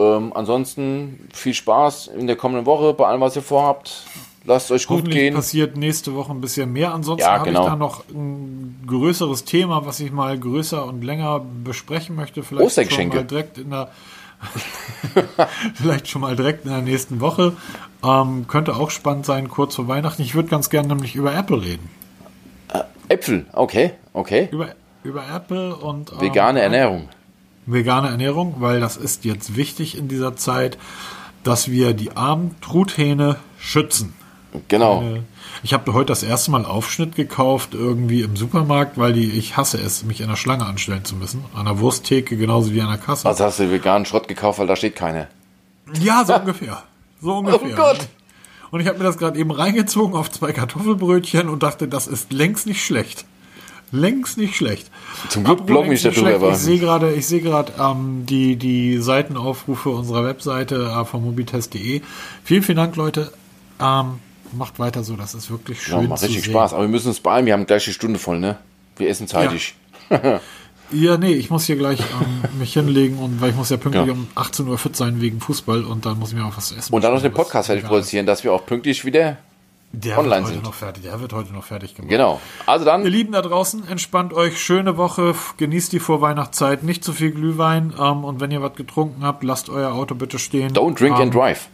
Ähm, 0.00 0.32
ansonsten 0.34 1.28
viel 1.32 1.54
Spaß 1.54 2.08
in 2.08 2.26
der 2.26 2.36
kommenden 2.36 2.66
Woche 2.66 2.94
bei 2.94 3.06
allem, 3.06 3.20
was 3.20 3.34
ihr 3.36 3.42
vorhabt. 3.42 4.04
Lasst 4.44 4.70
euch 4.70 4.86
gut 4.86 5.10
gehen. 5.10 5.34
passiert 5.34 5.76
nächste 5.76 6.14
Woche 6.14 6.32
ein 6.32 6.40
bisschen 6.40 6.72
mehr. 6.72 6.94
Ansonsten 6.94 7.26
Ja, 7.26 7.34
habe 7.34 7.46
genau. 7.46 7.64
ich 7.64 7.68
da 7.68 7.76
noch 7.76 8.04
ein 8.08 8.82
größeres 8.86 9.44
Thema, 9.44 9.84
was 9.84 10.00
ich 10.00 10.10
mal 10.12 10.38
größer 10.38 10.86
und 10.86 11.02
länger 11.02 11.42
besprechen 11.64 12.16
möchte. 12.16 12.42
Vielleicht 12.42 12.60
schon 12.60 12.66
Ostergeschenke. 12.66 13.16
mal 13.18 13.24
direkt 13.24 13.58
in 13.58 13.70
der 13.70 13.88
vielleicht 15.74 16.08
schon 16.08 16.20
mal 16.20 16.36
direkt 16.36 16.64
in 16.64 16.70
der 16.70 16.80
nächsten 16.80 17.20
Woche. 17.20 17.54
Ähm, 18.04 18.46
könnte 18.46 18.76
auch 18.76 18.90
spannend 18.90 19.26
sein, 19.26 19.48
kurz 19.48 19.74
vor 19.74 19.88
Weihnachten. 19.88 20.22
Ich 20.22 20.34
würde 20.34 20.48
ganz 20.48 20.70
gerne 20.70 20.88
nämlich 20.88 21.16
über 21.16 21.34
Apple 21.34 21.60
reden. 21.60 21.90
Äpfel, 23.08 23.46
okay, 23.52 23.92
okay. 24.12 24.48
Über, 24.52 24.68
über 25.02 25.24
Apple 25.34 25.74
und 25.74 26.12
ähm, 26.12 26.20
Vegane 26.20 26.60
Ernährung. 26.60 27.08
Vegane 27.72 28.08
Ernährung, 28.08 28.56
weil 28.58 28.80
das 28.80 28.96
ist 28.96 29.24
jetzt 29.24 29.56
wichtig 29.56 29.96
in 29.96 30.08
dieser 30.08 30.36
Zeit, 30.36 30.78
dass 31.44 31.70
wir 31.70 31.94
die 31.94 32.16
armen 32.16 32.56
Truthähne 32.60 33.36
schützen. 33.58 34.14
Genau. 34.68 35.02
Äh, 35.02 35.22
Ich 35.62 35.72
habe 35.74 35.92
heute 35.92 36.06
das 36.06 36.22
erste 36.22 36.50
Mal 36.50 36.64
Aufschnitt 36.64 37.14
gekauft, 37.16 37.74
irgendwie 37.74 38.22
im 38.22 38.36
Supermarkt, 38.36 38.96
weil 38.96 39.12
die, 39.12 39.30
ich 39.30 39.56
hasse 39.56 39.78
es, 39.78 40.04
mich 40.04 40.20
in 40.20 40.28
der 40.28 40.36
Schlange 40.36 40.64
anstellen 40.66 41.04
zu 41.04 41.16
müssen. 41.16 41.44
An 41.54 41.66
der 41.66 41.78
Wursttheke 41.80 42.36
genauso 42.36 42.72
wie 42.72 42.80
an 42.80 42.88
der 42.88 42.98
Kasse. 42.98 43.28
Also 43.28 43.44
hast 43.44 43.58
du 43.58 43.70
veganen 43.70 44.06
Schrott 44.06 44.26
gekauft, 44.28 44.58
weil 44.58 44.66
da 44.66 44.76
steht 44.76 44.96
keine. 44.96 45.28
ja, 46.00 46.24
so 46.24 46.34
ungefähr. 46.36 46.82
So 47.20 47.36
ungefähr. 47.38 47.60
Oh 47.72 47.76
Gott. 47.76 48.08
Und 48.70 48.80
ich 48.80 48.86
habe 48.86 48.98
mir 48.98 49.04
das 49.04 49.18
gerade 49.18 49.38
eben 49.38 49.50
reingezogen 49.50 50.14
auf 50.14 50.30
zwei 50.30 50.52
Kartoffelbrötchen 50.52 51.48
und 51.48 51.62
dachte, 51.62 51.88
das 51.88 52.06
ist 52.06 52.32
längst 52.32 52.66
nicht 52.66 52.84
schlecht. 52.84 53.24
Längst 53.90 54.36
nicht 54.36 54.54
schlecht. 54.56 54.90
Zum 55.30 55.44
Glück 55.44 55.60
nicht 55.88 56.02
längst 56.02 56.18
darüber, 56.18 56.50
Ich 56.52 56.58
sehe 56.58 56.78
gerade, 56.78 57.12
ich 57.14 57.26
sehe 57.26 57.40
gerade 57.40 57.72
ähm, 57.80 58.26
die 58.26 58.56
die 58.56 58.98
Seitenaufrufe 58.98 59.88
unserer 59.90 60.24
Webseite 60.24 60.92
äh, 60.94 61.04
von 61.04 61.24
mobitest.de. 61.24 62.02
Vielen, 62.44 62.62
vielen 62.62 62.76
Dank, 62.76 62.96
Leute. 62.96 63.32
Ähm, 63.80 64.18
macht 64.52 64.78
weiter 64.78 65.02
so, 65.04 65.16
das 65.16 65.34
ist 65.34 65.50
wirklich 65.50 65.78
Ja, 65.88 65.98
schön 66.00 66.08
macht 66.08 66.20
zu 66.20 66.26
richtig 66.26 66.44
sehen. 66.44 66.52
Spaß. 66.52 66.72
Aber 66.74 66.82
wir 66.82 66.88
müssen 66.88 67.08
uns 67.08 67.20
beeilen, 67.20 67.46
wir 67.46 67.52
haben 67.54 67.66
gleich 67.66 67.84
die 67.84 67.92
Stunde 67.92 68.18
voll, 68.18 68.38
ne? 68.40 68.58
Wir 68.96 69.08
essen 69.08 69.26
zeitig. 69.28 69.74
Ja, 70.90 71.18
nee, 71.18 71.34
ich 71.34 71.50
muss 71.50 71.66
hier 71.66 71.76
gleich 71.76 72.00
ähm, 72.00 72.58
mich 72.58 72.72
hinlegen 72.72 73.18
und 73.18 73.42
weil 73.42 73.50
ich 73.50 73.56
muss 73.56 73.68
ja 73.68 73.76
pünktlich 73.76 74.06
Ja. 74.06 74.12
um 74.14 74.26
18 74.34 74.66
Uhr 74.66 74.78
fit 74.78 74.96
sein 74.96 75.20
wegen 75.20 75.38
Fußball 75.38 75.84
und 75.84 76.06
dann 76.06 76.18
muss 76.18 76.30
ich 76.30 76.34
mir 76.36 76.46
auch 76.46 76.56
was 76.56 76.72
essen. 76.72 76.94
Und 76.94 77.04
dann 77.04 77.12
noch 77.12 77.20
den 77.20 77.30
Podcast 77.34 77.66
fertig 77.66 77.84
produzieren, 77.84 78.24
dass 78.24 78.42
wir 78.42 78.54
auch 78.54 78.64
pünktlich 78.64 79.04
wieder. 79.04 79.36
Der 79.92 80.18
online 80.18 80.36
wird 80.36 80.44
heute 80.44 80.54
sind. 80.54 80.64
noch 80.64 80.74
fertig. 80.74 81.02
Der 81.04 81.20
wird 81.20 81.32
heute 81.32 81.52
noch 81.52 81.64
fertig 81.64 81.94
gemacht. 81.94 82.10
Genau. 82.10 82.40
Also 82.66 82.84
dann. 82.84 83.04
Ihr 83.04 83.10
Lieben 83.10 83.32
da 83.32 83.40
draußen, 83.40 83.88
entspannt 83.88 84.34
euch, 84.34 84.60
schöne 84.60 84.96
Woche, 84.96 85.34
genießt 85.56 85.92
die 85.92 86.00
Vorweihnachtszeit, 86.00 86.82
nicht 86.82 87.02
zu 87.02 87.12
viel 87.12 87.30
Glühwein 87.30 87.94
ähm, 87.98 88.24
und 88.24 88.40
wenn 88.40 88.50
ihr 88.50 88.60
was 88.60 88.74
getrunken 88.74 89.24
habt, 89.24 89.42
lasst 89.44 89.70
euer 89.70 89.92
Auto 89.92 90.14
bitte 90.14 90.38
stehen. 90.38 90.74
Don't 90.74 90.98
drink 90.98 91.16
ähm, 91.16 91.22
and 91.22 91.34
drive. 91.34 91.68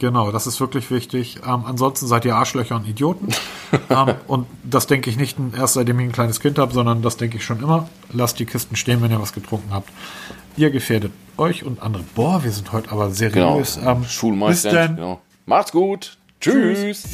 Genau, 0.00 0.32
das 0.32 0.46
ist 0.46 0.58
wirklich 0.60 0.90
wichtig. 0.90 1.40
Ähm, 1.46 1.64
ansonsten 1.66 2.06
seid 2.06 2.24
ihr 2.24 2.34
Arschlöcher 2.34 2.74
und 2.74 2.88
Idioten. 2.88 3.28
ähm, 3.90 4.14
und 4.26 4.46
das 4.64 4.86
denke 4.86 5.10
ich 5.10 5.16
nicht 5.16 5.36
erst 5.56 5.74
seitdem 5.74 6.00
ich 6.00 6.06
ein 6.06 6.12
kleines 6.12 6.40
Kind 6.40 6.58
habe, 6.58 6.72
sondern 6.72 7.02
das 7.02 7.18
denke 7.18 7.36
ich 7.36 7.44
schon 7.44 7.62
immer. 7.62 7.88
Lasst 8.12 8.38
die 8.38 8.46
Kisten 8.46 8.76
stehen, 8.76 9.02
wenn 9.02 9.10
ihr 9.12 9.20
was 9.20 9.32
getrunken 9.32 9.72
habt. 9.72 9.90
Ihr 10.56 10.70
gefährdet 10.70 11.12
euch 11.36 11.64
und 11.64 11.82
andere. 11.82 12.02
Boah, 12.14 12.42
wir 12.42 12.50
sind 12.50 12.72
heute 12.72 12.90
aber 12.90 13.10
Genau. 13.10 13.14
seriös. 13.62 13.78
Ähm, 13.84 14.04
Schulmeister. 14.04 14.88
Genau. 14.88 15.20
Macht's 15.46 15.70
gut. 15.70 16.16
Tschüss. 16.40 17.04